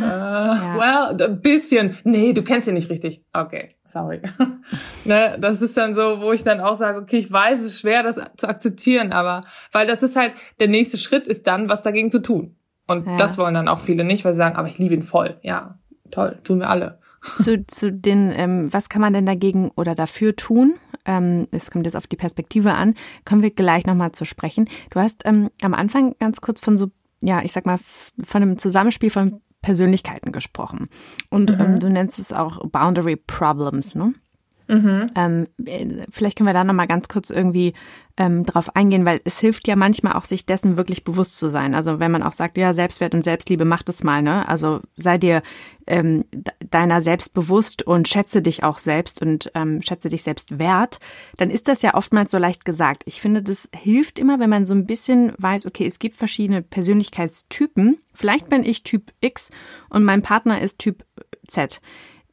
Well, 0.00 1.16
ein 1.20 1.40
bisschen. 1.40 1.98
Nee, 2.04 2.32
du 2.32 2.42
kennst 2.42 2.68
ihn 2.68 2.74
nicht 2.74 2.90
richtig. 2.90 3.24
Okay, 3.32 3.70
sorry. 3.84 4.20
ne, 5.04 5.36
das 5.40 5.62
ist 5.62 5.76
dann 5.76 5.94
so, 5.94 6.20
wo 6.20 6.32
ich 6.32 6.44
dann 6.44 6.60
auch 6.60 6.76
sage, 6.76 7.00
okay, 7.00 7.18
ich 7.18 7.30
weiß, 7.30 7.60
es 7.60 7.66
ist 7.66 7.80
schwer, 7.80 8.04
das 8.04 8.20
zu 8.36 8.48
akzeptieren, 8.48 9.12
aber 9.12 9.44
weil 9.72 9.86
das 9.86 10.04
ist 10.04 10.14
halt, 10.14 10.32
der 10.60 10.68
nächste 10.68 10.96
Schritt 10.96 11.26
ist 11.26 11.48
dann, 11.48 11.68
was 11.68 11.82
dagegen 11.82 12.12
zu 12.12 12.20
tun. 12.20 12.56
Und 12.86 13.06
ja. 13.06 13.16
das 13.16 13.36
wollen 13.36 13.54
dann 13.54 13.68
auch 13.68 13.80
viele 13.80 14.04
nicht, 14.04 14.24
weil 14.24 14.32
sie 14.32 14.38
sagen, 14.38 14.56
aber 14.56 14.68
ich 14.68 14.78
liebe 14.78 14.94
ihn 14.94 15.02
voll. 15.02 15.36
Ja, 15.42 15.78
toll, 16.12 16.38
tun 16.44 16.60
wir 16.60 16.70
alle. 16.70 17.00
Zu, 17.38 17.66
zu 17.66 17.92
den, 17.92 18.32
ähm, 18.36 18.72
was 18.72 18.88
kann 18.88 19.00
man 19.00 19.12
denn 19.12 19.26
dagegen 19.26 19.70
oder 19.74 19.96
dafür 19.96 20.36
tun? 20.36 20.74
Ähm, 21.08 21.48
es 21.50 21.70
kommt 21.70 21.86
jetzt 21.86 21.96
auf 21.96 22.06
die 22.06 22.16
Perspektive 22.16 22.74
an, 22.74 22.94
kommen 23.24 23.42
wir 23.42 23.50
gleich 23.50 23.86
nochmal 23.86 24.12
zu 24.12 24.24
sprechen. 24.24 24.68
Du 24.90 25.00
hast 25.00 25.22
ähm, 25.24 25.50
am 25.62 25.74
Anfang 25.74 26.14
ganz 26.20 26.40
kurz 26.40 26.60
von 26.60 26.78
so, 26.78 26.90
ja, 27.20 27.42
ich 27.42 27.52
sag 27.52 27.66
mal, 27.66 27.78
von 27.78 28.42
einem 28.42 28.58
Zusammenspiel 28.58 29.10
von 29.10 29.40
Persönlichkeiten 29.62 30.30
gesprochen. 30.30 30.88
Und 31.30 31.50
mhm. 31.50 31.60
ähm, 31.60 31.78
du 31.80 31.88
nennst 31.88 32.20
es 32.20 32.32
auch 32.32 32.64
Boundary 32.68 33.16
Problems, 33.16 33.94
ne? 33.94 34.14
Mhm. 34.68 35.10
Ähm, 35.16 35.46
vielleicht 36.10 36.36
können 36.36 36.48
wir 36.48 36.52
da 36.52 36.62
nochmal 36.62 36.86
ganz 36.86 37.08
kurz 37.08 37.30
irgendwie 37.30 37.72
ähm, 38.18 38.44
drauf 38.44 38.76
eingehen, 38.76 39.06
weil 39.06 39.20
es 39.24 39.38
hilft 39.38 39.66
ja 39.66 39.76
manchmal 39.76 40.12
auch, 40.12 40.26
sich 40.26 40.44
dessen 40.44 40.76
wirklich 40.76 41.04
bewusst 41.04 41.38
zu 41.38 41.48
sein. 41.48 41.74
Also 41.74 42.00
wenn 42.00 42.10
man 42.10 42.22
auch 42.22 42.32
sagt, 42.32 42.58
ja, 42.58 42.74
Selbstwert 42.74 43.14
und 43.14 43.22
Selbstliebe, 43.22 43.64
mach 43.64 43.82
das 43.82 44.04
mal, 44.04 44.22
ne? 44.22 44.46
Also 44.46 44.80
sei 44.96 45.16
dir 45.16 45.42
ähm, 45.86 46.24
deiner 46.70 47.00
selbst 47.00 47.32
bewusst 47.32 47.82
und 47.82 48.08
schätze 48.08 48.42
dich 48.42 48.62
auch 48.62 48.78
selbst 48.78 49.22
und 49.22 49.50
ähm, 49.54 49.80
schätze 49.80 50.10
dich 50.10 50.22
selbst 50.22 50.58
wert, 50.58 50.98
dann 51.38 51.48
ist 51.48 51.66
das 51.68 51.80
ja 51.80 51.94
oftmals 51.94 52.30
so 52.30 52.38
leicht 52.38 52.66
gesagt. 52.66 53.04
Ich 53.06 53.22
finde, 53.22 53.42
das 53.42 53.70
hilft 53.74 54.18
immer, 54.18 54.38
wenn 54.38 54.50
man 54.50 54.66
so 54.66 54.74
ein 54.74 54.86
bisschen 54.86 55.32
weiß, 55.38 55.64
okay, 55.64 55.86
es 55.86 55.98
gibt 55.98 56.16
verschiedene 56.16 56.60
Persönlichkeitstypen. 56.60 57.98
Vielleicht 58.12 58.50
bin 58.50 58.64
ich 58.64 58.82
Typ 58.82 59.12
X 59.20 59.50
und 59.88 60.04
mein 60.04 60.20
Partner 60.20 60.60
ist 60.60 60.78
Typ 60.78 61.04
Z 61.46 61.80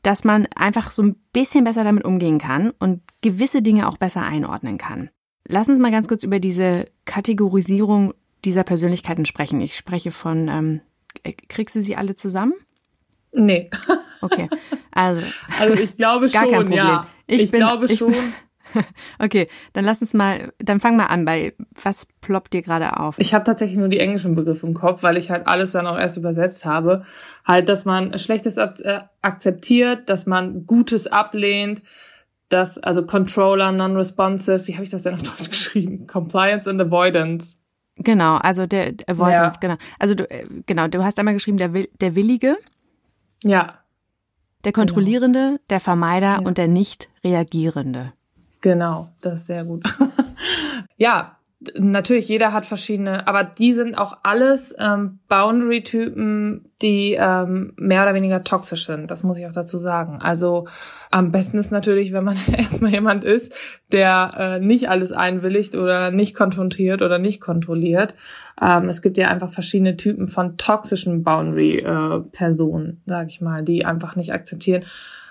dass 0.05 0.23
man 0.23 0.47
einfach 0.55 0.91
so 0.91 1.01
ein 1.01 1.15
bisschen 1.33 1.63
besser 1.63 1.83
damit 1.83 2.05
umgehen 2.05 2.37
kann 2.37 2.71
und 2.79 3.01
gewisse 3.21 3.63
Dinge 3.63 3.89
auch 3.89 3.97
besser 3.97 4.23
einordnen 4.23 4.77
kann. 4.77 5.09
Lass 5.47 5.67
uns 5.67 5.79
mal 5.79 5.91
ganz 5.91 6.07
kurz 6.07 6.23
über 6.23 6.39
diese 6.39 6.85
Kategorisierung 7.05 8.13
dieser 8.45 8.63
Persönlichkeiten 8.63 9.25
sprechen. 9.25 9.61
Ich 9.61 9.75
spreche 9.75 10.11
von, 10.11 10.47
ähm, 10.47 10.81
kriegst 11.49 11.75
du 11.75 11.81
sie 11.81 11.95
alle 11.95 12.15
zusammen? 12.15 12.53
Nee. 13.31 13.69
Okay, 14.21 14.47
also. 14.91 15.21
Also 15.59 15.73
ich 15.73 15.97
glaube 15.97 16.29
schon, 16.29 16.71
ja. 16.71 17.07
Ich, 17.27 17.43
ich 17.43 17.51
bin, 17.51 17.61
glaube 17.61 17.85
ich 17.87 17.97
schon. 17.97 18.13
Okay, 19.19 19.47
dann 19.73 19.85
lass 19.85 20.01
uns 20.01 20.13
mal, 20.13 20.51
dann 20.59 20.79
fang 20.79 20.97
mal 20.97 21.05
an 21.05 21.25
bei, 21.25 21.53
was 21.81 22.07
ploppt 22.21 22.53
dir 22.53 22.61
gerade 22.61 22.97
auf? 22.99 23.15
Ich 23.17 23.33
habe 23.33 23.43
tatsächlich 23.43 23.77
nur 23.77 23.87
die 23.87 23.99
englischen 23.99 24.35
Begriffe 24.35 24.67
im 24.67 24.73
Kopf, 24.73 25.03
weil 25.03 25.17
ich 25.17 25.29
halt 25.29 25.47
alles 25.47 25.71
dann 25.71 25.87
auch 25.87 25.97
erst 25.97 26.17
übersetzt 26.17 26.65
habe. 26.65 27.03
Halt, 27.45 27.69
dass 27.69 27.85
man 27.85 28.17
Schlechtes 28.17 28.57
äh, 28.57 29.01
akzeptiert, 29.21 30.09
dass 30.09 30.25
man 30.25 30.65
Gutes 30.65 31.07
ablehnt, 31.07 31.81
dass, 32.49 32.77
also 32.77 33.05
Controller, 33.05 33.71
Non-Responsive, 33.71 34.67
wie 34.67 34.73
habe 34.73 34.83
ich 34.83 34.89
das 34.89 35.03
denn 35.03 35.13
auf 35.13 35.23
Deutsch 35.23 35.49
geschrieben? 35.49 36.07
Compliance 36.07 36.69
and 36.69 36.81
Avoidance. 36.81 37.57
Genau, 37.97 38.35
also 38.35 38.65
der, 38.65 38.91
der 38.91 39.09
Avoidance, 39.09 39.59
ja. 39.61 39.69
genau. 39.69 39.75
Also 39.99 40.15
du, 40.15 40.29
äh, 40.29 40.45
genau, 40.65 40.87
du 40.87 41.03
hast 41.03 41.17
einmal 41.17 41.33
geschrieben, 41.33 41.57
der, 41.57 41.69
der 41.69 42.15
Willige. 42.15 42.57
Ja. 43.43 43.69
Der 44.65 44.73
Kontrollierende, 44.73 45.47
genau. 45.47 45.59
der 45.69 45.79
Vermeider 45.79 46.27
ja. 46.27 46.39
und 46.39 46.57
der 46.57 46.67
Nicht-Reagierende. 46.67 48.13
Genau, 48.65 49.09
das 49.21 49.41
ist 49.41 49.45
sehr 49.45 49.63
gut. 49.63 49.83
ja, 50.97 51.37
natürlich, 51.77 52.27
jeder 52.27 52.51
hat 52.51 52.65
verschiedene, 52.65 53.27
aber 53.27 53.43
die 53.43 53.73
sind 53.73 53.93
auch 53.93 54.17
alles 54.23 54.73
ähm, 54.79 55.19
Boundary-Typen, 55.27 56.71
die 56.81 57.15
ähm, 57.15 57.73
mehr 57.77 58.01
oder 58.01 58.15
weniger 58.15 58.43
toxisch 58.43 58.87
sind. 58.87 59.11
Das 59.11 59.21
muss 59.21 59.37
ich 59.37 59.45
auch 59.45 59.51
dazu 59.51 59.77
sagen. 59.77 60.17
Also 60.19 60.65
am 61.11 61.31
besten 61.31 61.59
ist 61.59 61.71
natürlich, 61.71 62.11
wenn 62.11 62.23
man 62.23 62.37
erstmal 62.57 62.89
jemand 62.89 63.23
ist, 63.23 63.53
der 63.91 64.31
äh, 64.35 64.59
nicht 64.59 64.89
alles 64.89 65.11
einwilligt 65.11 65.75
oder 65.75 66.09
nicht 66.09 66.35
konfrontiert 66.35 67.03
oder 67.03 67.19
nicht 67.19 67.41
kontrolliert. 67.41 68.15
Ähm, 68.59 68.89
es 68.89 69.03
gibt 69.03 69.19
ja 69.19 69.27
einfach 69.27 69.51
verschiedene 69.51 69.95
Typen 69.95 70.25
von 70.25 70.57
toxischen 70.57 71.23
Boundary-Personen, 71.23 73.03
äh, 73.05 73.09
sage 73.11 73.29
ich 73.29 73.41
mal, 73.41 73.61
die 73.61 73.85
einfach 73.85 74.15
nicht 74.15 74.33
akzeptieren, 74.33 74.85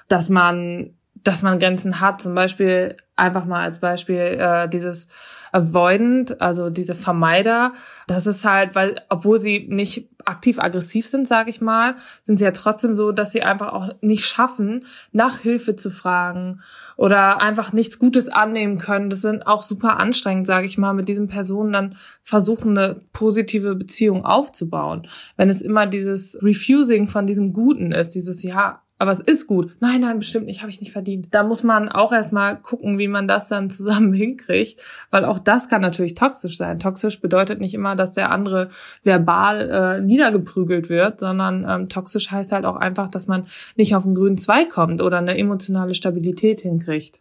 dass 0.07 0.29
man 0.29 0.95
dass 1.25 1.43
man 1.43 1.59
Grenzen 1.59 2.01
hat. 2.01 2.21
Zum 2.21 2.35
Beispiel 2.35 2.97
einfach 3.17 3.47
mal 3.47 3.63
als 3.63 3.81
Beispiel 3.81 4.17
äh, 4.17 4.69
dieses 4.69 5.09
avoidant, 5.55 6.41
also 6.41 6.69
diese 6.69 6.97
Vermeider. 6.97 7.75
Das 8.09 8.27
ist 8.27 8.45
halt, 8.45 8.75
weil 8.75 9.01
obwohl 9.09 9.39
sie 9.39 9.67
nicht 9.69 10.09
aktiv 10.25 10.59
aggressiv 10.59 11.07
sind, 11.07 11.29
sage 11.29 11.51
ich 11.51 11.61
mal, 11.61 11.95
sind 12.23 12.39
sie 12.39 12.45
ja 12.45 12.51
trotzdem 12.51 12.97
so, 12.97 13.13
dass 13.13 13.31
sie 13.31 13.43
einfach 13.43 13.73
auch 13.73 13.91
nicht 14.01 14.25
schaffen, 14.25 14.85
nach 15.13 15.39
Hilfe 15.39 15.77
zu 15.77 15.91
fragen 15.91 16.61
oder 16.97 17.41
einfach 17.41 17.73
nichts 17.73 18.01
Gutes 18.01 18.29
annehmen 18.29 18.79
können. 18.79 19.11
Das 19.11 19.21
sind 19.21 19.47
auch 19.47 19.63
super 19.63 19.99
anstrengend, 19.99 20.47
sage 20.47 20.67
ich 20.67 20.77
mal, 20.77 20.93
mit 20.93 21.09
diesen 21.09 21.29
Personen 21.29 21.73
dann 21.73 21.97
versuchen, 22.23 22.77
eine 22.77 23.01
positive 23.13 23.77
Beziehung 23.77 24.25
aufzubauen. 24.25 25.07
Wenn 25.37 25.51
es 25.51 25.63
immer 25.63 25.87
dieses 25.87 26.37
Refusing 26.43 27.07
von 27.07 27.27
diesem 27.29 27.53
Guten 27.53 27.93
ist, 27.93 28.15
dieses 28.15 28.43
ja, 28.43 28.81
aber 28.99 29.11
es 29.11 29.21
ist 29.21 29.47
gut. 29.47 29.75
Nein, 29.81 30.03
nein, 30.03 30.19
bestimmt 30.19 30.47
nicht, 30.47 30.61
habe 30.61 30.71
ich 30.71 30.81
nicht 30.81 30.93
verdient. 30.93 31.29
Da 31.33 31.43
muss 31.43 31.65
man 31.65 31.89
auch 31.89 32.13
erstmal 32.13 32.61
gucken, 32.61 32.99
wie 32.99 33.09
man 33.09 33.27
das 33.27 33.49
dann 33.49 33.69
zusammen 33.69 34.13
hinkriegt, 34.15 34.81
weil 35.11 35.25
auch 35.25 35.39
das 35.39 35.69
kann 35.69 35.81
natürlich 35.81 36.15
toxisch 36.15 36.57
sein. 36.57 36.79
Toxisch 36.79 37.21
bedeutet 37.21 37.61
nicht 37.61 37.75
immer, 37.75 37.97
dass 37.97 38.15
der 38.15 38.31
andere 38.31 38.71
verbal 39.03 39.71
äh, 39.71 40.01
niedergeprügelt 40.01 40.89
wird, 40.91 41.19
sondern 41.19 41.67
ähm, 41.69 41.89
toxisch 41.89 42.31
heißt 42.31 42.53
halt 42.53 42.65
auch 42.65 42.77
einfach, 42.77 43.11
dass 43.11 43.27
man 43.27 43.47
nicht 43.77 43.97
auf 43.97 44.05
den 44.05 44.15
grünen 44.15 44.39
Zweig 44.39 44.71
kommt 44.71 45.03
oder 45.03 45.19
eine 45.19 45.37
emotionale 45.37 45.95
Stabilität 45.95 46.61
hinkriegt. 46.61 47.21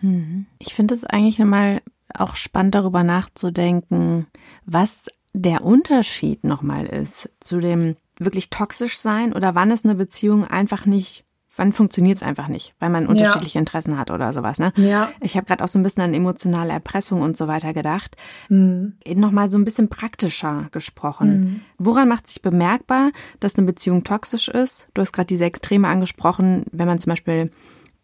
Mhm. 0.00 0.46
Ich 0.58 0.74
finde 0.74 0.94
es 0.94 1.04
eigentlich 1.04 1.38
nochmal 1.38 1.82
auch 2.14 2.36
spannend 2.36 2.74
darüber 2.74 3.02
nachzudenken, 3.02 4.26
was 4.66 5.06
der 5.32 5.64
Unterschied 5.64 6.44
nochmal 6.44 6.86
ist 6.86 7.30
zu 7.40 7.58
dem 7.58 7.96
wirklich 8.18 8.50
toxisch 8.50 8.98
sein 8.98 9.32
oder 9.32 9.54
wann 9.54 9.70
ist 9.70 9.84
eine 9.84 9.94
Beziehung 9.94 10.44
einfach 10.46 10.86
nicht, 10.86 11.24
wann 11.56 11.72
funktioniert 11.72 12.16
es 12.16 12.22
einfach 12.22 12.48
nicht, 12.48 12.74
weil 12.78 12.90
man 12.90 13.06
unterschiedliche 13.06 13.58
ja. 13.58 13.60
Interessen 13.60 13.98
hat 13.98 14.10
oder 14.10 14.32
sowas. 14.32 14.58
Ne? 14.58 14.72
Ja. 14.76 15.10
Ich 15.20 15.36
habe 15.36 15.46
gerade 15.46 15.62
auch 15.62 15.68
so 15.68 15.78
ein 15.78 15.82
bisschen 15.82 16.02
an 16.02 16.14
emotionale 16.14 16.72
Erpressung 16.72 17.20
und 17.20 17.36
so 17.36 17.46
weiter 17.46 17.74
gedacht. 17.74 18.16
Mhm. 18.48 18.94
Nochmal 19.14 19.50
so 19.50 19.58
ein 19.58 19.64
bisschen 19.64 19.88
praktischer 19.88 20.68
gesprochen. 20.72 21.40
Mhm. 21.40 21.60
Woran 21.78 22.08
macht 22.08 22.28
sich 22.28 22.42
bemerkbar, 22.42 23.10
dass 23.40 23.56
eine 23.56 23.66
Beziehung 23.66 24.04
toxisch 24.04 24.48
ist? 24.48 24.88
Du 24.94 25.02
hast 25.02 25.12
gerade 25.12 25.26
diese 25.26 25.44
Extreme 25.44 25.88
angesprochen, 25.88 26.64
wenn 26.72 26.86
man 26.86 26.98
zum 26.98 27.10
Beispiel 27.10 27.50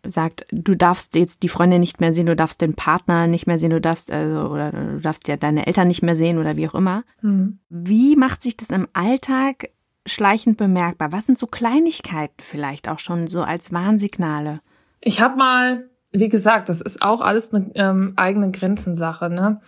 sagt, 0.05 0.45
du 0.53 0.77
darfst 0.77 1.17
jetzt 1.17 1.43
die 1.43 1.49
Freundin 1.49 1.81
nicht 1.81 2.01
mehr 2.01 2.15
sehen, 2.15 2.27
du 2.27 2.37
darfst 2.37 2.61
den 2.61 2.75
Partner 2.75 3.27
nicht 3.27 3.47
mehr 3.47 3.59
sehen, 3.59 3.71
du 3.71 3.81
darfst 3.81 4.13
also 4.13 4.49
oder 4.49 4.71
du 4.71 5.01
darfst 5.01 5.27
ja 5.27 5.37
deine 5.37 5.67
Eltern 5.67 5.89
nicht 5.89 6.03
mehr 6.03 6.17
sehen 6.17 6.39
oder 6.39 6.57
wie 6.57 6.69
auch 6.69 6.75
immer. 6.75 7.03
Mhm. 7.23 7.59
Wie 7.69 8.15
macht 8.15 8.43
sich 8.43 8.57
das 8.57 8.69
im 8.69 8.87
Alltag 8.93 9.71
schleichend 10.09 10.57
bemerkbar? 10.57 11.13
Was 11.13 11.27
sind 11.27 11.39
so 11.39 11.47
Kleinigkeiten 11.47 12.41
vielleicht 12.41 12.89
auch 12.89 12.99
schon 12.99 13.27
so 13.27 13.43
als 13.43 13.73
Warnsignale? 13.73 14.61
Ich 15.01 15.21
habe 15.21 15.37
mal, 15.37 15.89
wie 16.11 16.29
gesagt, 16.29 16.69
das 16.69 16.81
ist 16.81 17.03
auch 17.03 17.21
alles 17.21 17.53
eine 17.53 17.71
ähm, 17.75 18.13
eigene 18.17 18.51
Grenzensache. 18.51 19.31
Ne? 19.31 19.61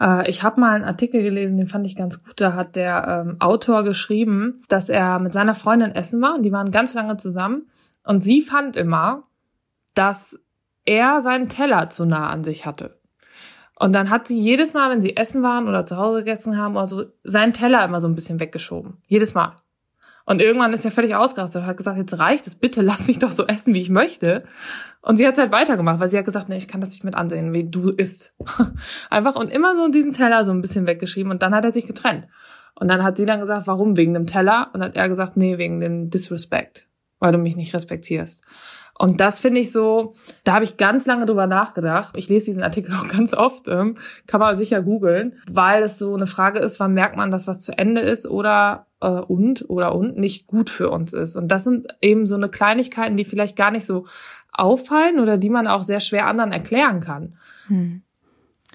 Äh, 0.00 0.28
ich 0.30 0.42
habe 0.42 0.60
mal 0.60 0.74
einen 0.74 0.84
Artikel 0.84 1.22
gelesen, 1.22 1.58
den 1.58 1.66
fand 1.66 1.86
ich 1.86 1.96
ganz 1.96 2.22
gut. 2.22 2.40
Da 2.40 2.54
hat 2.54 2.76
der 2.76 3.24
ähm, 3.26 3.36
Autor 3.40 3.84
geschrieben, 3.84 4.58
dass 4.68 4.88
er 4.88 5.18
mit 5.18 5.32
seiner 5.32 5.54
Freundin 5.54 5.92
essen 5.92 6.20
war 6.20 6.34
und 6.34 6.42
die 6.42 6.52
waren 6.52 6.70
ganz 6.70 6.94
lange 6.94 7.16
zusammen. 7.16 7.68
Und 8.04 8.22
sie 8.22 8.40
fand 8.40 8.76
immer, 8.76 9.24
dass 9.94 10.40
er 10.84 11.20
seinen 11.20 11.48
Teller 11.48 11.90
zu 11.90 12.06
nah 12.06 12.30
an 12.30 12.44
sich 12.44 12.64
hatte. 12.64 12.98
Und 13.78 13.92
dann 13.92 14.10
hat 14.10 14.26
sie 14.26 14.40
jedes 14.40 14.74
Mal, 14.74 14.90
wenn 14.90 15.02
sie 15.02 15.16
essen 15.16 15.42
waren 15.42 15.68
oder 15.68 15.84
zu 15.84 15.96
Hause 15.96 16.18
gegessen 16.18 16.56
haben, 16.56 16.76
also 16.76 17.04
seinen 17.22 17.52
Teller 17.52 17.84
immer 17.84 18.00
so 18.00 18.08
ein 18.08 18.14
bisschen 18.14 18.40
weggeschoben. 18.40 19.02
Jedes 19.06 19.34
Mal. 19.34 19.56
Und 20.28 20.42
irgendwann 20.42 20.74
ist 20.74 20.84
er 20.84 20.90
völlig 20.90 21.14
ausgerastet 21.14 21.62
und 21.62 21.66
hat 21.66 21.78
gesagt, 21.78 21.96
jetzt 21.96 22.18
reicht 22.18 22.46
es, 22.46 22.54
bitte 22.54 22.82
lass 22.82 23.06
mich 23.06 23.18
doch 23.18 23.30
so 23.30 23.46
essen, 23.46 23.72
wie 23.72 23.80
ich 23.80 23.88
möchte. 23.88 24.44
Und 25.00 25.16
sie 25.16 25.26
hat 25.26 25.38
halt 25.38 25.52
weitergemacht, 25.52 26.00
weil 26.00 26.10
sie 26.10 26.18
hat 26.18 26.26
gesagt, 26.26 26.50
nee, 26.50 26.58
ich 26.58 26.68
kann 26.68 26.82
das 26.82 26.90
nicht 26.90 27.02
mit 27.02 27.14
ansehen, 27.14 27.54
wie 27.54 27.64
du 27.64 27.88
isst. 27.88 28.34
Einfach 29.10 29.36
und 29.36 29.50
immer 29.50 29.74
so 29.74 29.88
diesen 29.88 30.12
Teller 30.12 30.44
so 30.44 30.52
ein 30.52 30.60
bisschen 30.60 30.86
weggeschrieben 30.86 31.32
und 31.32 31.40
dann 31.40 31.54
hat 31.54 31.64
er 31.64 31.72
sich 31.72 31.86
getrennt. 31.86 32.26
Und 32.74 32.88
dann 32.88 33.02
hat 33.04 33.16
sie 33.16 33.24
dann 33.24 33.40
gesagt, 33.40 33.66
warum? 33.66 33.96
Wegen 33.96 34.12
dem 34.12 34.26
Teller? 34.26 34.68
Und 34.74 34.82
hat 34.82 34.96
er 34.96 35.08
gesagt, 35.08 35.38
nee, 35.38 35.56
wegen 35.56 35.80
dem 35.80 36.10
Disrespect, 36.10 36.86
weil 37.20 37.32
du 37.32 37.38
mich 37.38 37.56
nicht 37.56 37.72
respektierst. 37.72 38.44
Und 38.98 39.20
das 39.20 39.38
finde 39.40 39.60
ich 39.60 39.70
so, 39.70 40.14
da 40.44 40.54
habe 40.54 40.64
ich 40.64 40.76
ganz 40.76 41.06
lange 41.06 41.24
drüber 41.24 41.46
nachgedacht. 41.46 42.14
Ich 42.16 42.28
lese 42.28 42.46
diesen 42.46 42.62
Artikel 42.64 42.94
auch 42.98 43.08
ganz 43.08 43.32
oft, 43.32 43.68
ähm, 43.68 43.94
kann 44.26 44.40
man 44.40 44.56
sicher 44.56 44.82
googeln, 44.82 45.36
weil 45.48 45.82
es 45.82 45.98
so 45.98 46.14
eine 46.14 46.26
Frage 46.26 46.58
ist, 46.58 46.80
wann 46.80 46.94
merkt 46.94 47.16
man, 47.16 47.30
dass 47.30 47.46
was 47.46 47.60
zu 47.60 47.76
Ende 47.76 48.00
ist 48.00 48.28
oder 48.28 48.86
äh, 49.00 49.08
und 49.08 49.68
oder 49.68 49.94
und 49.94 50.18
nicht 50.18 50.46
gut 50.46 50.68
für 50.68 50.90
uns 50.90 51.12
ist. 51.12 51.36
Und 51.36 51.48
das 51.48 51.64
sind 51.64 51.86
eben 52.02 52.26
so 52.26 52.34
eine 52.34 52.48
Kleinigkeiten, 52.48 53.16
die 53.16 53.24
vielleicht 53.24 53.56
gar 53.56 53.70
nicht 53.70 53.86
so 53.86 54.06
auffallen 54.52 55.20
oder 55.20 55.38
die 55.38 55.50
man 55.50 55.68
auch 55.68 55.82
sehr 55.82 56.00
schwer 56.00 56.26
anderen 56.26 56.52
erklären 56.52 57.00
kann. 57.00 57.36
Hm. 57.68 58.02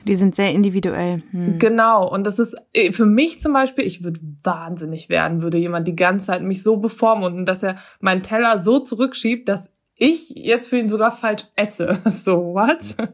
Die 0.08 0.16
sind 0.16 0.36
sehr 0.36 0.52
individuell. 0.52 1.24
Hm. 1.32 1.60
Genau. 1.60 2.10
Und 2.10 2.26
das 2.26 2.40
ist 2.40 2.56
äh, 2.74 2.92
für 2.92 3.06
mich 3.06 3.42
zum 3.42 3.54
Beispiel, 3.54 3.86
ich 3.86 4.04
würde 4.04 4.20
wahnsinnig 4.44 5.10
werden, 5.10 5.42
würde 5.42 5.58
jemand 5.58 5.88
die 5.88 5.96
ganze 5.96 6.28
Zeit 6.28 6.44
mich 6.44 6.64
so 6.64 6.78
bevormunden, 6.78 7.46
dass 7.46 7.64
er 7.64 7.76
meinen 8.00 8.22
Teller 8.22 8.58
so 8.58 8.80
zurückschiebt, 8.80 9.48
dass 9.48 9.73
ich 9.96 10.30
jetzt 10.32 10.70
für 10.70 10.78
ihn 10.78 10.88
sogar 10.88 11.12
falsch 11.12 11.46
esse. 11.56 12.00
So, 12.10 12.54
what? 12.54 12.96
Ähm, 13.00 13.08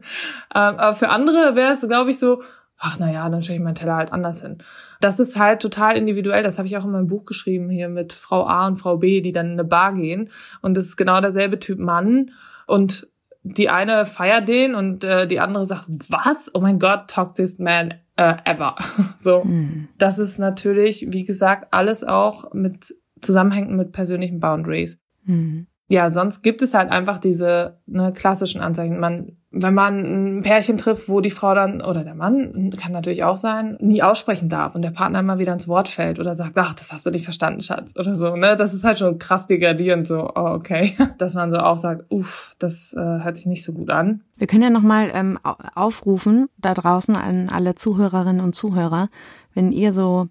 aber 0.52 0.94
für 0.94 1.10
andere 1.10 1.54
wäre 1.54 1.72
es, 1.72 1.86
glaube 1.86 2.10
ich, 2.10 2.18
so, 2.18 2.42
ach 2.78 2.96
na 2.98 3.12
ja, 3.12 3.28
dann 3.28 3.42
stelle 3.42 3.58
ich 3.58 3.64
meinen 3.64 3.74
Teller 3.74 3.96
halt 3.96 4.12
anders 4.12 4.42
hin. 4.42 4.58
Das 5.00 5.20
ist 5.20 5.38
halt 5.38 5.60
total 5.60 5.96
individuell. 5.96 6.42
Das 6.42 6.58
habe 6.58 6.66
ich 6.66 6.76
auch 6.76 6.84
in 6.84 6.90
meinem 6.90 7.06
Buch 7.06 7.24
geschrieben 7.24 7.68
hier 7.68 7.88
mit 7.88 8.12
Frau 8.12 8.46
A 8.46 8.66
und 8.66 8.76
Frau 8.76 8.96
B, 8.96 9.20
die 9.20 9.32
dann 9.32 9.46
in 9.46 9.52
eine 9.52 9.64
Bar 9.64 9.94
gehen. 9.94 10.30
Und 10.62 10.76
das 10.76 10.86
ist 10.86 10.96
genau 10.96 11.20
derselbe 11.20 11.58
Typ 11.58 11.78
Mann. 11.78 12.32
Und 12.66 13.08
die 13.42 13.68
eine 13.68 14.04
feiert 14.04 14.48
den 14.48 14.74
und 14.74 15.04
äh, 15.04 15.26
die 15.26 15.40
andere 15.40 15.64
sagt, 15.64 15.86
was? 15.88 16.50
Oh 16.54 16.60
mein 16.60 16.78
Gott, 16.78 17.08
toxic 17.08 17.58
man 17.58 17.94
äh, 18.16 18.34
ever. 18.44 18.76
so, 19.18 19.44
mhm. 19.44 19.88
das 19.98 20.18
ist 20.18 20.38
natürlich, 20.38 21.06
wie 21.10 21.24
gesagt, 21.24 21.68
alles 21.72 22.04
auch 22.04 22.52
mit 22.52 22.94
zusammenhängend 23.20 23.76
mit 23.76 23.92
persönlichen 23.92 24.40
Boundaries. 24.40 24.98
Mhm. 25.24 25.66
Ja, 25.90 26.08
sonst 26.08 26.42
gibt 26.42 26.62
es 26.62 26.72
halt 26.72 26.88
einfach 26.88 27.18
diese 27.18 27.80
ne, 27.86 28.12
klassischen 28.12 28.60
Anzeichen. 28.60 29.00
Man, 29.00 29.32
wenn 29.50 29.74
man 29.74 30.38
ein 30.38 30.42
Pärchen 30.42 30.78
trifft, 30.78 31.08
wo 31.08 31.20
die 31.20 31.30
Frau 31.32 31.52
dann 31.52 31.82
oder 31.82 32.04
der 32.04 32.14
Mann 32.14 32.70
kann 32.80 32.92
natürlich 32.92 33.24
auch 33.24 33.36
sein, 33.36 33.76
nie 33.80 34.00
aussprechen 34.00 34.48
darf 34.48 34.76
und 34.76 34.82
der 34.82 34.92
Partner 34.92 35.18
immer 35.18 35.40
wieder 35.40 35.52
ins 35.52 35.66
Wort 35.66 35.88
fällt 35.88 36.20
oder 36.20 36.32
sagt, 36.32 36.56
ach, 36.56 36.74
das 36.74 36.92
hast 36.92 37.06
du 37.06 37.10
nicht 37.10 37.24
verstanden, 37.24 37.60
Schatz 37.60 37.92
oder 37.98 38.14
so. 38.14 38.36
Ne, 38.36 38.54
das 38.54 38.72
ist 38.72 38.84
halt 38.84 39.00
schon 39.00 39.18
krass 39.18 39.48
degradierend. 39.48 40.06
So, 40.06 40.30
oh, 40.32 40.50
okay, 40.52 40.94
dass 41.18 41.34
man 41.34 41.50
so 41.50 41.56
auch 41.56 41.76
sagt, 41.76 42.04
uff, 42.08 42.54
das 42.60 42.92
äh, 42.92 43.00
hört 43.00 43.36
sich 43.36 43.46
nicht 43.46 43.64
so 43.64 43.72
gut 43.72 43.90
an. 43.90 44.20
Wir 44.36 44.46
können 44.46 44.62
ja 44.62 44.70
noch 44.70 44.82
mal 44.82 45.10
ähm, 45.12 45.40
aufrufen 45.74 46.48
da 46.56 46.72
draußen 46.72 47.16
an 47.16 47.48
alle 47.48 47.74
Zuhörerinnen 47.74 48.44
und 48.44 48.54
Zuhörer, 48.54 49.08
wenn 49.54 49.72
ihr 49.72 49.92
so 49.92 50.28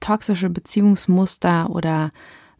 toxische 0.00 0.50
Beziehungsmuster 0.50 1.70
oder 1.70 2.10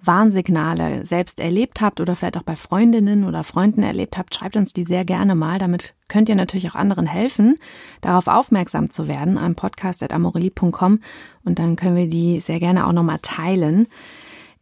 Warnsignale 0.03 1.05
selbst 1.05 1.41
erlebt 1.41 1.81
habt 1.81 2.01
oder 2.01 2.17
vielleicht 2.17 2.37
auch 2.37 2.43
bei 2.43 2.57
Freundinnen 2.57 3.25
oder 3.25 3.45
Freunden 3.45 3.83
erlebt 3.83 4.17
habt, 4.17 4.35
schreibt 4.35 4.57
uns 4.57 4.73
die 4.73 4.85
sehr 4.85 5.05
gerne 5.05 5.35
mal. 5.35 5.59
Damit 5.59 5.95
könnt 6.09 6.29
ihr 6.29 6.35
natürlich 6.35 6.71
auch 6.71 6.75
anderen 6.75 7.07
helfen, 7.07 7.59
darauf 8.01 8.27
aufmerksam 8.27 8.91
zu 8.91 9.09
werden 9.09 9.39
am 9.39 9.55
podcast.amorelie.com 9.55 11.01
und 11.45 11.59
dann 11.59 11.77
können 11.77 11.97
wir 11.97 12.09
die 12.09 12.41
sehr 12.41 12.61
gerne 12.61 12.87
auch 12.87 12.93
nochmal 12.93 13.19
teilen. 13.21 13.89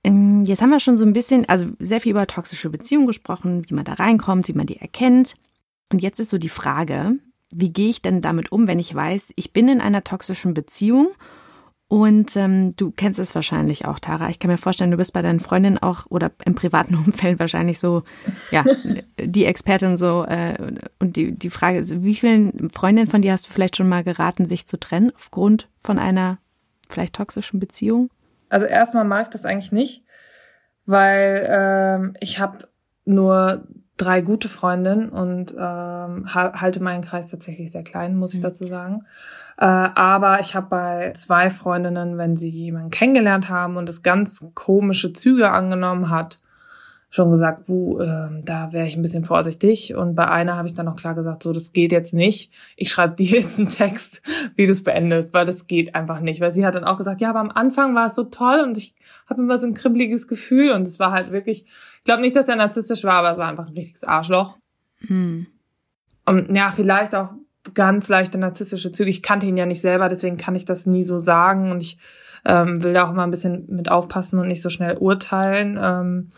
Ähm, 0.04 0.44
jetzt 0.44 0.62
haben 0.62 0.70
wir 0.70 0.80
schon 0.80 0.96
so 0.96 1.04
ein 1.04 1.12
bisschen, 1.12 1.48
also 1.48 1.66
sehr 1.78 2.00
viel 2.00 2.12
über 2.12 2.26
toxische 2.26 2.70
Beziehungen 2.70 3.06
gesprochen, 3.06 3.62
wie 3.68 3.74
man 3.74 3.84
da 3.84 3.94
reinkommt, 3.94 4.48
wie 4.48 4.54
man 4.54 4.66
die 4.66 4.80
erkennt. 4.80 5.34
Und 5.92 6.02
jetzt 6.02 6.20
ist 6.20 6.30
so 6.30 6.38
die 6.38 6.48
Frage, 6.48 7.18
wie 7.52 7.72
gehe 7.72 7.90
ich 7.90 8.02
denn 8.02 8.22
damit 8.22 8.52
um, 8.52 8.66
wenn 8.66 8.78
ich 8.78 8.94
weiß, 8.94 9.32
ich 9.36 9.52
bin 9.52 9.68
in 9.68 9.80
einer 9.80 10.04
toxischen 10.04 10.54
Beziehung 10.54 11.08
und 11.88 12.36
ähm, 12.36 12.74
du 12.74 12.90
kennst 12.90 13.20
es 13.20 13.36
wahrscheinlich 13.36 13.84
auch, 13.84 14.00
Tara. 14.00 14.28
Ich 14.28 14.40
kann 14.40 14.50
mir 14.50 14.58
vorstellen, 14.58 14.90
du 14.90 14.96
bist 14.96 15.12
bei 15.12 15.22
deinen 15.22 15.38
Freundinnen 15.38 15.78
auch 15.78 16.06
oder 16.08 16.32
im 16.44 16.56
privaten 16.56 16.94
Umfeld 17.06 17.38
wahrscheinlich 17.38 17.78
so, 17.78 18.02
ja, 18.50 18.64
die 19.20 19.44
Expertin 19.44 19.96
so. 19.96 20.24
Äh, 20.24 20.56
und 20.98 21.14
die, 21.14 21.32
die 21.32 21.50
Frage 21.50 21.78
ist, 21.78 22.02
wie 22.02 22.16
vielen 22.16 22.70
Freundinnen 22.70 23.06
von 23.06 23.22
dir 23.22 23.32
hast 23.32 23.46
du 23.46 23.52
vielleicht 23.52 23.76
schon 23.76 23.88
mal 23.88 24.02
geraten, 24.02 24.48
sich 24.48 24.66
zu 24.66 24.78
trennen 24.78 25.12
aufgrund 25.14 25.68
von 25.80 25.98
einer 26.00 26.38
vielleicht 26.88 27.14
toxischen 27.14 27.60
Beziehung? 27.60 28.10
Also 28.48 28.66
erstmal 28.66 29.04
mache 29.04 29.22
ich 29.22 29.28
das 29.28 29.44
eigentlich 29.44 29.72
nicht, 29.72 30.02
weil 30.86 31.46
ähm, 31.48 32.16
ich 32.20 32.40
habe 32.40 32.68
nur 33.04 33.64
drei 33.96 34.20
gute 34.22 34.48
Freundinnen 34.48 35.08
und 35.08 35.54
ähm, 35.56 36.34
halte 36.34 36.82
meinen 36.82 37.02
Kreis 37.02 37.30
tatsächlich 37.30 37.70
sehr 37.70 37.84
klein, 37.84 38.16
muss 38.16 38.34
ich 38.34 38.40
mhm. 38.40 38.44
dazu 38.44 38.66
sagen. 38.66 39.02
Äh, 39.58 39.64
aber 39.64 40.40
ich 40.40 40.54
habe 40.54 40.66
bei 40.68 41.12
zwei 41.14 41.50
Freundinnen, 41.50 42.18
wenn 42.18 42.36
sie 42.36 42.50
jemanden 42.50 42.90
kennengelernt 42.90 43.48
haben 43.48 43.76
und 43.76 43.88
es 43.88 44.02
ganz 44.02 44.46
komische 44.54 45.12
Züge 45.12 45.50
angenommen 45.50 46.10
hat, 46.10 46.38
schon 47.08 47.30
gesagt, 47.30 47.68
wo, 47.68 48.00
äh, 48.00 48.28
da 48.44 48.72
wäre 48.72 48.86
ich 48.86 48.96
ein 48.96 49.02
bisschen 49.02 49.24
vorsichtig. 49.24 49.94
Und 49.94 50.14
bei 50.14 50.28
einer 50.28 50.56
habe 50.56 50.68
ich 50.68 50.74
dann 50.74 50.88
auch 50.88 50.96
klar 50.96 51.14
gesagt, 51.14 51.42
so, 51.42 51.52
das 51.52 51.72
geht 51.72 51.90
jetzt 51.90 52.12
nicht. 52.12 52.52
Ich 52.76 52.90
schreibe 52.90 53.14
dir 53.14 53.30
jetzt 53.40 53.58
einen 53.58 53.68
Text, 53.68 54.20
wie 54.54 54.66
du 54.66 54.72
es 54.72 54.82
beendest, 54.82 55.32
weil 55.32 55.46
das 55.46 55.66
geht 55.66 55.94
einfach 55.94 56.20
nicht. 56.20 56.40
Weil 56.40 56.52
sie 56.52 56.66
hat 56.66 56.74
dann 56.74 56.84
auch 56.84 56.98
gesagt, 56.98 57.20
ja, 57.20 57.30
aber 57.30 57.40
am 57.40 57.50
Anfang 57.50 57.94
war 57.94 58.06
es 58.06 58.14
so 58.14 58.24
toll 58.24 58.60
und 58.60 58.76
ich 58.76 58.94
habe 59.28 59.40
immer 59.40 59.56
so 59.56 59.66
ein 59.66 59.74
kribbeliges 59.74 60.28
Gefühl 60.28 60.72
und 60.72 60.82
es 60.82 60.98
war 60.98 61.12
halt 61.12 61.32
wirklich, 61.32 61.64
ich 61.64 62.04
glaube 62.04 62.20
nicht, 62.20 62.36
dass 62.36 62.48
er 62.48 62.56
narzisstisch 62.56 63.04
war, 63.04 63.14
aber 63.14 63.32
es 63.32 63.38
war 63.38 63.48
einfach 63.48 63.68
ein 63.68 63.74
richtiges 63.74 64.04
Arschloch. 64.04 64.58
Hm. 65.06 65.46
Und 66.26 66.56
ja, 66.56 66.70
vielleicht 66.70 67.14
auch 67.14 67.30
ganz 67.74 68.08
leichte 68.08 68.38
narzisstische 68.38 68.92
Züge. 68.92 69.10
Ich 69.10 69.22
kannte 69.22 69.46
ihn 69.46 69.56
ja 69.56 69.66
nicht 69.66 69.80
selber, 69.80 70.08
deswegen 70.08 70.36
kann 70.36 70.54
ich 70.54 70.64
das 70.64 70.86
nie 70.86 71.02
so 71.02 71.18
sagen 71.18 71.70
und 71.70 71.80
ich 71.80 71.98
ähm, 72.44 72.82
will 72.82 72.94
da 72.94 73.06
auch 73.06 73.10
immer 73.10 73.24
ein 73.24 73.30
bisschen 73.30 73.66
mit 73.68 73.90
aufpassen 73.90 74.38
und 74.38 74.48
nicht 74.48 74.62
so 74.62 74.70
schnell 74.70 74.96
urteilen. 74.96 75.78
Ähm, 75.80 76.28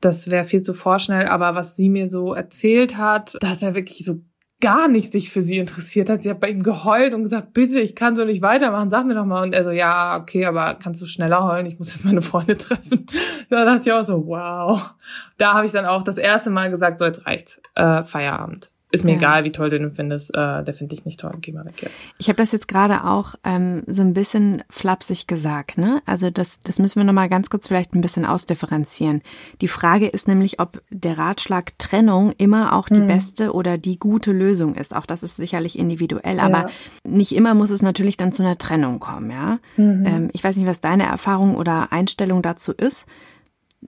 das 0.00 0.30
wäre 0.30 0.44
viel 0.44 0.62
zu 0.62 0.74
vorschnell, 0.74 1.28
aber 1.28 1.54
was 1.54 1.76
sie 1.76 1.88
mir 1.88 2.08
so 2.08 2.34
erzählt 2.34 2.96
hat, 2.96 3.36
dass 3.40 3.62
er 3.62 3.74
wirklich 3.74 4.04
so 4.04 4.20
gar 4.60 4.88
nicht 4.88 5.12
sich 5.12 5.30
für 5.30 5.42
sie 5.42 5.58
interessiert 5.58 6.08
hat. 6.08 6.22
Sie 6.22 6.30
hat 6.30 6.40
bei 6.40 6.48
ihm 6.48 6.62
geheult 6.62 7.12
und 7.12 7.22
gesagt, 7.22 7.52
bitte, 7.52 7.80
ich 7.80 7.94
kann 7.94 8.16
so 8.16 8.24
nicht 8.24 8.42
weitermachen, 8.42 8.88
sag 8.88 9.04
mir 9.04 9.14
doch 9.14 9.26
mal. 9.26 9.42
Und 9.42 9.52
er 9.52 9.62
so, 9.62 9.70
ja, 9.70 10.16
okay, 10.16 10.46
aber 10.46 10.76
kannst 10.82 11.02
du 11.02 11.06
schneller 11.06 11.44
heulen? 11.44 11.66
Ich 11.66 11.78
muss 11.78 11.92
jetzt 11.92 12.04
meine 12.04 12.22
Freunde 12.22 12.56
treffen. 12.58 13.06
Da 13.50 13.64
dachte 13.64 13.88
ich 13.88 13.92
auch 13.92 14.04
so, 14.04 14.26
wow. 14.26 14.94
Da 15.36 15.54
habe 15.54 15.66
ich 15.66 15.72
dann 15.72 15.86
auch 15.86 16.02
das 16.02 16.18
erste 16.18 16.50
Mal 16.50 16.70
gesagt, 16.70 16.98
so 16.98 17.04
jetzt 17.04 17.26
reicht's, 17.26 17.60
äh, 17.74 18.04
Feierabend 18.04 18.70
ist 18.94 19.04
mir 19.04 19.12
ja. 19.12 19.18
egal, 19.18 19.44
wie 19.44 19.52
toll 19.52 19.70
du 19.70 19.78
den 19.78 19.92
findest, 19.92 20.34
äh, 20.34 20.62
der 20.62 20.72
finde 20.72 20.94
ich 20.94 21.04
nicht 21.04 21.20
toll, 21.20 21.34
geh 21.40 21.52
mal 21.52 21.64
weg 21.64 21.82
jetzt. 21.82 22.04
Ich 22.18 22.28
habe 22.28 22.36
das 22.36 22.52
jetzt 22.52 22.68
gerade 22.68 23.04
auch 23.04 23.34
ähm, 23.44 23.82
so 23.86 24.02
ein 24.02 24.14
bisschen 24.14 24.62
flapsig 24.70 25.26
gesagt, 25.26 25.76
ne? 25.78 26.00
Also 26.06 26.30
das, 26.30 26.60
das 26.60 26.78
müssen 26.78 27.00
wir 27.00 27.04
nochmal 27.04 27.28
ganz 27.28 27.50
kurz 27.50 27.66
vielleicht 27.66 27.94
ein 27.94 28.00
bisschen 28.00 28.24
ausdifferenzieren. 28.24 29.22
Die 29.60 29.68
Frage 29.68 30.06
ist 30.06 30.28
nämlich, 30.28 30.60
ob 30.60 30.82
der 30.90 31.18
Ratschlag 31.18 31.78
Trennung 31.78 32.32
immer 32.38 32.76
auch 32.76 32.88
die 32.88 33.00
hm. 33.00 33.06
beste 33.06 33.52
oder 33.52 33.78
die 33.78 33.98
gute 33.98 34.32
Lösung 34.32 34.74
ist. 34.74 34.94
Auch 34.94 35.06
das 35.06 35.22
ist 35.22 35.36
sicherlich 35.36 35.78
individuell, 35.78 36.38
aber 36.40 36.58
ja. 36.58 36.68
nicht 37.04 37.34
immer 37.34 37.54
muss 37.54 37.70
es 37.70 37.82
natürlich 37.82 38.16
dann 38.16 38.32
zu 38.32 38.42
einer 38.42 38.58
Trennung 38.58 39.00
kommen, 39.00 39.30
ja? 39.30 39.58
Mhm. 39.76 40.06
Ähm, 40.06 40.30
ich 40.32 40.44
weiß 40.44 40.56
nicht, 40.56 40.66
was 40.66 40.80
deine 40.80 41.04
Erfahrung 41.04 41.56
oder 41.56 41.92
Einstellung 41.92 42.42
dazu 42.42 42.72
ist. 42.72 43.06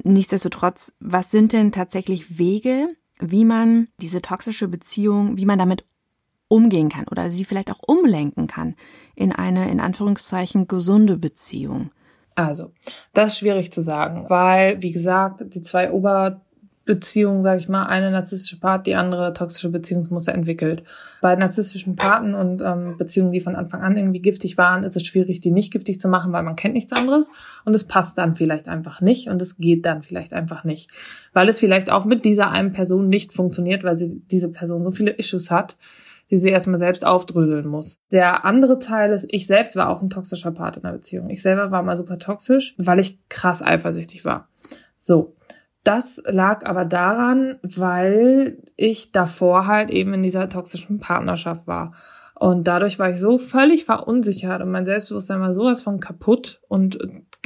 Nichtsdestotrotz, 0.02 0.94
was 1.00 1.30
sind 1.30 1.52
denn 1.52 1.72
tatsächlich 1.72 2.38
Wege, 2.38 2.88
wie 3.20 3.44
man 3.44 3.88
diese 4.00 4.22
toxische 4.22 4.68
Beziehung, 4.68 5.36
wie 5.36 5.46
man 5.46 5.58
damit 5.58 5.84
umgehen 6.48 6.88
kann 6.88 7.06
oder 7.10 7.30
sie 7.30 7.44
vielleicht 7.44 7.70
auch 7.70 7.80
umlenken 7.86 8.46
kann 8.46 8.76
in 9.14 9.32
eine 9.32 9.70
in 9.70 9.80
Anführungszeichen 9.80 10.68
gesunde 10.68 11.16
Beziehung. 11.16 11.90
Also, 12.34 12.72
das 13.14 13.32
ist 13.32 13.38
schwierig 13.38 13.72
zu 13.72 13.82
sagen, 13.82 14.26
weil, 14.28 14.80
wie 14.82 14.92
gesagt, 14.92 15.42
die 15.54 15.62
zwei 15.62 15.90
Ober 15.90 16.42
Beziehung, 16.86 17.42
sage 17.42 17.58
ich 17.58 17.68
mal, 17.68 17.84
eine 17.84 18.10
narzisstische 18.10 18.58
Part, 18.58 18.86
die 18.86 18.94
andere 18.94 19.32
toxische 19.32 19.68
Beziehungsmuster 19.68 20.32
entwickelt. 20.32 20.84
Bei 21.20 21.34
narzisstischen 21.34 21.96
Paten 21.96 22.34
und 22.34 22.62
ähm, 22.62 22.96
Beziehungen, 22.96 23.32
die 23.32 23.40
von 23.40 23.56
Anfang 23.56 23.82
an 23.82 23.96
irgendwie 23.96 24.20
giftig 24.20 24.56
waren, 24.56 24.84
ist 24.84 24.96
es 24.96 25.04
schwierig, 25.04 25.40
die 25.40 25.50
nicht 25.50 25.72
giftig 25.72 26.00
zu 26.00 26.08
machen, 26.08 26.32
weil 26.32 26.44
man 26.44 26.56
kennt 26.56 26.74
nichts 26.74 26.92
anderes 26.92 27.30
und 27.64 27.74
es 27.74 27.84
passt 27.84 28.16
dann 28.16 28.36
vielleicht 28.36 28.68
einfach 28.68 29.00
nicht 29.00 29.28
und 29.28 29.42
es 29.42 29.58
geht 29.58 29.84
dann 29.84 30.02
vielleicht 30.02 30.32
einfach 30.32 30.64
nicht, 30.64 30.90
weil 31.32 31.48
es 31.48 31.58
vielleicht 31.58 31.90
auch 31.90 32.04
mit 32.04 32.24
dieser 32.24 32.50
einen 32.50 32.72
Person 32.72 33.08
nicht 33.08 33.34
funktioniert, 33.34 33.82
weil 33.82 33.96
sie 33.96 34.22
diese 34.30 34.48
Person 34.48 34.84
so 34.84 34.92
viele 34.92 35.10
Issues 35.10 35.50
hat, 35.50 35.76
die 36.30 36.36
sie 36.36 36.50
erstmal 36.50 36.78
selbst 36.78 37.04
aufdröseln 37.04 37.66
muss. 37.66 38.00
Der 38.12 38.44
andere 38.44 38.78
Teil 38.78 39.12
ist, 39.12 39.26
ich 39.30 39.46
selbst 39.46 39.74
war 39.74 39.90
auch 39.90 40.02
ein 40.02 40.10
toxischer 40.10 40.52
Part 40.52 40.76
in 40.76 40.82
der 40.82 40.92
Beziehung. 40.92 41.30
Ich 41.30 41.42
selber 41.42 41.72
war 41.72 41.82
mal 41.82 41.96
super 41.96 42.18
toxisch, 42.18 42.74
weil 42.78 43.00
ich 43.00 43.18
krass 43.28 43.62
eifersüchtig 43.62 44.24
war. 44.24 44.48
So, 44.98 45.36
das 45.86 46.20
lag 46.26 46.66
aber 46.66 46.84
daran, 46.84 47.58
weil 47.62 48.58
ich 48.76 49.12
davor 49.12 49.66
halt 49.66 49.90
eben 49.90 50.14
in 50.14 50.22
dieser 50.22 50.48
toxischen 50.48 50.98
Partnerschaft 50.98 51.66
war. 51.66 51.92
Und 52.34 52.66
dadurch 52.68 52.98
war 52.98 53.10
ich 53.10 53.18
so 53.18 53.38
völlig 53.38 53.84
verunsichert 53.84 54.60
und 54.60 54.70
mein 54.70 54.84
Selbstbewusstsein 54.84 55.40
war 55.40 55.54
sowas 55.54 55.82
von 55.82 56.00
kaputt 56.00 56.60
und 56.68 56.98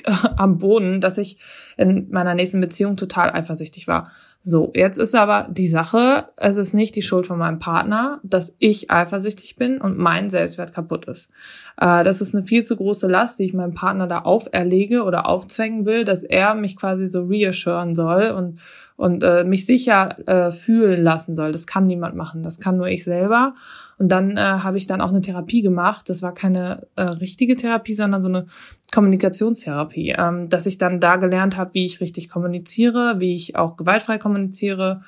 am 0.36 0.58
Boden, 0.58 1.00
dass 1.00 1.18
ich 1.18 1.38
in 1.76 2.08
meiner 2.10 2.34
nächsten 2.34 2.60
Beziehung 2.60 2.96
total 2.96 3.30
eifersüchtig 3.30 3.88
war. 3.88 4.10
So, 4.42 4.72
jetzt 4.74 4.96
ist 4.96 5.14
aber 5.14 5.48
die 5.50 5.68
Sache, 5.68 6.30
es 6.36 6.56
ist 6.56 6.72
nicht 6.72 6.96
die 6.96 7.02
Schuld 7.02 7.26
von 7.26 7.38
meinem 7.38 7.58
Partner, 7.58 8.20
dass 8.22 8.56
ich 8.58 8.90
eifersüchtig 8.90 9.56
bin 9.56 9.82
und 9.82 9.98
mein 9.98 10.30
Selbstwert 10.30 10.72
kaputt 10.72 11.04
ist. 11.04 11.30
Äh, 11.78 12.04
das 12.04 12.22
ist 12.22 12.34
eine 12.34 12.42
viel 12.42 12.62
zu 12.62 12.74
große 12.74 13.06
Last, 13.06 13.38
die 13.38 13.44
ich 13.44 13.52
meinem 13.52 13.74
Partner 13.74 14.06
da 14.06 14.20
auferlege 14.20 15.02
oder 15.02 15.26
aufzwängen 15.26 15.84
will, 15.84 16.06
dass 16.06 16.22
er 16.22 16.54
mich 16.54 16.76
quasi 16.76 17.06
so 17.06 17.26
reassuren 17.26 17.94
soll 17.94 18.30
und, 18.30 18.60
und 18.96 19.22
äh, 19.22 19.44
mich 19.44 19.66
sicher 19.66 20.16
äh, 20.26 20.50
fühlen 20.50 21.02
lassen 21.02 21.36
soll. 21.36 21.52
Das 21.52 21.66
kann 21.66 21.86
niemand 21.86 22.16
machen, 22.16 22.42
das 22.42 22.60
kann 22.60 22.78
nur 22.78 22.88
ich 22.88 23.04
selber. 23.04 23.54
Und 23.98 24.08
dann 24.08 24.38
äh, 24.38 24.40
habe 24.40 24.78
ich 24.78 24.86
dann 24.86 25.02
auch 25.02 25.10
eine 25.10 25.20
Therapie 25.20 25.60
gemacht. 25.60 26.08
Das 26.08 26.22
war 26.22 26.32
keine 26.32 26.86
äh, 26.96 27.02
richtige 27.02 27.56
Therapie, 27.56 27.92
sondern 27.92 28.22
so 28.22 28.30
eine 28.30 28.46
Kommunikationstherapie, 28.92 30.14
ähm, 30.16 30.48
dass 30.48 30.66
ich 30.66 30.78
dann 30.78 31.00
da 31.00 31.16
gelernt 31.16 31.56
habe, 31.56 31.74
wie 31.74 31.84
ich 31.84 32.00
richtig 32.00 32.28
kommuniziere, 32.28 33.20
wie 33.20 33.34
ich 33.34 33.56
auch 33.56 33.76
gewaltfrei 33.76 34.18
kommuniziere. 34.18 35.02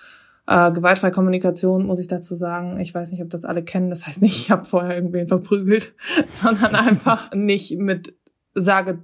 Äh, 0.47 0.73
gewaltfreie 0.73 1.13
Kommunikation, 1.13 1.87
muss 1.87 2.01
ich 2.01 2.09
dazu 2.09 2.35
sagen. 2.35 2.81
Ich 2.81 2.95
weiß 2.95 3.13
nicht, 3.13 3.23
ob 3.23 3.31
das 3.31 3.45
alle 3.45 3.63
kennen. 3.63 3.91
Das 3.91 4.07
heißt 4.07 4.23
nicht, 4.23 4.37
ich 4.37 4.51
habe 4.51 4.65
vorher 4.65 4.95
irgendwen 4.95 5.29
verprügelt, 5.29 5.95
sondern 6.29 6.75
einfach 6.75 7.33
nicht 7.33 7.79
mit 7.79 8.15
sage, 8.55 8.99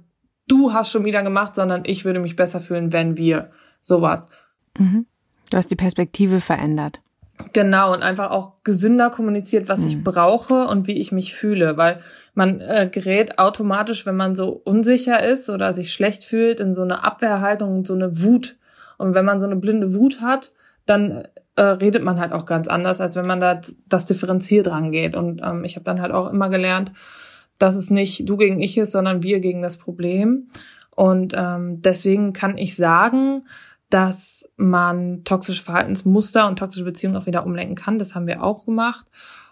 du 0.47 0.73
hast 0.73 0.91
schon 0.91 1.05
wieder 1.05 1.23
gemacht, 1.23 1.55
sondern 1.55 1.83
ich 1.85 2.05
würde 2.05 2.19
mich 2.19 2.35
besser 2.35 2.59
fühlen, 2.59 2.91
wenn 2.91 3.17
wir 3.17 3.51
sowas. 3.81 4.29
Mhm. 4.77 5.05
Du 5.49 5.57
hast 5.57 5.71
die 5.71 5.75
Perspektive 5.75 6.41
verändert. 6.41 7.01
Genau, 7.53 7.93
und 7.93 8.03
einfach 8.03 8.31
auch 8.31 8.63
gesünder 8.63 9.09
kommuniziert, 9.09 9.69
was 9.69 9.81
mhm. 9.81 9.87
ich 9.87 10.03
brauche 10.03 10.67
und 10.67 10.87
wie 10.87 10.99
ich 10.99 11.11
mich 11.11 11.33
fühle, 11.33 11.77
weil 11.77 12.01
man 12.39 12.61
äh, 12.61 12.89
gerät 12.91 13.37
automatisch, 13.37 14.05
wenn 14.07 14.15
man 14.15 14.33
so 14.33 14.49
unsicher 14.49 15.21
ist 15.23 15.49
oder 15.49 15.73
sich 15.73 15.93
schlecht 15.93 16.23
fühlt, 16.23 16.59
in 16.59 16.73
so 16.73 16.81
eine 16.81 17.03
Abwehrhaltung 17.03 17.75
und 17.75 17.85
so 17.85 17.93
eine 17.93 18.23
Wut. 18.23 18.57
Und 18.97 19.13
wenn 19.13 19.25
man 19.25 19.39
so 19.39 19.45
eine 19.45 19.57
blinde 19.57 19.93
Wut 19.93 20.21
hat, 20.21 20.51
dann 20.85 21.27
äh, 21.55 21.61
redet 21.61 22.03
man 22.03 22.19
halt 22.19 22.31
auch 22.31 22.45
ganz 22.45 22.67
anders, 22.67 23.01
als 23.01 23.15
wenn 23.15 23.27
man 23.27 23.41
da 23.41 23.59
das 23.87 24.05
differenziert 24.05 24.67
rangeht. 24.67 25.15
Und 25.15 25.41
ähm, 25.43 25.63
ich 25.65 25.75
habe 25.75 25.83
dann 25.83 26.01
halt 26.01 26.13
auch 26.13 26.31
immer 26.31 26.49
gelernt, 26.49 26.93
dass 27.59 27.75
es 27.75 27.91
nicht 27.91 28.27
du 28.27 28.37
gegen 28.37 28.59
ich 28.59 28.77
ist, 28.77 28.93
sondern 28.93 29.21
wir 29.21 29.41
gegen 29.41 29.61
das 29.61 29.77
Problem. 29.77 30.47
Und 30.95 31.33
ähm, 31.35 31.81
deswegen 31.81 32.33
kann 32.33 32.57
ich 32.57 32.75
sagen, 32.75 33.43
dass 33.89 34.49
man 34.55 35.23
toxische 35.25 35.63
Verhaltensmuster 35.63 36.47
und 36.47 36.57
toxische 36.57 36.85
Beziehungen 36.85 37.17
auch 37.17 37.25
wieder 37.25 37.45
umlenken 37.45 37.75
kann. 37.75 37.99
Das 37.99 38.15
haben 38.15 38.27
wir 38.27 38.43
auch 38.43 38.65
gemacht. 38.65 39.05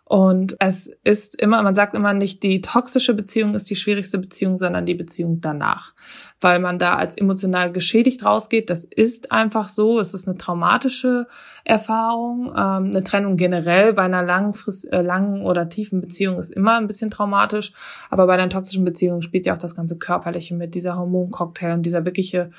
Und 0.09 0.55
es 0.59 0.89
ist 1.03 1.35
immer, 1.41 1.61
man 1.63 1.75
sagt 1.75 1.93
immer 1.93 2.13
nicht, 2.13 2.41
die 2.41 2.61
toxische 2.61 3.13
Beziehung 3.13 3.53
ist 3.55 3.69
die 3.69 3.75
schwierigste 3.75 4.17
Beziehung, 4.17 4.55
sondern 4.55 4.85
die 4.85 4.93
Beziehung 4.93 5.41
danach. 5.41 5.93
Weil 6.39 6.59
man 6.59 6.79
da 6.79 6.95
als 6.95 7.17
emotional 7.17 7.73
geschädigt 7.73 8.23
rausgeht. 8.23 8.69
Das 8.69 8.85
ist 8.85 9.33
einfach 9.33 9.67
so. 9.67 9.99
Es 9.99 10.13
ist 10.13 10.25
eine 10.25 10.37
traumatische 10.37 11.27
Erfahrung. 11.65 12.53
Ähm, 12.55 12.85
eine 12.85 13.03
Trennung 13.03 13.35
generell 13.35 13.91
bei 13.91 14.03
einer 14.03 14.23
langfrist, 14.23 14.89
äh, 14.93 15.01
langen 15.01 15.45
oder 15.45 15.67
tiefen 15.67 15.99
Beziehung 15.99 16.39
ist 16.39 16.51
immer 16.51 16.77
ein 16.77 16.87
bisschen 16.87 17.11
traumatisch. 17.11 17.73
Aber 18.09 18.27
bei 18.27 18.35
einer 18.35 18.47
toxischen 18.47 18.85
Beziehung 18.85 19.21
spielt 19.21 19.45
ja 19.45 19.55
auch 19.55 19.59
das 19.59 19.75
ganze 19.75 19.97
Körperliche 19.97 20.55
mit, 20.55 20.73
dieser 20.73 20.95
Hormoncocktail 20.95 21.73
und 21.73 21.85
dieser 21.85 22.05
wirkliche 22.05 22.51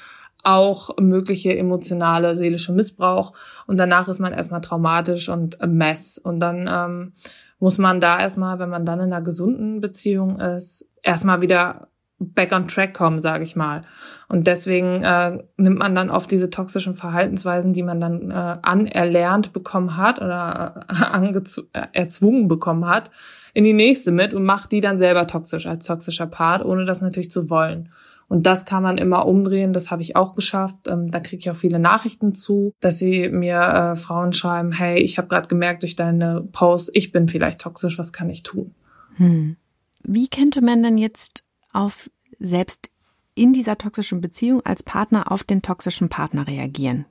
auch 0.45 0.91
mögliche 1.01 1.57
emotionale, 1.57 2.35
seelische 2.35 2.73
Missbrauch. 2.73 3.33
Und 3.67 3.79
danach 3.79 4.09
ist 4.09 4.21
man 4.21 4.33
erstmal 4.33 4.61
traumatisch 4.61 5.29
und 5.29 5.61
a 5.61 5.67
mess. 5.67 6.19
Und 6.19 6.41
dann 6.41 6.69
ähm, 6.71 7.13
muss 7.59 7.79
man 7.79 8.01
da 8.01 8.21
erstmal, 8.21 8.59
wenn 8.59 8.71
man 8.71 8.87
dann 8.87 9.01
in 9.01 9.13
einer 9.13 9.23
gesunden 9.23 9.81
Beziehung 9.81 10.41
ist, 10.41 10.89
erstmal 11.03 11.43
wieder 11.43 11.89
back 12.21 12.53
on 12.53 12.67
track 12.67 12.95
kommen, 12.95 13.21
sage 13.21 13.45
ich 13.45 13.55
mal. 13.55 13.83
Und 14.29 14.47
deswegen 14.47 15.05
äh, 15.05 15.39
nimmt 15.57 15.79
man 15.79 15.95
dann 15.95 16.11
oft 16.11 16.31
diese 16.31 16.51
toxischen 16.51 16.95
Verhaltensweisen, 16.95 17.73
die 17.73 17.85
man 17.85 18.01
dann 18.01 18.31
äh, 18.31 18.57
anerlernt 18.63 19.53
bekommen 19.53 19.97
hat 19.97 20.21
oder 20.21 20.81
äh, 21.73 21.87
erzwungen 21.93 22.49
bekommen 22.49 22.87
hat, 22.87 23.11
in 23.55 23.65
die 23.65 23.73
nächste 23.73 24.11
mit 24.11 24.35
und 24.35 24.45
macht 24.45 24.73
die 24.73 24.81
dann 24.81 24.99
selber 24.99 25.27
toxisch 25.27 25.67
als 25.67 25.87
toxischer 25.87 26.27
Part, 26.27 26.65
ohne 26.65 26.85
das 26.85 27.03
natürlich 27.03 27.31
zu 27.31 27.51
wollen. 27.51 27.91
Und 28.29 28.45
das 28.45 28.67
kann 28.67 28.83
man 28.83 28.99
immer 28.99 29.27
umdrehen. 29.27 29.73
Das 29.73 29.91
habe 29.91 30.03
ich 30.03 30.15
auch 30.15 30.35
geschafft. 30.35 30.87
Ähm, 30.87 31.11
da 31.11 31.21
kriege 31.21 31.41
ich 31.41 31.51
auch 31.51 31.57
viele 31.57 31.79
Nachrichten 31.79 32.35
zu, 32.35 32.75
dass 32.79 32.99
sie 32.99 33.31
mir 33.31 33.59
äh, 33.59 33.97
Frauen 33.97 34.35
schreiben, 34.35 34.73
hey, 34.73 35.01
ich 35.01 35.17
habe 35.17 35.29
gerade 35.29 35.49
gemerkt 35.49 35.83
durch 35.83 35.97
deine 35.97 36.47
Post, 36.53 36.91
ich 36.93 37.11
bin 37.11 37.29
vielleicht 37.29 37.61
toxisch, 37.61 37.99
was 37.99 38.13
kann 38.13 38.29
ich 38.29 38.43
tun? 38.43 38.75
Hm. 39.17 39.57
Wie 40.03 40.29
könnte 40.29 40.61
man 40.61 40.83
denn 40.83 40.99
jetzt 40.99 41.43
auf 41.73 42.11
selbst 42.39 42.91
in 43.35 43.53
dieser 43.53 43.79
toxischen 43.79 44.21
Beziehung 44.21 44.61
als 44.65 44.83
Partner 44.83 45.33
auf 45.33 45.43
den 45.43 45.63
toxischen 45.63 46.11
Partner 46.11 46.47
reagieren? 46.47 47.07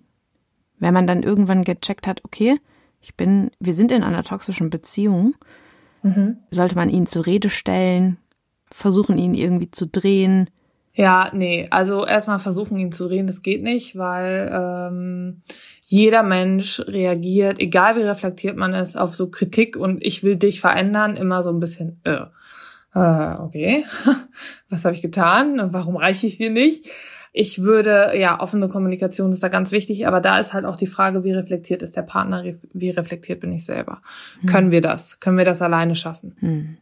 Wenn 0.77 0.93
man 0.93 1.07
dann 1.07 1.23
irgendwann 1.23 1.63
gecheckt 1.63 2.05
hat, 2.05 2.23
okay, 2.25 2.59
ich 3.01 3.15
bin, 3.15 3.49
wir 3.59 3.73
sind 3.73 3.91
in 3.91 4.03
einer 4.03 4.23
toxischen 4.23 4.69
Beziehung, 4.69 5.35
mhm. 6.03 6.37
sollte 6.51 6.75
man 6.75 6.89
ihn 6.89 7.07
zur 7.07 7.25
Rede 7.25 7.49
stellen, 7.49 8.17
versuchen 8.69 9.17
ihn 9.17 9.33
irgendwie 9.33 9.71
zu 9.71 9.87
drehen, 9.87 10.49
ja, 10.97 11.29
nee, 11.31 11.63
also 11.69 12.07
erstmal 12.07 12.39
versuchen, 12.39 12.79
ihn 12.79 12.91
zu 12.91 13.05
reden, 13.05 13.27
das 13.27 13.43
geht 13.43 13.61
nicht, 13.61 13.99
weil 13.99 14.51
ähm, 14.51 15.41
jeder 15.85 16.23
Mensch 16.23 16.81
reagiert, 16.87 17.59
egal 17.59 17.97
wie 17.97 18.01
reflektiert 18.01 18.57
man 18.57 18.73
ist, 18.73 18.97
auf 18.97 19.15
so 19.15 19.29
Kritik 19.29 19.77
und 19.77 20.03
ich 20.03 20.23
will 20.23 20.37
dich 20.37 20.59
verändern, 20.59 21.15
immer 21.15 21.43
so 21.43 21.51
ein 21.51 21.59
bisschen, 21.59 22.01
äh, 22.03 22.21
äh 22.95 23.35
okay, 23.37 23.85
was 24.69 24.85
habe 24.85 24.95
ich 24.95 25.03
getan? 25.03 25.71
Warum 25.71 25.97
reiche 25.97 26.25
ich 26.25 26.37
dir 26.37 26.49
nicht? 26.49 26.89
Ich 27.31 27.61
würde, 27.61 28.13
ja, 28.15 28.39
offene 28.39 28.67
Kommunikation 28.67 29.31
ist 29.31 29.43
da 29.43 29.49
ganz 29.49 29.71
wichtig, 29.71 30.07
aber 30.07 30.19
da 30.19 30.39
ist 30.39 30.53
halt 30.53 30.65
auch 30.65 30.77
die 30.77 30.87
Frage, 30.87 31.23
wie 31.23 31.31
reflektiert 31.31 31.83
ist 31.83 31.95
der 31.95 32.01
Partner, 32.01 32.43
wie 32.73 32.89
reflektiert 32.89 33.41
bin 33.41 33.51
ich 33.51 33.65
selber? 33.65 34.01
Hm. 34.41 34.49
Können 34.49 34.71
wir 34.71 34.81
das? 34.81 35.19
Können 35.19 35.37
wir 35.37 35.45
das 35.45 35.61
alleine 35.61 35.95
schaffen? 35.95 36.35
Hm. 36.39 36.77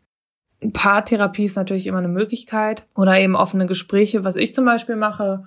Paartherapie 0.74 1.46
ist 1.46 1.56
natürlich 1.56 1.88
immer 1.88 2.00
eine 2.00 2.08
Möglichkeit. 2.08 2.88
Oder 2.96 3.20
eben 3.20 3.36
offene 3.36 3.66
Gespräche, 3.66 4.24
was 4.24 4.36
ich 4.36 4.54
zum 4.54 4.66
Beispiel 4.66 4.96
mache 4.96 5.40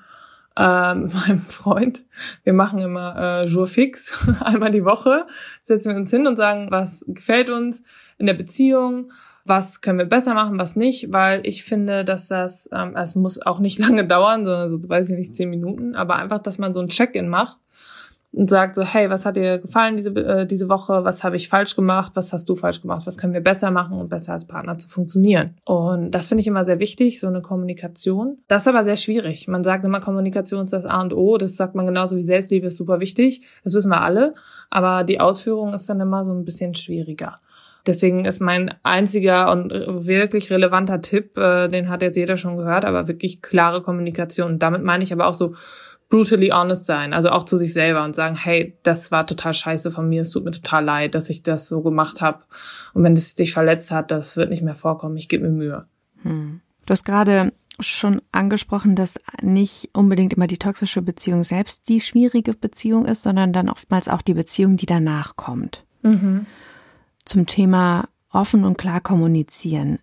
äh, 0.56 0.94
mit 0.94 1.14
meinem 1.14 1.40
Freund. 1.40 2.04
Wir 2.44 2.52
machen 2.52 2.80
immer 2.80 3.16
äh, 3.16 3.44
Jour 3.46 3.66
fix, 3.66 4.26
einmal 4.40 4.70
die 4.70 4.84
Woche, 4.84 5.26
setzen 5.62 5.90
wir 5.90 5.96
uns 5.96 6.10
hin 6.10 6.26
und 6.26 6.36
sagen, 6.36 6.68
was 6.70 7.04
gefällt 7.08 7.50
uns 7.50 7.82
in 8.18 8.26
der 8.26 8.34
Beziehung, 8.34 9.12
was 9.44 9.80
können 9.80 9.98
wir 9.98 10.06
besser 10.06 10.34
machen, 10.34 10.58
was 10.58 10.76
nicht, 10.76 11.12
weil 11.12 11.40
ich 11.46 11.64
finde, 11.64 12.04
dass 12.04 12.28
das, 12.28 12.68
ähm, 12.72 12.96
es 12.96 13.14
muss 13.14 13.40
auch 13.40 13.60
nicht 13.60 13.78
lange 13.86 14.06
dauern, 14.06 14.44
sondern 14.44 14.68
so, 14.68 14.88
weiß 14.88 15.10
ich 15.10 15.16
nicht, 15.16 15.34
zehn 15.34 15.48
Minuten, 15.48 15.94
aber 15.94 16.16
einfach, 16.16 16.38
dass 16.38 16.58
man 16.58 16.72
so 16.72 16.80
ein 16.80 16.88
Check-in 16.88 17.28
macht 17.28 17.58
und 18.32 18.50
sagt 18.50 18.74
so, 18.74 18.84
hey, 18.84 19.08
was 19.08 19.24
hat 19.24 19.36
dir 19.36 19.58
gefallen 19.58 19.96
diese, 19.96 20.10
äh, 20.10 20.46
diese 20.46 20.68
Woche? 20.68 21.04
Was 21.04 21.24
habe 21.24 21.36
ich 21.36 21.48
falsch 21.48 21.74
gemacht? 21.74 22.12
Was 22.14 22.32
hast 22.32 22.48
du 22.48 22.56
falsch 22.56 22.82
gemacht? 22.82 23.06
Was 23.06 23.16
können 23.16 23.32
wir 23.32 23.40
besser 23.40 23.70
machen, 23.70 23.98
um 23.98 24.08
besser 24.08 24.34
als 24.34 24.46
Partner 24.46 24.76
zu 24.76 24.88
funktionieren? 24.88 25.56
Und 25.64 26.10
das 26.10 26.28
finde 26.28 26.42
ich 26.42 26.46
immer 26.46 26.64
sehr 26.64 26.78
wichtig, 26.78 27.20
so 27.20 27.26
eine 27.26 27.40
Kommunikation. 27.40 28.38
Das 28.46 28.62
ist 28.62 28.68
aber 28.68 28.82
sehr 28.82 28.96
schwierig. 28.96 29.48
Man 29.48 29.64
sagt 29.64 29.84
immer, 29.84 30.00
Kommunikation 30.00 30.64
ist 30.64 30.72
das 30.72 30.84
A 30.84 31.00
und 31.00 31.14
O. 31.14 31.38
Das 31.38 31.56
sagt 31.56 31.74
man 31.74 31.86
genauso 31.86 32.16
wie 32.16 32.22
Selbstliebe 32.22 32.66
ist 32.66 32.76
super 32.76 33.00
wichtig. 33.00 33.46
Das 33.64 33.74
wissen 33.74 33.90
wir 33.90 34.02
alle. 34.02 34.34
Aber 34.68 35.04
die 35.04 35.20
Ausführung 35.20 35.72
ist 35.72 35.88
dann 35.88 36.00
immer 36.00 36.24
so 36.24 36.32
ein 36.32 36.44
bisschen 36.44 36.74
schwieriger. 36.74 37.36
Deswegen 37.86 38.26
ist 38.26 38.40
mein 38.40 38.74
einziger 38.82 39.50
und 39.50 39.70
wirklich 39.70 40.50
relevanter 40.50 41.00
Tipp, 41.00 41.38
äh, 41.38 41.68
den 41.68 41.88
hat 41.88 42.02
jetzt 42.02 42.16
jeder 42.16 42.36
schon 42.36 42.58
gehört, 42.58 42.84
aber 42.84 43.08
wirklich 43.08 43.40
klare 43.40 43.80
Kommunikation. 43.80 44.58
Damit 44.58 44.82
meine 44.82 45.02
ich 45.02 45.12
aber 45.12 45.26
auch 45.26 45.34
so 45.34 45.54
brutally 46.08 46.48
honest 46.48 46.86
sein, 46.86 47.12
also 47.12 47.30
auch 47.30 47.44
zu 47.44 47.56
sich 47.56 47.72
selber 47.72 48.04
und 48.04 48.14
sagen, 48.14 48.34
hey, 48.34 48.78
das 48.82 49.10
war 49.10 49.26
total 49.26 49.52
scheiße 49.52 49.90
von 49.90 50.08
mir, 50.08 50.22
es 50.22 50.30
tut 50.30 50.44
mir 50.44 50.52
total 50.52 50.84
leid, 50.84 51.14
dass 51.14 51.28
ich 51.28 51.42
das 51.42 51.68
so 51.68 51.82
gemacht 51.82 52.20
habe. 52.20 52.44
Und 52.94 53.02
wenn 53.04 53.12
es 53.12 53.34
dich 53.34 53.52
verletzt 53.52 53.90
hat, 53.90 54.10
das 54.10 54.36
wird 54.36 54.50
nicht 54.50 54.62
mehr 54.62 54.74
vorkommen, 54.74 55.16
ich 55.16 55.28
gebe 55.28 55.48
mir 55.48 55.54
Mühe. 55.54 55.86
Hm. 56.22 56.60
Du 56.86 56.92
hast 56.92 57.04
gerade 57.04 57.52
schon 57.80 58.22
angesprochen, 58.32 58.96
dass 58.96 59.20
nicht 59.42 59.90
unbedingt 59.92 60.32
immer 60.32 60.46
die 60.46 60.58
toxische 60.58 61.02
Beziehung 61.02 61.44
selbst 61.44 61.88
die 61.88 62.00
schwierige 62.00 62.54
Beziehung 62.54 63.04
ist, 63.04 63.22
sondern 63.22 63.52
dann 63.52 63.68
oftmals 63.68 64.08
auch 64.08 64.22
die 64.22 64.34
Beziehung, 64.34 64.76
die 64.76 64.86
danach 64.86 65.36
kommt. 65.36 65.84
Mhm. 66.02 66.46
Zum 67.24 67.46
Thema 67.46 68.08
offen 68.32 68.64
und 68.64 68.78
klar 68.78 69.00
kommunizieren. 69.00 70.00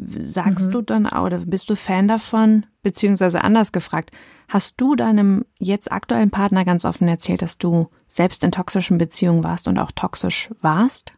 Sagst 0.00 0.68
mhm. 0.68 0.72
du 0.72 0.82
dann 0.82 1.06
oder 1.06 1.38
bist 1.38 1.68
du 1.70 1.74
Fan 1.74 2.06
davon, 2.06 2.66
beziehungsweise 2.82 3.42
anders 3.42 3.72
gefragt, 3.72 4.12
hast 4.48 4.74
du 4.80 4.94
deinem 4.94 5.44
jetzt 5.58 5.90
aktuellen 5.90 6.30
Partner 6.30 6.64
ganz 6.64 6.84
offen 6.84 7.08
erzählt, 7.08 7.42
dass 7.42 7.58
du 7.58 7.88
selbst 8.06 8.44
in 8.44 8.52
toxischen 8.52 8.98
Beziehungen 8.98 9.42
warst 9.42 9.66
und 9.66 9.78
auch 9.78 9.90
toxisch 9.90 10.50
warst? 10.60 11.12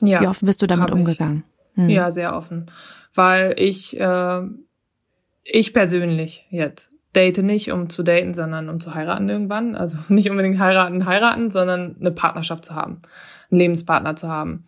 Ja. 0.00 0.22
Wie 0.22 0.26
offen 0.26 0.46
bist 0.46 0.62
du 0.62 0.66
damit 0.66 0.90
umgegangen? 0.90 1.44
Hm. 1.74 1.90
Ja, 1.90 2.10
sehr 2.10 2.34
offen. 2.34 2.70
Weil 3.12 3.54
ich, 3.58 3.98
äh, 4.00 4.40
ich 5.44 5.74
persönlich 5.74 6.46
jetzt 6.50 6.92
date 7.14 7.42
nicht, 7.42 7.72
um 7.72 7.88
zu 7.90 8.02
daten, 8.02 8.34
sondern 8.34 8.68
um 8.68 8.80
zu 8.80 8.94
heiraten 8.94 9.28
irgendwann. 9.28 9.74
Also 9.74 9.98
nicht 10.08 10.30
unbedingt 10.30 10.58
heiraten, 10.58 11.06
heiraten, 11.06 11.50
sondern 11.50 11.96
eine 12.00 12.10
Partnerschaft 12.10 12.64
zu 12.64 12.74
haben, 12.74 13.02
einen 13.50 13.60
Lebenspartner 13.60 14.16
zu 14.16 14.28
haben. 14.28 14.64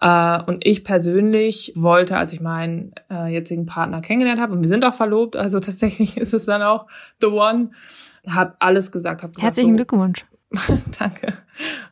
Äh, 0.00 0.42
und 0.46 0.64
ich 0.66 0.84
persönlich 0.84 1.72
wollte, 1.74 2.16
als 2.16 2.32
ich 2.32 2.40
meinen 2.40 2.92
äh, 3.10 3.32
jetzigen 3.32 3.66
Partner 3.66 4.00
kennengelernt 4.00 4.40
habe, 4.40 4.52
und 4.52 4.62
wir 4.62 4.68
sind 4.68 4.84
auch 4.84 4.94
verlobt, 4.94 5.36
also 5.36 5.60
tatsächlich 5.60 6.16
ist 6.16 6.34
es 6.34 6.44
dann 6.44 6.62
auch 6.62 6.86
the 7.20 7.28
one, 7.28 7.70
habe 8.26 8.54
alles 8.58 8.92
gesagt. 8.92 9.22
Hab 9.22 9.32
gesagt, 9.32 9.44
Herzlichen 9.44 9.70
so, 9.70 9.76
Glückwunsch. 9.76 10.26
Danke. 10.98 11.34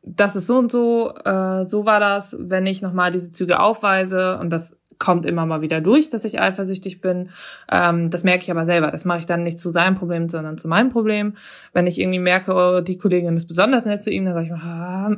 Das 0.02 0.36
ist 0.36 0.46
so 0.46 0.58
und 0.58 0.72
so, 0.72 1.14
äh, 1.24 1.66
so 1.66 1.84
war 1.84 2.00
das, 2.00 2.36
wenn 2.40 2.66
ich 2.66 2.80
nochmal 2.80 3.10
diese 3.10 3.30
Züge 3.30 3.60
aufweise 3.60 4.38
und 4.38 4.50
das 4.50 4.76
kommt 4.98 5.26
immer 5.26 5.46
mal 5.46 5.60
wieder 5.60 5.80
durch, 5.80 6.08
dass 6.10 6.24
ich 6.24 6.40
eifersüchtig 6.40 7.00
bin. 7.00 7.30
Ähm, 7.70 8.10
das 8.10 8.24
merke 8.24 8.42
ich 8.44 8.50
aber 8.50 8.64
selber. 8.64 8.90
Das 8.90 9.04
mache 9.04 9.18
ich 9.18 9.26
dann 9.26 9.42
nicht 9.42 9.58
zu 9.58 9.70
seinem 9.70 9.94
Problem, 9.94 10.28
sondern 10.28 10.58
zu 10.58 10.68
meinem 10.68 10.90
Problem. 10.90 11.34
Wenn 11.72 11.86
ich 11.86 12.00
irgendwie 12.00 12.18
merke, 12.18 12.54
oh, 12.54 12.80
die 12.80 12.98
Kollegin 12.98 13.36
ist 13.36 13.46
besonders 13.46 13.86
nett 13.86 14.02
zu 14.02 14.10
ihm, 14.10 14.24
dann 14.24 14.34
sage 14.34 14.46
ich, 14.46 14.52
ah, 14.52 15.10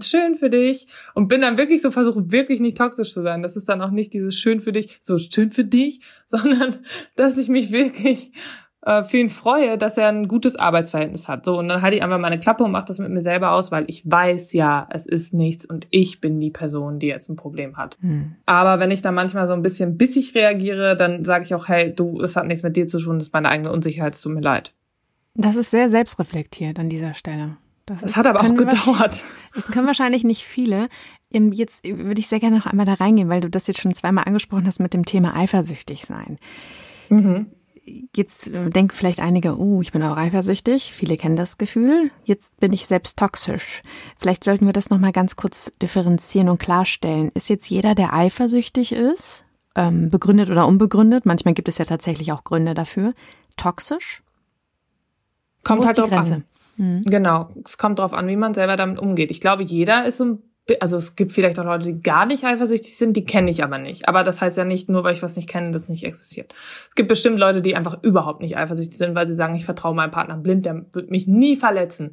schön 0.02 0.36
für 0.36 0.50
dich. 0.50 0.86
Und 1.14 1.28
bin 1.28 1.40
dann 1.40 1.58
wirklich 1.58 1.82
so, 1.82 1.90
versuche 1.90 2.30
wirklich 2.30 2.60
nicht 2.60 2.76
toxisch 2.76 3.12
zu 3.12 3.22
sein. 3.22 3.42
Das 3.42 3.56
ist 3.56 3.68
dann 3.68 3.82
auch 3.82 3.90
nicht 3.90 4.12
dieses 4.12 4.38
schön 4.38 4.60
für 4.60 4.72
dich, 4.72 4.98
so 5.00 5.18
schön 5.18 5.50
für 5.50 5.64
dich, 5.64 6.00
sondern 6.26 6.76
dass 7.16 7.38
ich 7.38 7.48
mich 7.48 7.72
wirklich 7.72 8.32
äh, 8.88 9.04
für 9.04 9.18
ihn 9.18 9.28
freue, 9.28 9.76
dass 9.76 9.98
er 9.98 10.08
ein 10.08 10.28
gutes 10.28 10.56
Arbeitsverhältnis 10.56 11.28
hat. 11.28 11.44
So, 11.44 11.58
und 11.58 11.68
dann 11.68 11.82
halte 11.82 11.96
ich 11.96 12.02
einfach 12.02 12.18
meine 12.18 12.38
Klappe 12.38 12.64
und 12.64 12.70
mache 12.70 12.86
das 12.86 12.98
mit 12.98 13.10
mir 13.10 13.20
selber 13.20 13.52
aus, 13.52 13.70
weil 13.70 13.84
ich 13.86 14.10
weiß 14.10 14.54
ja, 14.54 14.88
es 14.90 15.06
ist 15.06 15.34
nichts 15.34 15.66
und 15.66 15.86
ich 15.90 16.22
bin 16.22 16.40
die 16.40 16.50
Person, 16.50 16.98
die 16.98 17.08
jetzt 17.08 17.28
ein 17.28 17.36
Problem 17.36 17.76
hat. 17.76 17.98
Hm. 18.00 18.36
Aber 18.46 18.80
wenn 18.80 18.90
ich 18.90 19.02
dann 19.02 19.14
manchmal 19.14 19.46
so 19.46 19.52
ein 19.52 19.60
bisschen 19.60 19.98
bissig 19.98 20.34
reagiere, 20.34 20.96
dann 20.96 21.22
sage 21.22 21.44
ich 21.44 21.54
auch, 21.54 21.68
hey, 21.68 21.94
du, 21.94 22.22
es 22.22 22.34
hat 22.34 22.46
nichts 22.46 22.62
mit 22.62 22.76
dir 22.76 22.86
zu 22.86 22.98
tun, 22.98 23.18
das 23.18 23.28
ist 23.28 23.34
meine 23.34 23.50
eigene 23.50 23.70
Unsicherheit, 23.70 24.14
es 24.14 24.22
tut 24.22 24.32
mir 24.32 24.40
leid. 24.40 24.72
Das 25.34 25.56
ist 25.56 25.70
sehr 25.70 25.90
selbstreflektiert 25.90 26.78
an 26.78 26.88
dieser 26.88 27.12
Stelle. 27.12 27.58
Das, 27.84 28.00
das 28.00 28.12
ist, 28.12 28.16
hat 28.16 28.26
aber 28.26 28.40
auch 28.40 28.56
gedauert. 28.56 29.22
Das 29.54 29.70
können 29.70 29.86
wahrscheinlich 29.86 30.24
nicht 30.24 30.44
viele. 30.44 30.88
Jetzt 31.30 31.86
würde 31.86 32.20
ich 32.20 32.28
sehr 32.28 32.40
gerne 32.40 32.56
noch 32.56 32.66
einmal 32.66 32.86
da 32.86 32.94
reingehen, 32.94 33.28
weil 33.28 33.42
du 33.42 33.50
das 33.50 33.66
jetzt 33.66 33.80
schon 33.80 33.94
zweimal 33.94 34.24
angesprochen 34.24 34.66
hast 34.66 34.78
mit 34.78 34.94
dem 34.94 35.04
Thema 35.04 35.36
eifersüchtig 35.36 36.06
sein. 36.06 36.38
Mhm. 37.10 37.46
Jetzt 38.14 38.50
äh, 38.50 38.70
denken 38.70 38.94
vielleicht 38.94 39.20
einige, 39.20 39.58
oh, 39.58 39.80
ich 39.80 39.92
bin 39.92 40.02
auch 40.02 40.16
eifersüchtig. 40.16 40.92
Viele 40.92 41.16
kennen 41.16 41.36
das 41.36 41.58
Gefühl. 41.58 42.10
Jetzt 42.24 42.60
bin 42.60 42.72
ich 42.72 42.86
selbst 42.86 43.18
toxisch. 43.18 43.82
Vielleicht 44.16 44.44
sollten 44.44 44.66
wir 44.66 44.72
das 44.72 44.90
nochmal 44.90 45.12
ganz 45.12 45.36
kurz 45.36 45.72
differenzieren 45.80 46.48
und 46.48 46.58
klarstellen. 46.58 47.30
Ist 47.34 47.48
jetzt 47.48 47.68
jeder, 47.68 47.94
der 47.94 48.14
eifersüchtig 48.14 48.92
ist, 48.92 49.44
ähm, 49.74 50.08
begründet 50.08 50.50
oder 50.50 50.66
unbegründet, 50.66 51.24
manchmal 51.24 51.54
gibt 51.54 51.68
es 51.68 51.78
ja 51.78 51.84
tatsächlich 51.84 52.32
auch 52.32 52.44
Gründe 52.44 52.74
dafür, 52.74 53.12
toxisch? 53.56 54.22
Kommt 55.62 55.86
halt 55.86 55.98
drauf 55.98 56.08
Grenze? 56.08 56.34
an. 56.34 56.44
Mhm. 56.76 57.02
Genau. 57.02 57.50
Es 57.64 57.78
kommt 57.78 57.98
darauf 57.98 58.14
an, 58.14 58.28
wie 58.28 58.36
man 58.36 58.54
selber 58.54 58.76
damit 58.76 58.98
umgeht. 58.98 59.30
Ich 59.30 59.40
glaube, 59.40 59.62
jeder 59.62 60.04
ist 60.06 60.18
so 60.18 60.24
ein 60.24 60.42
also 60.80 60.96
es 60.96 61.16
gibt 61.16 61.32
vielleicht 61.32 61.58
auch 61.58 61.64
Leute, 61.64 61.92
die 61.92 62.02
gar 62.02 62.26
nicht 62.26 62.44
eifersüchtig 62.44 62.96
sind, 62.96 63.16
die 63.16 63.24
kenne 63.24 63.50
ich 63.50 63.64
aber 63.64 63.78
nicht. 63.78 64.08
Aber 64.08 64.22
das 64.22 64.40
heißt 64.40 64.56
ja 64.56 64.64
nicht, 64.64 64.88
nur 64.88 65.04
weil 65.04 65.14
ich 65.14 65.22
was 65.22 65.36
nicht 65.36 65.48
kenne, 65.48 65.70
das 65.70 65.88
nicht 65.88 66.04
existiert. 66.04 66.54
Es 66.88 66.94
gibt 66.94 67.08
bestimmt 67.08 67.38
Leute, 67.38 67.62
die 67.62 67.76
einfach 67.76 68.02
überhaupt 68.02 68.40
nicht 68.40 68.56
eifersüchtig 68.56 68.98
sind, 68.98 69.14
weil 69.14 69.26
sie 69.26 69.34
sagen, 69.34 69.54
ich 69.54 69.64
vertraue 69.64 69.94
meinem 69.94 70.10
Partner 70.10 70.36
blind, 70.36 70.64
der 70.64 70.84
wird 70.92 71.10
mich 71.10 71.26
nie 71.26 71.56
verletzen. 71.56 72.12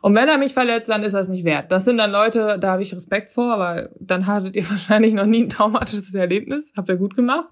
Und 0.00 0.14
wenn 0.14 0.28
er 0.28 0.38
mich 0.38 0.54
verletzt, 0.54 0.88
dann 0.88 1.02
ist 1.02 1.14
das 1.14 1.28
nicht 1.28 1.44
wert. 1.44 1.72
Das 1.72 1.84
sind 1.84 1.98
dann 1.98 2.12
Leute, 2.12 2.58
da 2.60 2.72
habe 2.72 2.82
ich 2.82 2.94
Respekt 2.94 3.30
vor, 3.30 3.58
weil 3.58 3.90
dann 3.98 4.26
hattet 4.26 4.54
ihr 4.54 4.68
wahrscheinlich 4.70 5.14
noch 5.14 5.26
nie 5.26 5.44
ein 5.44 5.48
traumatisches 5.48 6.14
Erlebnis. 6.14 6.72
Habt 6.76 6.88
ihr 6.88 6.96
gut 6.96 7.16
gemacht. 7.16 7.48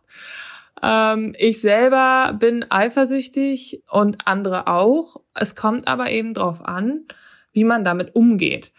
Ähm, 0.82 1.34
ich 1.38 1.60
selber 1.60 2.36
bin 2.38 2.64
eifersüchtig 2.70 3.82
und 3.90 4.18
andere 4.26 4.68
auch. 4.68 5.16
Es 5.34 5.56
kommt 5.56 5.88
aber 5.88 6.10
eben 6.10 6.34
drauf 6.34 6.64
an, 6.64 7.06
wie 7.52 7.64
man 7.64 7.82
damit 7.82 8.14
umgeht 8.14 8.72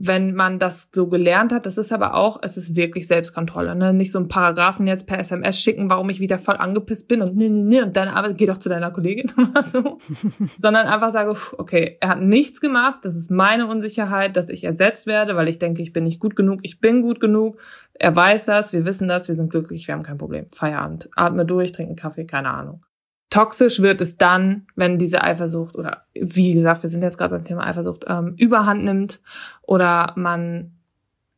wenn 0.00 0.32
man 0.32 0.60
das 0.60 0.90
so 0.92 1.08
gelernt 1.08 1.52
hat. 1.52 1.66
Das 1.66 1.76
ist 1.76 1.92
aber 1.92 2.14
auch, 2.14 2.38
es 2.42 2.56
ist 2.56 2.76
wirklich 2.76 3.08
Selbstkontrolle. 3.08 3.74
Ne? 3.74 3.92
Nicht 3.92 4.12
so 4.12 4.20
ein 4.20 4.28
Paragraphen 4.28 4.86
jetzt 4.86 5.08
per 5.08 5.18
SMS 5.18 5.60
schicken, 5.60 5.90
warum 5.90 6.08
ich 6.08 6.20
wieder 6.20 6.38
voll 6.38 6.56
angepisst 6.56 7.08
bin 7.08 7.20
und 7.20 7.34
nee, 7.34 7.48
nee, 7.48 7.64
nee, 7.64 7.82
und 7.82 7.96
dann 7.96 8.06
aber 8.06 8.32
geh 8.32 8.46
doch 8.46 8.58
zu 8.58 8.68
deiner 8.68 8.92
Kollegin 8.92 9.28
oder 9.50 9.62
so. 9.64 9.98
Sondern 10.62 10.86
einfach 10.86 11.10
sage, 11.10 11.34
okay, 11.58 11.96
er 12.00 12.10
hat 12.10 12.22
nichts 12.22 12.60
gemacht, 12.60 13.00
das 13.02 13.16
ist 13.16 13.32
meine 13.32 13.66
Unsicherheit, 13.66 14.36
dass 14.36 14.50
ich 14.50 14.62
ersetzt 14.62 15.08
werde, 15.08 15.34
weil 15.34 15.48
ich 15.48 15.58
denke, 15.58 15.82
ich 15.82 15.92
bin 15.92 16.04
nicht 16.04 16.20
gut 16.20 16.36
genug, 16.36 16.60
ich 16.62 16.80
bin 16.80 17.02
gut 17.02 17.18
genug. 17.18 17.60
Er 17.94 18.14
weiß 18.14 18.46
das, 18.46 18.72
wir 18.72 18.84
wissen 18.84 19.08
das, 19.08 19.26
wir 19.26 19.34
sind 19.34 19.50
glücklich, 19.50 19.88
wir 19.88 19.94
haben 19.94 20.04
kein 20.04 20.18
Problem. 20.18 20.46
Feierabend. 20.52 21.10
Atme 21.16 21.44
durch, 21.44 21.72
trinken 21.72 21.96
Kaffee, 21.96 22.24
keine 22.24 22.50
Ahnung. 22.50 22.84
Toxisch 23.30 23.82
wird 23.82 24.00
es 24.00 24.16
dann, 24.16 24.66
wenn 24.74 24.98
diese 24.98 25.22
Eifersucht 25.22 25.76
oder 25.76 26.06
wie 26.14 26.54
gesagt, 26.54 26.82
wir 26.82 26.88
sind 26.88 27.02
jetzt 27.02 27.18
gerade 27.18 27.34
beim 27.34 27.44
Thema 27.44 27.66
Eifersucht, 27.66 28.04
ähm, 28.08 28.34
überhand 28.36 28.84
nimmt 28.84 29.20
oder 29.62 30.12
man 30.16 30.72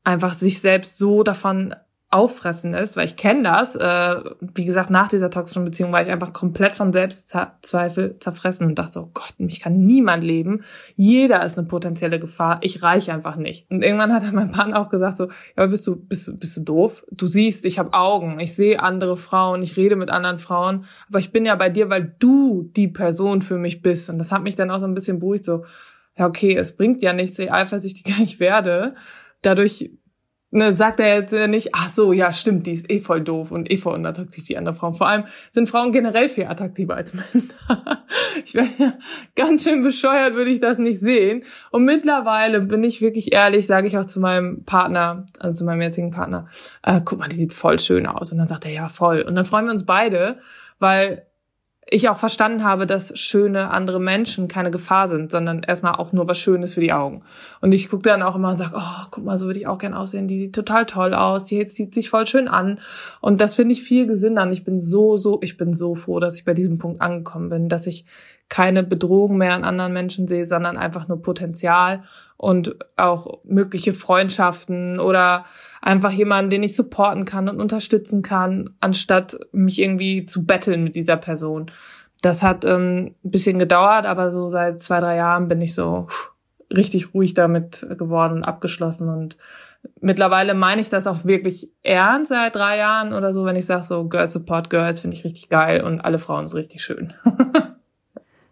einfach 0.05 0.33
sich 0.33 0.61
selbst 0.61 0.99
so 0.99 1.23
davon 1.23 1.75
auffressen 2.13 2.75
ist, 2.75 2.97
weil 2.97 3.07
ich 3.07 3.17
kenne 3.17 3.45
das. 3.45 3.77
Äh, 3.77 4.17
wie 4.41 4.65
gesagt, 4.65 4.91
nach 4.91 5.09
dieser 5.09 5.31
toxischen 5.31 5.65
Beziehung 5.65 5.93
war 5.93 6.03
ich 6.03 6.09
einfach 6.09 6.33
komplett 6.33 6.77
von 6.77 6.93
Selbstzweifel 6.93 8.17
zerfressen 8.19 8.67
und 8.67 8.79
dachte 8.79 8.93
so, 8.93 9.01
oh 9.03 9.11
Gott, 9.15 9.35
mich 9.39 9.61
kann 9.61 9.79
niemand 9.85 10.25
leben. 10.25 10.63
Jeder 10.97 11.45
ist 11.45 11.57
eine 11.57 11.69
potenzielle 11.69 12.19
Gefahr. 12.19 12.59
Ich 12.63 12.83
reiche 12.83 13.13
einfach 13.13 13.37
nicht. 13.37 13.71
Und 13.71 13.83
irgendwann 13.83 14.13
hat 14.13 14.31
mein 14.33 14.51
Partner 14.51 14.81
auch 14.81 14.89
gesagt 14.89 15.19
so, 15.19 15.29
ja, 15.57 15.67
bist 15.67 15.87
du, 15.87 15.95
bist 15.95 16.27
du, 16.27 16.37
bist 16.37 16.57
du 16.57 16.63
doof? 16.63 17.05
Du 17.13 17.29
siehst, 17.29 17.65
ich 17.65 17.79
habe 17.79 17.93
Augen, 17.93 18.41
ich 18.41 18.57
sehe 18.57 18.83
andere 18.83 19.17
Frauen, 19.17 19.63
ich 19.63 19.77
rede 19.77 19.95
mit 19.95 20.11
anderen 20.11 20.41
Frauen, 20.41 20.87
aber 21.09 21.21
ich 21.21 21.31
bin 21.31 21.45
ja 21.45 21.55
bei 21.55 21.69
dir, 21.69 21.91
weil 21.91 22.17
du 22.19 22.69
die 22.75 22.89
Person 22.89 23.41
für 23.41 23.57
mich 23.57 23.83
bist. 23.83 24.11
Und 24.11 24.19
das 24.19 24.33
hat 24.33 24.43
mich 24.43 24.57
dann 24.57 24.73
auch 24.73 24.81
so 24.81 24.87
ein 24.87 24.95
bisschen 24.95 25.21
beruhigt, 25.21 25.45
so, 25.45 25.65
ja, 26.17 26.27
okay, 26.27 26.57
es 26.57 26.77
bringt 26.77 27.03
ja 27.03 27.13
nichts, 27.13 27.39
je 27.39 27.51
eifersüchtiger 27.51 28.21
ich 28.21 28.41
werde. 28.41 28.95
Dadurch 29.43 29.91
ne, 30.51 30.75
sagt 30.75 31.01
er 31.01 31.15
jetzt 31.15 31.33
nicht, 31.33 31.71
ach 31.73 31.89
so, 31.89 32.13
ja, 32.13 32.33
stimmt, 32.33 32.67
die 32.67 32.73
ist 32.73 32.91
eh 32.91 33.01
voll 33.01 33.23
doof 33.23 33.51
und 33.51 33.71
eh 33.71 33.77
voll 33.77 33.95
unattraktiv, 33.95 34.45
die 34.47 34.59
andere 34.59 34.75
Frauen. 34.75 34.95
Vor 34.95 35.09
allem 35.09 35.25
sind 35.51 35.69
Frauen 35.69 35.93
generell 35.93 36.29
viel 36.29 36.47
attraktiver 36.47 36.97
als 36.97 37.15
Männer. 37.15 37.25
ich 38.45 38.55
wäre 38.55 38.69
ja 38.79 38.95
ganz 39.37 39.65
schön 39.65 39.83
bescheuert, 39.83 40.35
würde 40.35 40.51
ich 40.51 40.61
das 40.61 40.79
nicht 40.79 41.01
sehen. 41.01 41.45
Und 41.71 41.85
mittlerweile 41.85 42.61
bin 42.61 42.83
ich 42.85 43.01
wirklich 43.01 43.33
ehrlich, 43.33 43.67
sage 43.67 43.87
ich 43.87 43.97
auch 43.97 44.07
zu 44.07 44.21
meinem 44.21 44.65
Partner, 44.65 45.25
also 45.39 45.59
zu 45.59 45.65
meinem 45.65 45.83
jetzigen 45.83 46.11
Partner, 46.11 46.49
äh, 46.83 47.01
guck 47.05 47.19
mal, 47.19 47.29
die 47.29 47.37
sieht 47.37 47.53
voll 47.53 47.79
schön 47.79 48.07
aus. 48.07 48.33
Und 48.33 48.39
dann 48.39 48.49
sagt 48.49 48.65
er, 48.65 48.73
ja, 48.73 48.89
voll. 48.89 49.23
Und 49.23 49.35
dann 49.35 49.45
freuen 49.45 49.67
wir 49.67 49.73
uns 49.73 49.87
beide, 49.87 50.39
weil 50.79 51.27
ich 51.91 52.09
auch 52.09 52.19
verstanden 52.19 52.63
habe, 52.63 52.87
dass 52.87 53.19
schöne 53.19 53.71
andere 53.71 54.01
Menschen 54.01 54.47
keine 54.47 54.71
Gefahr 54.71 55.09
sind, 55.09 55.33
sondern 55.33 55.65
erstmal 55.65 55.95
auch 55.97 56.13
nur 56.13 56.29
was 56.29 56.39
Schönes 56.39 56.75
für 56.75 56.81
die 56.81 56.93
Augen. 56.93 57.23
Und 57.61 57.73
ich 57.73 57.89
gucke 57.89 58.05
dann 58.05 58.23
auch 58.23 58.37
immer 58.37 58.51
und 58.51 58.57
sage, 58.57 58.77
oh, 58.77 59.07
guck 59.11 59.25
mal, 59.25 59.37
so 59.39 59.47
würde 59.47 59.59
ich 59.59 59.67
auch 59.67 59.79
gern 59.79 59.93
aussehen. 59.93 60.29
Die 60.29 60.39
sieht 60.39 60.55
total 60.55 60.87
toll 60.87 61.15
aus, 61.15 61.45
die 61.45 61.65
zieht 61.65 61.93
sich 61.93 62.09
voll 62.09 62.29
schön 62.29 62.47
an. 62.47 62.79
Und 63.21 63.41
das 63.41 63.57
finde 63.57 63.73
ich 63.73 63.83
viel 63.83 64.07
gesünder. 64.07 64.43
Und 64.43 64.53
ich 64.53 64.65
bin 64.65 64.81
so, 64.81 65.17
so, 65.17 65.41
ich 65.43 65.57
bin 65.57 65.75
so 65.75 65.97
froh, 65.97 66.21
dass 66.21 66.37
ich 66.37 66.45
bei 66.45 66.55
diesem 66.55 66.79
Punkt 66.79 67.01
angekommen 67.01 67.49
bin, 67.49 67.69
dass 67.69 67.89
ich 67.89 68.05
keine 68.51 68.83
Bedrohung 68.83 69.39
mehr 69.39 69.55
an 69.55 69.65
anderen 69.65 69.95
Menschen 69.95 70.29
sehe, 70.29 70.45
sondern 70.45 70.77
einfach 70.77 71.09
nur 71.09 71.23
Potenzial 71.23 72.03
und 72.37 72.77
auch 72.97 73.39
mögliche 73.45 73.93
Freundschaften 73.93 74.99
oder 74.99 75.45
einfach 75.81 76.11
jemanden, 76.11 76.51
den 76.51 76.65
ich 76.65 76.75
supporten 76.77 77.25
kann 77.25 77.49
und 77.49 77.61
unterstützen 77.61 78.23
kann, 78.23 78.71
anstatt 78.81 79.39
mich 79.53 79.81
irgendwie 79.81 80.25
zu 80.25 80.45
betteln 80.45 80.83
mit 80.83 80.97
dieser 80.97 81.17
Person. 81.17 81.71
Das 82.23 82.43
hat 82.43 82.65
ähm, 82.65 83.15
ein 83.25 83.31
bisschen 83.31 83.59
gedauert, 83.59 84.05
aber 84.05 84.31
so 84.31 84.49
seit 84.49 84.81
zwei, 84.81 85.01
drei 85.01 85.17
Jahren 85.17 85.49
bin 85.49 85.61
ich 85.63 85.75
so 85.75 86.09
richtig 86.75 87.15
ruhig 87.15 87.35
damit 87.35 87.87
geworden 87.99 88.39
und 88.39 88.45
abgeschlossen 88.45 89.09
und 89.09 89.37
mittlerweile 90.01 90.55
meine 90.55 90.81
ich 90.81 90.89
das 90.89 91.07
auch 91.07 91.25
wirklich 91.25 91.71
ernst 91.83 92.31
seit 92.31 92.55
drei 92.55 92.79
Jahren 92.79 93.13
oder 93.13 93.33
so, 93.33 93.45
wenn 93.45 93.57
ich 93.57 93.67
sage 93.67 93.85
so 93.85 94.09
Girls 94.09 94.33
Support 94.33 94.71
Girls 94.71 95.01
finde 95.01 95.17
ich 95.17 95.25
richtig 95.25 95.49
geil 95.49 95.83
und 95.83 96.01
alle 96.01 96.19
Frauen 96.19 96.47
sind 96.47 96.59
richtig 96.59 96.83
schön. 96.83 97.15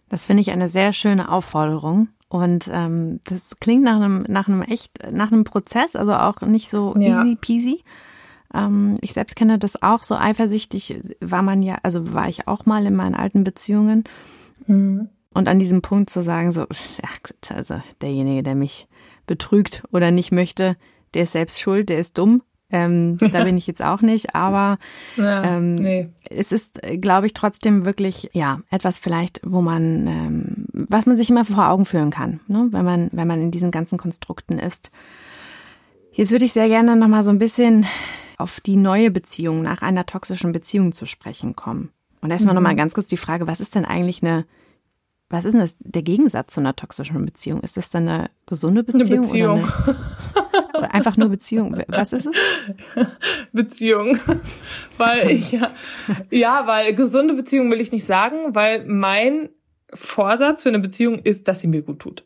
Das 0.09 0.27
finde 0.27 0.41
ich 0.41 0.51
eine 0.51 0.69
sehr 0.69 0.93
schöne 0.93 1.31
Aufforderung. 1.31 2.09
Und 2.29 2.69
ähm, 2.73 3.21
das 3.25 3.57
klingt 3.59 3.85
nach 3.85 3.97
einem, 3.97 4.25
nach 4.29 4.49
einem 4.49 4.63
echt, 4.63 4.99
nach 5.11 5.33
einem 5.33 5.45
Prozess, 5.45 5.97
also 5.97 6.13
auch 6.15 6.41
nicht 6.43 6.69
so 6.69 6.95
ja. 6.99 7.23
easy 7.23 7.37
peasy. 7.37 7.85
Ähm, 8.55 8.97
ich 9.01 9.15
selbst 9.15 9.37
kenne 9.37 9.59
das 9.59 9.83
auch, 9.83 10.03
so 10.03 10.15
eifersüchtig 10.15 11.01
war 11.21 11.43
man 11.43 11.63
ja, 11.63 11.79
also 11.83 12.13
war 12.13 12.29
ich 12.29 12.47
auch 12.47 12.67
mal 12.67 12.85
in 12.87 12.97
meinen 12.97 13.15
alten 13.15 13.45
Beziehungen. 13.45 14.05
Mhm. 14.67 15.09
Und 15.33 15.49
an 15.49 15.59
diesem 15.59 15.83
Punkt 15.83 16.11
zu 16.11 16.23
sagen, 16.23 16.53
so, 16.53 16.63
ja 16.63 17.09
gut, 17.23 17.51
also 17.55 17.81
derjenige, 18.03 18.43
der 18.43 18.55
mich 18.55 18.89
betrügt 19.27 19.83
oder 19.93 20.11
nicht 20.11 20.33
möchte, 20.33 20.77
der 21.15 21.23
ist 21.23 21.33
selbst 21.33 21.61
schuld, 21.61 21.89
der 21.89 21.99
ist 21.99 22.19
dumm. 22.19 22.43
Ähm, 22.71 23.17
da 23.19 23.45
bin 23.45 23.57
ich 23.57 23.67
jetzt 23.67 23.83
auch 23.83 24.03
nicht, 24.03 24.35
aber 24.35 24.79
ja, 25.17 25.43
ähm, 25.45 25.77
nee. 25.77 26.09
es 26.29 26.53
ist, 26.53 26.81
glaube 27.01 27.27
ich, 27.27 27.33
trotzdem 27.33 27.85
wirklich 27.87 28.31
ja 28.35 28.61
etwas 28.71 28.99
vielleicht, 28.99 29.41
wo 29.43 29.63
man, 29.63 30.07
ähm, 30.07 30.67
was 30.73 31.07
man 31.07 31.17
sich 31.17 31.31
immer 31.31 31.45
vor 31.45 31.69
Augen 31.69 31.87
führen 31.87 32.11
kann, 32.11 32.41
ne? 32.47 32.69
wenn 32.71 32.85
man, 32.85 33.09
wenn 33.13 33.27
man 33.27 33.41
in 33.41 33.51
diesen 33.51 33.71
ganzen 33.71 33.99
Konstrukten 33.99 34.59
ist. 34.59 34.91
Jetzt 36.13 36.31
würde 36.33 36.45
ich 36.45 36.53
sehr 36.53 36.69
gerne 36.69 36.97
noch 36.97 37.09
mal 37.09 37.23
so 37.23 37.31
ein 37.31 37.39
bisschen 37.39 37.87
auf 38.37 38.61
die 38.61 38.77
neue 38.77 39.11
Beziehung 39.11 39.63
nach 39.63 39.83
einer 39.83 40.05
toxischen 40.05 40.53
Beziehung 40.53 40.93
zu 40.93 41.07
sprechen 41.07 41.57
kommen. 41.57 41.91
Und 42.21 42.31
erstmal 42.31 42.55
mhm. 42.55 42.63
noch 42.63 42.69
mal 42.69 42.77
ganz 42.77 42.95
kurz 42.95 43.09
die 43.09 43.17
Frage, 43.17 43.47
was 43.47 43.61
ist 43.61 43.75
denn 43.75 43.85
eigentlich 43.85 44.23
eine 44.23 44.45
was 45.31 45.45
ist 45.45 45.53
denn 45.53 45.61
das, 45.61 45.77
der 45.81 46.03
Gegensatz 46.03 46.55
zu 46.55 46.61
einer 46.61 46.75
toxischen 46.75 47.25
Beziehung? 47.25 47.61
Ist 47.61 47.77
das 47.77 47.91
dann 47.91 48.09
eine 48.09 48.31
gesunde 48.47 48.83
Beziehung? 48.83 49.11
Eine 49.11 49.21
Beziehung. 49.21 49.61
Oder, 49.61 49.87
eine, 49.87 50.79
oder 50.79 50.95
einfach 50.95 51.17
nur 51.17 51.29
Beziehung. 51.29 51.85
Was 51.89 52.13
ist 52.13 52.27
es? 52.27 52.37
Beziehung. 53.53 54.19
Weil 54.97 55.31
ich, 55.31 55.53
ja, 55.53 55.71
ja, 56.31 56.67
weil 56.67 56.95
gesunde 56.95 57.35
Beziehung 57.35 57.71
will 57.71 57.81
ich 57.81 57.93
nicht 57.93 58.07
sagen, 58.07 58.55
weil 58.55 58.85
mein 58.87 59.51
Vorsatz 59.93 60.63
für 60.63 60.71
eine 60.71 60.79
Beziehung 60.79 61.19
ist, 61.19 61.47
dass 61.47 61.61
sie 61.61 61.69
mir 61.69 61.83
gut 61.83 62.01
tut. 62.01 62.25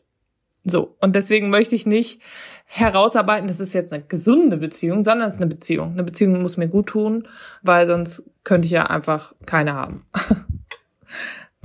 So. 0.63 0.95
Und 1.01 1.15
deswegen 1.15 1.49
möchte 1.49 1.75
ich 1.75 1.85
nicht 1.85 2.21
herausarbeiten, 2.65 3.47
das 3.47 3.59
ist 3.59 3.73
jetzt 3.73 3.91
eine 3.91 4.03
gesunde 4.03 4.57
Beziehung, 4.57 5.03
sondern 5.03 5.27
es 5.27 5.35
ist 5.35 5.41
eine 5.41 5.49
Beziehung. 5.49 5.91
Eine 5.91 6.03
Beziehung 6.03 6.41
muss 6.41 6.57
mir 6.57 6.69
gut 6.69 6.87
tun, 6.87 7.27
weil 7.61 7.85
sonst 7.85 8.29
könnte 8.43 8.65
ich 8.65 8.71
ja 8.71 8.85
einfach 8.85 9.33
keine 9.45 9.73
haben. 9.73 10.05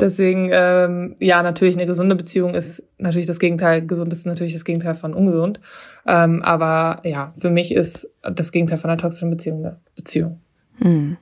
Deswegen, 0.01 0.51
ähm, 0.53 1.17
ja, 1.19 1.43
natürlich 1.43 1.75
eine 1.75 1.87
gesunde 1.87 2.15
Beziehung 2.15 2.55
ist 2.55 2.83
natürlich 2.99 3.27
das 3.27 3.41
Gegenteil. 3.41 3.85
Gesund 3.85 4.13
ist 4.13 4.27
natürlich 4.27 4.53
das 4.53 4.65
Gegenteil 4.65 4.95
von 4.95 5.13
ungesund. 5.13 5.61
Ähm, 6.07 6.43
aber 6.43 7.01
ja, 7.05 7.35
für 7.39 7.51
mich 7.51 7.75
ist 7.75 8.09
das 8.23 8.53
Gegenteil 8.53 8.79
von 8.79 8.91
einer 8.91 8.99
toxischen 8.99 9.31
Beziehung 9.31 9.59
eine 9.59 9.81
Beziehung. 9.97 10.41
Hm. 10.79 11.17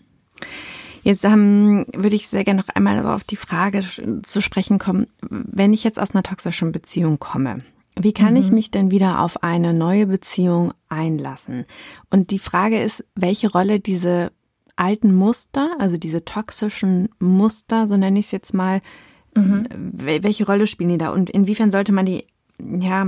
Jetzt 1.03 1.25
ähm, 1.25 1.87
würde 1.95 2.17
ich 2.17 2.29
sehr 2.29 2.45
gerne 2.45 2.61
noch 2.61 2.75
einmal 2.75 3.07
auf 3.07 3.25
die 3.25 3.37
Frage 3.37 3.81
zu 4.23 4.41
sprechen 4.43 4.79
kommen, 4.79 5.07
wenn 5.31 5.73
ich 5.73 5.85
jetzt 5.85 6.01
aus 6.01 6.15
einer 6.15 6.25
toxischen 6.25 6.73
Beziehung 6.73 7.19
komme. 7.19 7.63
Wie 7.99 8.13
kann 8.13 8.35
mhm. 8.35 8.41
ich 8.41 8.51
mich 8.51 8.71
denn 8.71 8.91
wieder 8.91 9.21
auf 9.21 9.43
eine 9.43 9.73
neue 9.73 10.07
Beziehung 10.07 10.75
einlassen? 10.89 11.65
Und 12.11 12.31
die 12.31 12.39
Frage 12.39 12.83
ist, 12.83 13.05
welche 13.15 13.51
Rolle 13.51 13.81
diese 13.81 14.33
alten 14.77 15.15
Muster, 15.15 15.71
also 15.79 15.97
diese 15.97 16.25
toxischen 16.25 17.09
Muster, 17.19 17.89
so 17.89 17.97
nenne 17.97 18.19
ich 18.19 18.27
es 18.27 18.33
jetzt 18.33 18.55
mal, 18.55 18.81
mhm. 19.35 19.67
welche 19.73 20.47
Rolle 20.47 20.67
spielen 20.67 20.91
die 20.91 20.99
da 20.99 21.11
und 21.11 21.31
inwiefern 21.31 21.71
sollte 21.71 21.93
man 21.93 22.07
die 22.07 22.25
ja, 22.59 23.07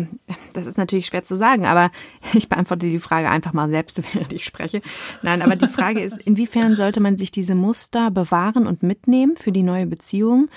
das 0.52 0.66
ist 0.66 0.76
natürlich 0.76 1.06
schwer 1.06 1.24
zu 1.24 1.36
sagen, 1.36 1.64
aber 1.64 1.90
ich 2.34 2.48
beantworte 2.48 2.86
die 2.86 2.98
Frage 2.98 3.30
einfach 3.30 3.52
mal 3.52 3.68
selbst, 3.70 4.02
während 4.14 4.32
ich 4.32 4.44
spreche. 4.44 4.82
Nein, 5.22 5.42
aber 5.42 5.56
die 5.56 5.68
Frage 5.68 6.00
ist, 6.00 6.18
inwiefern 6.18 6.76
sollte 6.76 7.00
man 7.00 7.16
sich 7.16 7.30
diese 7.30 7.54
Muster 7.54 8.10
bewahren 8.10 8.66
und 8.66 8.82
mitnehmen 8.82 9.36
für 9.36 9.52
die 9.52 9.62
neue 9.62 9.86
Beziehung? 9.86 10.48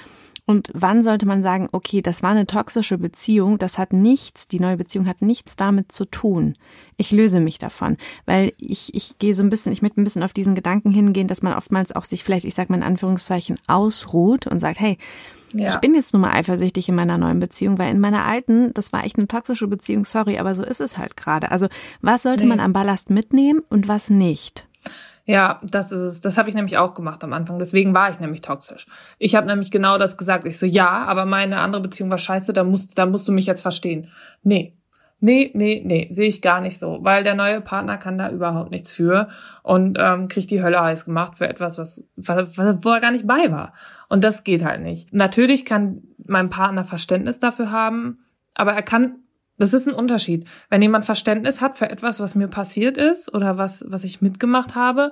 Und 0.46 0.72
wann 0.74 1.04
sollte 1.04 1.26
man 1.26 1.44
sagen, 1.44 1.70
okay, 1.72 2.02
das 2.02 2.24
war 2.24 2.32
eine 2.32 2.48
toxische 2.48 2.98
Beziehung, 2.98 3.58
das 3.58 3.78
hat 3.78 3.94
nichts, 3.94 4.48
die 4.48 4.60
neue 4.60 4.78
Beziehung 4.78 5.08
hat 5.08 5.22
nichts 5.22 5.56
damit 5.56 5.92
zu 5.92 6.06
tun. 6.06 6.56
Ich 6.98 7.12
löse 7.12 7.40
mich 7.40 7.58
davon, 7.58 7.98
weil 8.26 8.54
ich, 8.58 8.94
ich 8.94 9.18
gehe 9.20 9.36
so 9.36 9.44
ein 9.44 9.50
bisschen, 9.50 9.72
ich 9.72 9.82
möchte 9.82 10.02
ein 10.02 10.04
bisschen 10.04 10.24
auf 10.24 10.34
diesen 10.34 10.56
Gedanken 10.56 10.92
hingehen, 10.92 11.28
dass 11.28 11.42
man 11.42 11.54
oftmals 11.54 11.96
auch 11.96 12.06
sich 12.06 12.24
vielleicht, 12.24 12.46
ich 12.46 12.56
sage 12.56 12.72
mal 12.72 12.78
in 12.78 12.84
Anführungszeichen, 12.84 13.60
ausruht 13.68 14.48
und 14.48 14.60
sagt, 14.60 14.80
hey, 14.80 14.98
ja. 15.54 15.70
ich 15.70 15.76
bin 15.78 15.96
jetzt 15.96 16.14
nun 16.14 16.22
mal 16.22 16.32
eifersüchtig 16.32 16.90
in 16.90 16.96
meiner 16.96 17.18
neuen 17.18 17.40
Beziehung, 17.40 17.78
weil 17.78 17.92
in 17.92 18.00
meiner 18.00 18.26
alten, 18.26 18.74
das 18.74 18.92
war 18.94 19.06
echt 19.06 19.18
eine 19.18 19.28
toxische 19.28 19.68
Beziehung, 19.68 20.06
sorry, 20.06 20.40
aber 20.40 20.56
so 20.56 20.64
ist 20.64 20.82
es 20.82 20.98
halt 20.98 21.16
gerade. 21.18 21.52
Also 21.52 21.68
was 22.02 22.24
sollte 22.24 22.44
nee. 22.44 22.50
man 22.50 22.60
am 22.60 22.74
Ballast 22.74 23.10
mitnehmen 23.10 23.62
und 23.70 23.88
was 23.88 24.10
nicht? 24.10 24.66
Ja, 25.26 25.62
das 25.64 25.92
ist 25.92 26.02
es. 26.02 26.22
Das 26.22 26.38
habe 26.38 26.50
ich 26.50 26.56
nämlich 26.56 26.78
auch 26.78 26.94
gemacht 26.94 27.24
am 27.24 27.34
Anfang. 27.34 27.60
Deswegen 27.60 27.94
war 27.94 28.10
ich 28.10 28.20
nämlich 28.20 28.42
toxisch. 28.42 28.88
Ich 29.20 29.36
habe 29.36 29.48
nämlich 29.48 29.72
genau 29.72 29.98
das 29.98 30.18
gesagt. 30.18 30.46
Ich 30.46 30.58
so, 30.58 30.66
ja, 30.66 30.90
aber 30.90 31.26
meine 31.26 31.60
andere 31.60 31.82
Beziehung 31.82 32.10
war 32.10 32.18
scheiße, 32.18 32.54
da 32.54 32.64
musst, 32.64 32.98
da 32.98 33.06
musst 33.06 33.28
du 33.28 33.32
mich 33.32 33.46
jetzt 33.46 33.62
verstehen. 33.62 34.10
Nee. 34.44 34.78
Nee, 35.24 35.52
nee, 35.54 35.84
nee, 35.86 36.08
sehe 36.10 36.28
ich 36.28 36.42
gar 36.42 36.62
nicht 36.62 36.80
so, 36.80 36.98
weil 37.04 37.22
der 37.22 37.36
neue 37.36 37.62
Partner 37.62 38.00
kann 38.00 38.18
da 38.18 38.32
überhaupt 38.32 38.72
nichts 38.72 38.92
für 38.92 39.30
und 39.62 39.96
ähm, 40.02 40.28
kriegt 40.30 40.50
die 40.50 40.64
Hölle 40.64 40.82
heiß 40.82 41.06
gemacht 41.06 41.38
für 41.38 41.48
etwas, 41.48 41.78
was, 41.78 42.10
was, 42.16 42.58
wo 42.58 42.90
er 42.90 43.00
gar 43.02 43.12
nicht 43.12 43.28
bei 43.28 43.52
war. 43.52 43.74
Und 44.10 44.24
das 44.24 44.44
geht 44.44 44.66
halt 44.66 44.82
nicht. 44.82 45.14
Natürlich 45.14 45.64
kann 45.64 46.02
mein 46.26 46.50
Partner 46.50 46.86
Verständnis 46.86 47.38
dafür 47.38 47.70
haben, 47.70 48.18
aber 48.56 48.74
er 48.74 48.82
kann 48.82 49.18
das 49.62 49.74
ist 49.74 49.88
ein 49.88 49.94
Unterschied. 49.94 50.48
Wenn 50.70 50.82
jemand 50.82 51.06
Verständnis 51.06 51.62
hat 51.62 51.78
für 51.78 51.90
etwas, 51.90 52.20
was 52.20 52.36
mir 52.36 52.48
passiert 52.48 52.98
ist 52.98 53.34
oder 53.34 53.58
was, 53.58 53.86
was 53.88 54.04
ich 54.04 54.22
mitgemacht 54.22 54.76
habe 54.76 55.12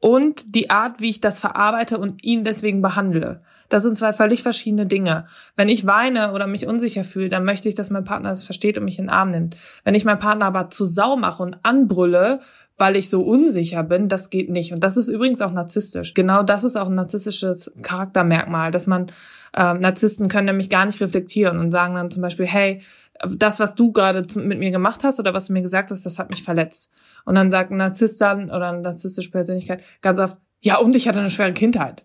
und 0.00 0.54
die 0.54 0.70
Art, 0.70 1.00
wie 1.00 1.08
ich 1.08 1.20
das 1.20 1.40
verarbeite 1.40 1.98
und 1.98 2.22
ihn 2.22 2.44
deswegen 2.44 2.82
behandle. 2.82 3.40
Das 3.68 3.82
sind 3.82 3.96
zwei 3.96 4.12
völlig 4.12 4.42
verschiedene 4.42 4.86
Dinge. 4.86 5.26
Wenn 5.56 5.68
ich 5.68 5.86
weine 5.86 6.32
oder 6.32 6.46
mich 6.46 6.66
unsicher 6.66 7.02
fühle, 7.02 7.28
dann 7.28 7.44
möchte 7.44 7.68
ich, 7.68 7.74
dass 7.74 7.90
mein 7.90 8.04
Partner 8.04 8.28
das 8.28 8.44
versteht 8.44 8.78
und 8.78 8.84
mich 8.84 8.98
in 8.98 9.06
den 9.06 9.10
Arm 9.10 9.30
nimmt. 9.30 9.56
Wenn 9.84 9.94
ich 9.94 10.04
meinen 10.04 10.20
Partner 10.20 10.46
aber 10.46 10.70
zu 10.70 10.84
Sau 10.84 11.16
mache 11.16 11.42
und 11.42 11.58
anbrülle, 11.64 12.40
weil 12.78 12.96
ich 12.96 13.08
so 13.08 13.22
unsicher 13.22 13.82
bin, 13.82 14.08
das 14.08 14.28
geht 14.30 14.50
nicht. 14.50 14.72
Und 14.72 14.80
das 14.80 14.96
ist 14.96 15.08
übrigens 15.08 15.40
auch 15.40 15.52
narzisstisch. 15.52 16.12
Genau 16.14 16.42
das 16.42 16.62
ist 16.62 16.76
auch 16.76 16.88
ein 16.88 16.94
narzisstisches 16.94 17.72
Charaktermerkmal, 17.82 18.70
dass 18.70 18.86
man, 18.86 19.10
äh, 19.54 19.74
Narzissten 19.74 20.28
können 20.28 20.46
nämlich 20.46 20.68
gar 20.68 20.84
nicht 20.84 21.00
reflektieren 21.00 21.58
und 21.58 21.70
sagen 21.70 21.94
dann 21.94 22.10
zum 22.10 22.22
Beispiel, 22.22 22.46
hey, 22.46 22.82
das, 23.24 23.60
was 23.60 23.74
du 23.74 23.92
gerade 23.92 24.22
mit 24.40 24.58
mir 24.58 24.70
gemacht 24.70 25.04
hast 25.04 25.20
oder 25.20 25.34
was 25.34 25.46
du 25.46 25.52
mir 25.52 25.62
gesagt 25.62 25.90
hast, 25.90 26.04
das 26.04 26.18
hat 26.18 26.30
mich 26.30 26.42
verletzt. 26.42 26.92
Und 27.24 27.34
dann 27.34 27.50
sagt 27.50 27.70
ein 27.70 27.76
Narzisst 27.76 28.20
dann 28.20 28.50
oder 28.50 28.68
eine 28.68 28.80
narzisstische 28.80 29.30
Persönlichkeit 29.30 29.82
ganz 30.00 30.18
oft, 30.18 30.36
ja, 30.60 30.78
und 30.78 30.96
ich 30.96 31.08
hatte 31.08 31.20
eine 31.20 31.30
schwere 31.30 31.52
Kindheit. 31.52 32.04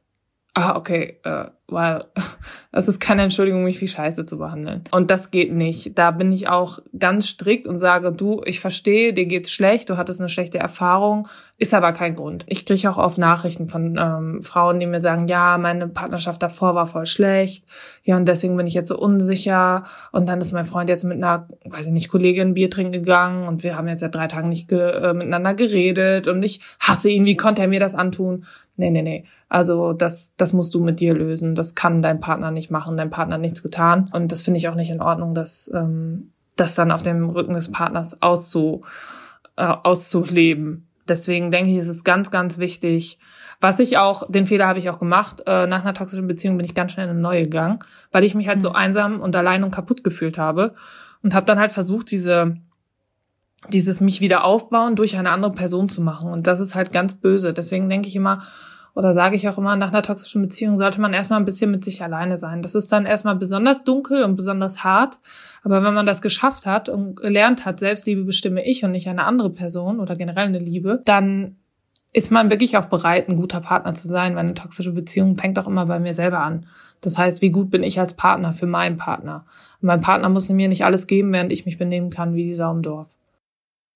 Ah, 0.53 0.75
okay, 0.75 1.19
äh, 1.23 1.45
weil 1.71 2.05
das 2.71 2.87
ist 2.87 2.99
keine 2.99 3.23
Entschuldigung, 3.23 3.63
mich 3.63 3.81
wie 3.81 3.87
Scheiße 3.87 4.25
zu 4.25 4.37
behandeln. 4.37 4.83
Und 4.91 5.11
das 5.11 5.31
geht 5.31 5.53
nicht. 5.53 5.97
Da 5.97 6.11
bin 6.11 6.31
ich 6.31 6.47
auch 6.47 6.79
ganz 6.97 7.27
strikt 7.27 7.67
und 7.67 7.77
sage, 7.77 8.11
du, 8.11 8.41
ich 8.45 8.59
verstehe, 8.59 9.13
dir 9.13 9.25
geht's 9.25 9.51
schlecht, 9.51 9.89
du 9.89 9.97
hattest 9.97 10.19
eine 10.19 10.29
schlechte 10.29 10.57
Erfahrung, 10.57 11.27
ist 11.57 11.73
aber 11.73 11.91
kein 11.93 12.15
Grund. 12.15 12.43
Ich 12.47 12.65
kriege 12.65 12.89
auch 12.89 12.97
oft 12.97 13.17
Nachrichten 13.17 13.69
von 13.69 13.97
ähm, 13.99 14.41
Frauen, 14.41 14.79
die 14.79 14.87
mir 14.87 14.99
sagen, 14.99 15.27
ja, 15.27 15.57
meine 15.57 15.87
Partnerschaft 15.87 16.41
davor 16.41 16.75
war 16.75 16.87
voll 16.87 17.05
schlecht, 17.05 17.65
ja, 18.03 18.17
und 18.17 18.25
deswegen 18.27 18.57
bin 18.57 18.65
ich 18.65 18.73
jetzt 18.73 18.87
so 18.87 18.97
unsicher. 18.97 19.83
Und 20.11 20.27
dann 20.27 20.41
ist 20.41 20.53
mein 20.53 20.65
Freund 20.65 20.89
jetzt 20.89 21.03
mit 21.03 21.17
einer, 21.17 21.47
weiß 21.65 21.87
ich 21.87 21.91
nicht, 21.91 22.09
Kollegin 22.09 22.55
Bier 22.55 22.69
trinken 22.69 22.91
gegangen 22.91 23.47
und 23.47 23.63
wir 23.63 23.77
haben 23.77 23.87
jetzt 23.87 23.99
seit 23.99 24.15
drei 24.15 24.27
Tagen 24.27 24.49
nicht 24.49 24.67
ge 24.67 24.79
äh, 24.79 25.13
miteinander 25.13 25.53
geredet 25.53 26.27
und 26.27 26.41
ich 26.41 26.61
hasse 26.79 27.09
ihn, 27.09 27.25
wie 27.25 27.37
konnte 27.37 27.61
er 27.61 27.67
mir 27.67 27.79
das 27.79 27.95
antun? 27.95 28.45
Nee, 28.77 28.89
nee, 28.89 29.03
nee. 29.03 29.25
Also 29.47 29.93
das, 29.93 30.33
das 30.37 30.53
musst 30.53 30.73
du 30.73 30.79
mit 30.83 30.99
dir 30.99 31.13
lösen. 31.13 31.53
Das 31.61 31.75
kann 31.75 32.01
dein 32.01 32.19
Partner 32.19 32.49
nicht 32.49 32.71
machen. 32.71 32.97
Dein 32.97 33.11
Partner 33.11 33.35
hat 33.35 33.41
nichts 33.41 33.61
getan. 33.61 34.09
Und 34.11 34.31
das 34.31 34.41
finde 34.41 34.57
ich 34.57 34.67
auch 34.67 34.75
nicht 34.75 34.89
in 34.89 34.99
Ordnung, 34.99 35.35
dass 35.35 35.69
ähm, 35.73 36.31
das 36.55 36.73
dann 36.73 36.91
auf 36.91 37.03
dem 37.03 37.29
Rücken 37.29 37.53
des 37.53 37.71
Partners 37.71 38.19
auszu, 38.21 38.81
äh, 39.57 39.63
auszuleben. 39.65 40.87
Deswegen 41.07 41.51
denke 41.51 41.69
ich, 41.69 41.77
ist 41.77 41.87
es 41.87 42.03
ganz, 42.03 42.31
ganz 42.31 42.57
wichtig. 42.57 43.19
Was 43.59 43.77
ich 43.77 43.99
auch, 43.99 44.27
den 44.27 44.47
Fehler 44.47 44.67
habe 44.67 44.79
ich 44.79 44.89
auch 44.89 44.97
gemacht, 44.97 45.43
äh, 45.45 45.67
nach 45.67 45.83
einer 45.83 45.93
toxischen 45.93 46.27
Beziehung 46.27 46.57
bin 46.57 46.65
ich 46.65 46.73
ganz 46.73 46.93
schnell 46.93 47.05
in 47.05 47.11
eine 47.11 47.19
neue 47.19 47.43
gegangen, 47.43 47.79
weil 48.11 48.23
ich 48.23 48.33
mich 48.33 48.47
halt 48.47 48.61
so 48.61 48.69
mhm. 48.69 48.75
einsam 48.75 49.21
und 49.21 49.35
allein 49.35 49.63
und 49.63 49.71
kaputt 49.71 50.03
gefühlt 50.03 50.39
habe 50.39 50.73
und 51.21 51.35
habe 51.35 51.45
dann 51.45 51.59
halt 51.59 51.71
versucht, 51.71 52.09
diese 52.09 52.57
dieses 53.69 54.01
mich 54.01 54.21
wieder 54.21 54.43
aufbauen 54.43 54.95
durch 54.95 55.15
eine 55.15 55.29
andere 55.29 55.51
Person 55.51 55.87
zu 55.87 56.01
machen. 56.01 56.31
Und 56.31 56.47
das 56.47 56.59
ist 56.59 56.73
halt 56.73 56.91
ganz 56.91 57.13
böse. 57.13 57.53
Deswegen 57.53 57.89
denke 57.89 58.07
ich 58.07 58.15
immer, 58.15 58.43
oder 58.93 59.13
sage 59.13 59.35
ich 59.35 59.47
auch 59.47 59.57
immer, 59.57 59.75
nach 59.75 59.89
einer 59.89 60.01
toxischen 60.01 60.41
Beziehung 60.41 60.77
sollte 60.77 60.99
man 60.99 61.13
erstmal 61.13 61.39
ein 61.39 61.45
bisschen 61.45 61.71
mit 61.71 61.83
sich 61.83 62.03
alleine 62.03 62.37
sein. 62.37 62.61
Das 62.61 62.75
ist 62.75 62.91
dann 62.91 63.05
erstmal 63.05 63.35
besonders 63.35 63.83
dunkel 63.83 64.23
und 64.23 64.35
besonders 64.35 64.83
hart. 64.83 65.17
Aber 65.63 65.83
wenn 65.83 65.93
man 65.93 66.05
das 66.05 66.21
geschafft 66.21 66.65
hat 66.65 66.89
und 66.89 67.15
gelernt 67.15 67.65
hat, 67.65 67.79
Selbstliebe 67.79 68.23
bestimme 68.23 68.65
ich 68.65 68.83
und 68.83 68.91
nicht 68.91 69.07
eine 69.07 69.23
andere 69.23 69.51
Person 69.51 69.99
oder 69.99 70.15
generell 70.15 70.47
eine 70.47 70.59
Liebe, 70.59 71.01
dann 71.05 71.57
ist 72.13 72.31
man 72.31 72.49
wirklich 72.49 72.77
auch 72.77 72.85
bereit, 72.85 73.29
ein 73.29 73.37
guter 73.37 73.61
Partner 73.61 73.93
zu 73.93 74.07
sein, 74.07 74.35
weil 74.35 74.43
eine 74.43 74.53
toxische 74.53 74.91
Beziehung 74.91 75.37
fängt 75.37 75.57
auch 75.57 75.67
immer 75.67 75.85
bei 75.85 75.99
mir 75.99 76.13
selber 76.13 76.41
an. 76.41 76.65
Das 76.99 77.17
heißt, 77.17 77.41
wie 77.41 77.51
gut 77.51 77.69
bin 77.69 77.83
ich 77.83 77.99
als 77.99 78.15
Partner 78.15 78.51
für 78.51 78.67
meinen 78.67 78.97
Partner? 78.97 79.45
Und 79.81 79.87
mein 79.87 80.01
Partner 80.01 80.27
muss 80.27 80.49
mir 80.49 80.67
nicht 80.67 80.83
alles 80.83 81.07
geben, 81.07 81.31
während 81.31 81.51
ich 81.53 81.65
mich 81.65 81.77
benehmen 81.77 82.09
kann 82.09 82.35
wie 82.35 82.43
die 82.43 82.53
Sau 82.53 82.71
im 82.71 82.81
Dorf. 82.81 83.15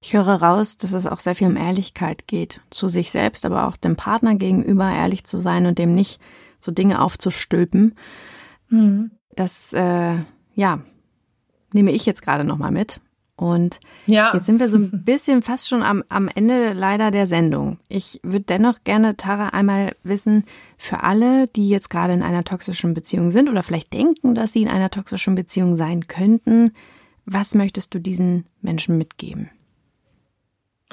Ich 0.06 0.14
höre 0.14 0.40
raus, 0.40 0.78
dass 0.78 0.94
es 0.94 1.08
auch 1.08 1.20
sehr 1.20 1.34
viel 1.34 1.48
um 1.48 1.58
Ehrlichkeit 1.58 2.28
geht, 2.28 2.62
zu 2.70 2.88
sich 2.90 3.10
selbst, 3.10 3.44
aber 3.44 3.68
auch 3.68 3.76
dem 3.76 3.96
Partner 3.96 4.36
gegenüber 4.36 4.88
ehrlich 4.88 5.24
zu 5.24 5.40
sein 5.40 5.66
und 5.66 5.80
dem 5.80 5.96
nicht 5.96 6.22
so 6.60 6.72
Dinge 6.72 7.02
aufzustülpen. 7.02 7.96
Mhm. 8.70 9.10
Das, 9.36 9.74
äh, 9.74 10.18
ja, 10.54 10.80
nehme 11.74 11.92
ich 11.92 12.06
jetzt 12.06 12.22
gerade 12.22 12.44
nochmal 12.44 12.70
mit. 12.70 13.00
Und 13.36 13.80
ja. 14.06 14.32
jetzt 14.36 14.46
sind 14.46 14.60
wir 14.60 14.70
so 14.70 14.78
ein 14.78 14.92
bisschen 15.06 15.42
fast 15.42 15.68
schon 15.68 15.82
am, 15.82 16.04
am 16.08 16.28
Ende 16.28 16.74
leider 16.74 17.10
der 17.10 17.26
Sendung. 17.26 17.80
Ich 17.90 18.20
würde 18.22 18.46
dennoch 18.46 18.84
gerne, 18.84 19.18
Tara, 19.18 19.50
einmal 19.50 19.96
wissen, 20.04 20.46
für 20.78 21.02
alle, 21.02 21.48
die 21.48 21.68
jetzt 21.68 21.90
gerade 21.90 22.14
in 22.14 22.22
einer 22.22 22.44
toxischen 22.44 22.94
Beziehung 22.94 23.32
sind 23.32 23.50
oder 23.50 23.64
vielleicht 23.64 23.92
denken, 23.92 24.36
dass 24.36 24.54
sie 24.54 24.62
in 24.62 24.70
einer 24.70 24.92
toxischen 24.92 25.34
Beziehung 25.34 25.78
sein 25.78 26.06
könnten, 26.06 26.74
was 27.26 27.56
möchtest 27.56 27.96
du 27.96 28.00
diesen 28.00 28.46
Menschen 28.62 29.00
mitgeben? 29.00 29.50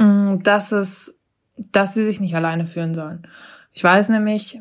Mm, 0.03 0.43
dass 0.43 0.73
es, 0.73 1.15
dass 1.71 1.95
sie 1.95 2.05
sich 2.05 2.21
nicht 2.21 2.35
alleine 2.35 2.67
fühlen 2.67 2.95
sollen. 2.95 3.29
Ich 3.73 3.85
weiß 3.85 4.09
nämlich, 4.09 4.61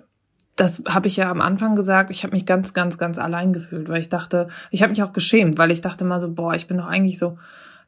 das 0.55 0.83
habe 0.87 1.07
ich 1.07 1.17
ja 1.17 1.31
am 1.31 1.41
Anfang 1.41 1.73
gesagt, 1.75 2.11
ich 2.11 2.23
habe 2.23 2.33
mich 2.33 2.45
ganz, 2.45 2.73
ganz, 2.73 2.99
ganz 2.99 3.17
allein 3.17 3.51
gefühlt, 3.51 3.89
weil 3.89 3.99
ich 3.99 4.09
dachte, 4.09 4.49
ich 4.69 4.83
habe 4.83 4.91
mich 4.91 5.01
auch 5.01 5.13
geschämt, 5.13 5.57
weil 5.57 5.71
ich 5.71 5.81
dachte 5.81 6.03
mal 6.03 6.21
so, 6.21 6.31
boah, 6.31 6.53
ich 6.53 6.67
bin 6.67 6.77
doch 6.77 6.85
eigentlich 6.85 7.17
so 7.17 7.39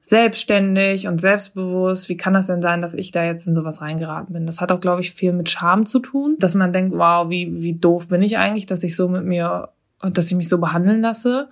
selbstständig 0.02 1.08
und 1.08 1.22
selbstbewusst. 1.22 2.10
Wie 2.10 2.18
kann 2.18 2.34
das 2.34 2.48
denn 2.48 2.62
sein, 2.62 2.82
dass 2.82 2.96
ich 2.96 3.12
da 3.12 3.24
jetzt 3.24 3.48
in 3.48 3.54
sowas 3.54 3.82
reingeraten 3.82 4.34
bin? 4.34 4.48
Das 4.48 4.60
hat 4.60 4.72
auch, 4.72 4.82
glaube 4.82 5.02
ich, 5.02 5.12
viel 5.12 5.32
mit 5.32 5.50
Scham 5.50 5.86
zu 5.86 6.00
tun, 6.00 6.36
dass 6.40 6.56
man 6.56 6.74
denkt, 6.74 6.98
wow, 6.98 7.30
wie, 7.30 7.62
wie 7.62 7.74
doof 7.74 8.08
bin 8.08 8.24
ich 8.24 8.38
eigentlich, 8.38 8.66
dass 8.66 8.84
ich 8.84 8.96
so 8.96 9.08
mit 9.08 9.26
mir, 9.26 9.70
dass 10.02 10.28
ich 10.28 10.36
mich 10.36 10.50
so 10.50 10.58
behandeln 10.58 11.02
lasse. 11.02 11.50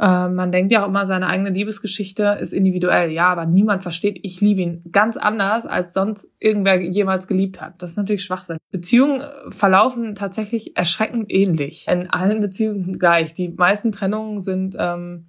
Äh, 0.00 0.28
man 0.28 0.50
denkt 0.50 0.72
ja 0.72 0.82
auch 0.82 0.88
immer, 0.88 1.06
seine 1.06 1.26
eigene 1.26 1.50
Liebesgeschichte 1.50 2.38
ist 2.40 2.54
individuell. 2.54 3.12
Ja, 3.12 3.28
aber 3.28 3.44
niemand 3.44 3.82
versteht, 3.82 4.18
ich 4.22 4.40
liebe 4.40 4.62
ihn 4.62 4.82
ganz 4.90 5.18
anders, 5.18 5.66
als 5.66 5.92
sonst 5.92 6.28
irgendwer 6.38 6.80
jemals 6.80 7.28
geliebt 7.28 7.60
hat. 7.60 7.82
Das 7.82 7.90
ist 7.90 7.96
natürlich 7.96 8.24
Schwachsinn. 8.24 8.56
Beziehungen 8.70 9.20
äh, 9.20 9.50
verlaufen 9.50 10.14
tatsächlich 10.14 10.76
erschreckend 10.76 11.30
ähnlich. 11.30 11.86
In 11.90 12.08
allen 12.08 12.40
Beziehungen 12.40 12.98
gleich. 12.98 13.34
Die 13.34 13.50
meisten 13.50 13.92
Trennungen 13.92 14.40
sind 14.40 14.74
ähm, 14.78 15.26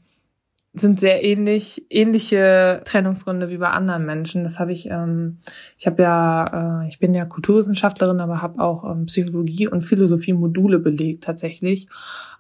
sind 0.74 1.02
sehr 1.02 1.24
ähnlich, 1.24 1.86
ähnliche 1.90 2.82
Trennungsgründe 2.86 3.52
wie 3.52 3.58
bei 3.58 3.70
anderen 3.70 4.06
Menschen. 4.06 4.46
Das 4.46 4.60
habe 4.60 4.72
ich, 4.72 4.90
ähm, 4.90 5.40
ich 5.78 5.86
habe 5.86 6.02
ja, 6.02 6.84
äh, 6.84 6.88
ich 6.88 6.98
bin 6.98 7.14
ja 7.14 7.26
Kulturwissenschaftlerin, 7.26 8.22
aber 8.22 8.42
habe 8.42 8.62
auch 8.62 8.90
ähm, 8.90 9.06
Psychologie 9.08 9.68
und 9.68 9.82
Philosophie 9.82 10.32
Module 10.32 10.80
belegt 10.80 11.26
tatsächlich. 11.26 11.88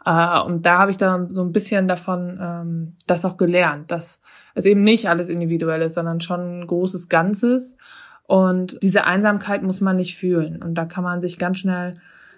Äh, 0.06 0.41
und 0.41 0.66
da 0.66 0.80
habe 0.80 0.91
ich 0.91 0.97
dann 0.97 1.34
so 1.34 1.43
ein 1.43 1.52
bisschen 1.52 1.88
davon 1.88 2.39
ähm, 2.41 2.95
das 3.08 3.26
auch 3.26 3.38
gelernt, 3.38 3.91
dass 3.91 4.22
es 4.56 4.66
eben 4.66 4.84
nicht 4.84 5.10
alles 5.10 5.30
individuell 5.30 5.82
ist, 5.82 5.95
sondern 5.95 6.22
schon 6.22 6.62
ein 6.62 6.68
großes 6.68 7.10
Ganzes. 7.10 7.78
Und 8.28 8.78
diese 8.82 9.06
Einsamkeit 9.06 9.64
muss 9.64 9.82
man 9.82 9.97
nicht 9.97 10.18
fühlen. 10.18 10.62
Und 10.62 10.76
da 10.76 10.86
kann 10.86 11.04
man 11.04 11.22
sich 11.22 11.38
ganz 11.38 11.60
schnell 11.60 11.95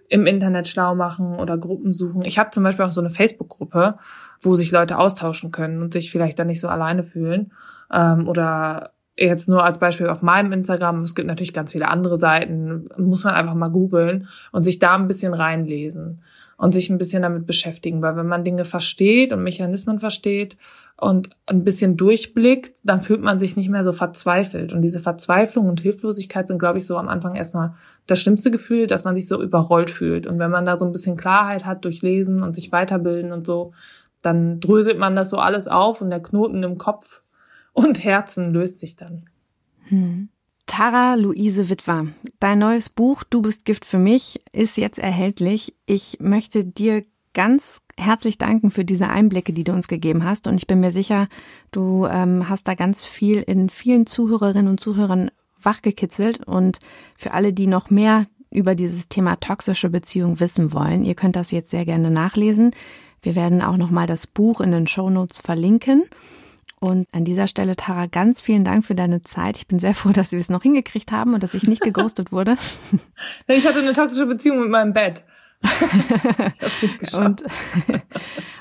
im 0.09 0.26
Internet 0.26 0.68
schlau 0.68 0.95
machen 0.95 1.36
oder 1.36 1.57
Gruppen 1.57 1.93
suchen. 1.93 2.24
Ich 2.26 2.38
habe 2.38 2.49
zum 2.51 2.64
Beispiel 2.64 2.86
auch 2.86 2.91
so 2.91 3.01
eine 3.01 3.09
Facebook-Gruppe, 3.09 3.95
wo 4.41 4.55
sich 4.55 4.72
Leute 4.72 4.97
austauschen 4.97 5.51
können 5.51 5.82
und 5.82 5.93
sich 5.93 6.11
vielleicht 6.11 6.38
dann 6.39 6.47
nicht 6.47 6.59
so 6.59 6.68
alleine 6.68 7.03
fühlen. 7.03 7.51
Ähm, 7.91 8.28
oder 8.28 8.91
jetzt 9.16 9.47
nur 9.47 9.64
als 9.64 9.78
Beispiel 9.80 10.09
auf 10.09 10.22
meinem 10.22 10.51
Instagram, 10.51 11.01
es 11.01 11.16
gibt 11.16 11.28
natürlich 11.28 11.53
ganz 11.53 11.72
viele 11.72 11.88
andere 11.88 12.18
Seiten, 12.18 12.89
muss 12.97 13.24
man 13.24 13.36
einfach 13.36 13.53
mal 13.53 13.70
googeln 13.70 14.28
und 14.51 14.64
sich 14.64 14.80
da 14.80 14.95
ein 14.95 15.07
bisschen 15.07 15.34
reinlesen. 15.34 16.24
Und 16.64 16.72
sich 16.72 16.89
ein 16.89 16.97
bisschen 16.97 17.24
damit 17.24 17.45
beschäftigen, 17.45 18.01
weil 18.01 18.16
wenn 18.16 18.26
man 18.26 18.45
Dinge 18.45 18.64
versteht 18.64 19.34
und 19.34 19.43
Mechanismen 19.43 19.99
versteht 19.99 20.55
und 20.95 21.32
ein 21.45 21.66
bisschen 21.66 21.97
durchblickt, 21.97 22.78
dann 22.86 23.01
fühlt 23.01 23.22
man 23.22 23.38
sich 23.38 23.57
nicht 23.57 23.68
mehr 23.68 23.84
so 23.84 23.91
verzweifelt. 23.91 24.72
Und 24.72 24.82
diese 24.82 25.01
Verzweiflung 25.01 25.68
und 25.68 25.82
Hilflosigkeit 25.82 26.47
sind, 26.47 26.59
glaube 26.59 26.78
ich, 26.78 26.86
so 26.86 26.95
am 26.95 27.09
Anfang 27.09 27.36
erstmal 27.36 27.74
das 28.07 28.22
schlimmste 28.22 28.49
Gefühl, 28.49 28.88
dass 28.88 29.03
man 29.03 29.14
sich 29.14 29.28
so 29.28 29.43
überrollt 29.43 29.89
fühlt. 29.89 30.26
Und 30.26 30.39
wenn 30.39 30.51
man 30.51 30.64
da 30.64 30.78
so 30.78 30.86
ein 30.86 30.93
bisschen 30.93 31.18
Klarheit 31.18 31.66
hat 31.66 31.84
durch 31.84 32.01
Lesen 32.01 32.41
und 32.41 32.55
sich 32.55 32.72
weiterbilden 32.72 33.34
und 33.34 33.45
so, 33.45 33.74
dann 34.22 34.61
dröselt 34.61 34.97
man 34.97 35.18
das 35.18 35.32
so 35.32 35.39
alles 35.39 35.68
auf 35.68 35.99
und 35.99 36.11
der 36.11 36.24
Knoten 36.24 36.64
im 36.64 36.78
Kopf 36.78 37.24
und 37.74 38.01
Herzen 38.05 38.53
löst 38.53 38.80
sich 38.80 38.95
dann. 38.95 39.26
Hm. 39.89 40.30
Tara 40.66 41.16
Luise 41.16 41.70
Witwer, 41.70 42.07
dein 42.39 42.59
neues 42.59 42.89
Buch 42.89 43.24
Du 43.24 43.41
bist 43.41 43.66
Gift 43.66 43.86
für 43.86 43.99
mich 43.99 44.41
ist 44.51 44.78
jetzt 44.78 44.97
erhältlich. 44.97 45.76
Ich 45.86 46.18
möchte 46.20 46.64
dir 46.64 47.03
ganz 47.34 47.82
herzlich 47.97 48.38
danken 48.38 48.72
für 48.72 48.86
diese 48.86 49.09
Einblicke, 49.09 49.53
die 49.53 49.64
du 49.64 49.74
uns 49.74 49.88
gegeben 49.88 50.24
hast. 50.24 50.47
Und 50.47 50.55
ich 50.55 50.68
bin 50.68 50.80
mir 50.80 50.91
sicher, 50.91 51.28
du 51.72 52.05
ähm, 52.05 52.47
hast 52.47 52.68
da 52.68 52.76
ganz 52.76 53.05
viel 53.05 53.41
in 53.41 53.70
vielen 53.70 54.05
Zuhörerinnen 54.05 54.68
und 54.68 54.80
Zuhörern 54.80 55.32
wachgekitzelt. 55.61 56.47
Und 56.47 56.80
für 57.18 57.34
alle, 57.34 57.53
die 57.53 57.68
noch 57.68 57.89
mehr 57.89 58.28
über 58.49 58.76
dieses 58.76 59.09
Thema 59.09 59.36
toxische 59.38 59.89
Beziehung 59.89 60.39
wissen 60.39 60.74
wollen, 60.74 61.03
ihr 61.03 61.16
könnt 61.16 61.36
das 61.36 61.51
jetzt 61.51 61.72
sehr 61.72 61.86
gerne 61.86 62.11
nachlesen. 62.11 62.72
Wir 63.22 63.36
werden 63.36 63.61
auch 63.61 63.78
nochmal 63.78 64.05
das 64.05 64.28
Buch 64.28 64.61
in 64.61 64.72
den 64.72 64.88
Show 64.88 65.09
Notes 65.09 65.39
verlinken. 65.39 66.03
Und 66.84 67.07
an 67.13 67.23
dieser 67.23 67.47
Stelle, 67.47 67.77
Tara, 67.77 68.07
ganz 68.07 68.41
vielen 68.41 68.65
Dank 68.65 68.84
für 68.84 68.93
deine 68.93 69.23
Zeit. 69.23 69.55
Ich 69.55 69.67
bin 69.67 69.79
sehr 69.79 69.93
froh, 69.93 70.09
dass 70.09 70.34
wir 70.34 70.39
es 70.39 70.49
noch 70.49 70.63
hingekriegt 70.63 71.13
haben 71.13 71.34
und 71.34 71.41
dass 71.41 71.53
ich 71.53 71.65
nicht 71.65 71.81
geghostet 71.81 72.34
wurde. 72.34 72.57
Ich 73.47 73.65
hatte 73.65 73.79
eine 73.79 73.93
toxische 73.93 74.25
Beziehung 74.25 74.59
mit 74.59 74.69
meinem 74.69 74.91
Bett. 74.91 75.23
ich 75.61 76.61
hab's 76.61 76.81
nicht 76.81 76.99
geschafft. 76.99 77.41
Und 77.41 77.43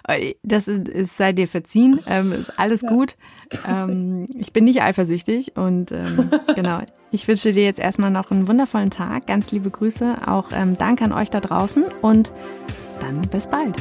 das 0.44 0.68
ist, 0.68 0.88
ist, 0.88 1.16
sei 1.16 1.32
dir 1.32 1.48
verziehen, 1.48 1.98
ähm, 2.06 2.30
ist 2.30 2.60
alles 2.60 2.82
ja. 2.82 2.90
gut. 2.90 3.16
Ähm, 3.66 4.26
ich 4.38 4.52
bin 4.52 4.64
nicht 4.64 4.82
eifersüchtig 4.82 5.56
und 5.56 5.90
ähm, 5.90 6.30
genau. 6.54 6.82
Ich 7.10 7.26
wünsche 7.26 7.52
dir 7.52 7.64
jetzt 7.64 7.80
erstmal 7.80 8.12
noch 8.12 8.30
einen 8.30 8.46
wundervollen 8.46 8.90
Tag. 8.90 9.26
Ganz 9.26 9.50
liebe 9.50 9.70
Grüße. 9.70 10.18
Auch 10.26 10.52
ähm, 10.52 10.78
Dank 10.78 11.02
an 11.02 11.12
euch 11.12 11.30
da 11.30 11.40
draußen 11.40 11.84
und 12.02 12.30
dann 13.00 13.20
bis 13.22 13.48
bald. 13.48 13.76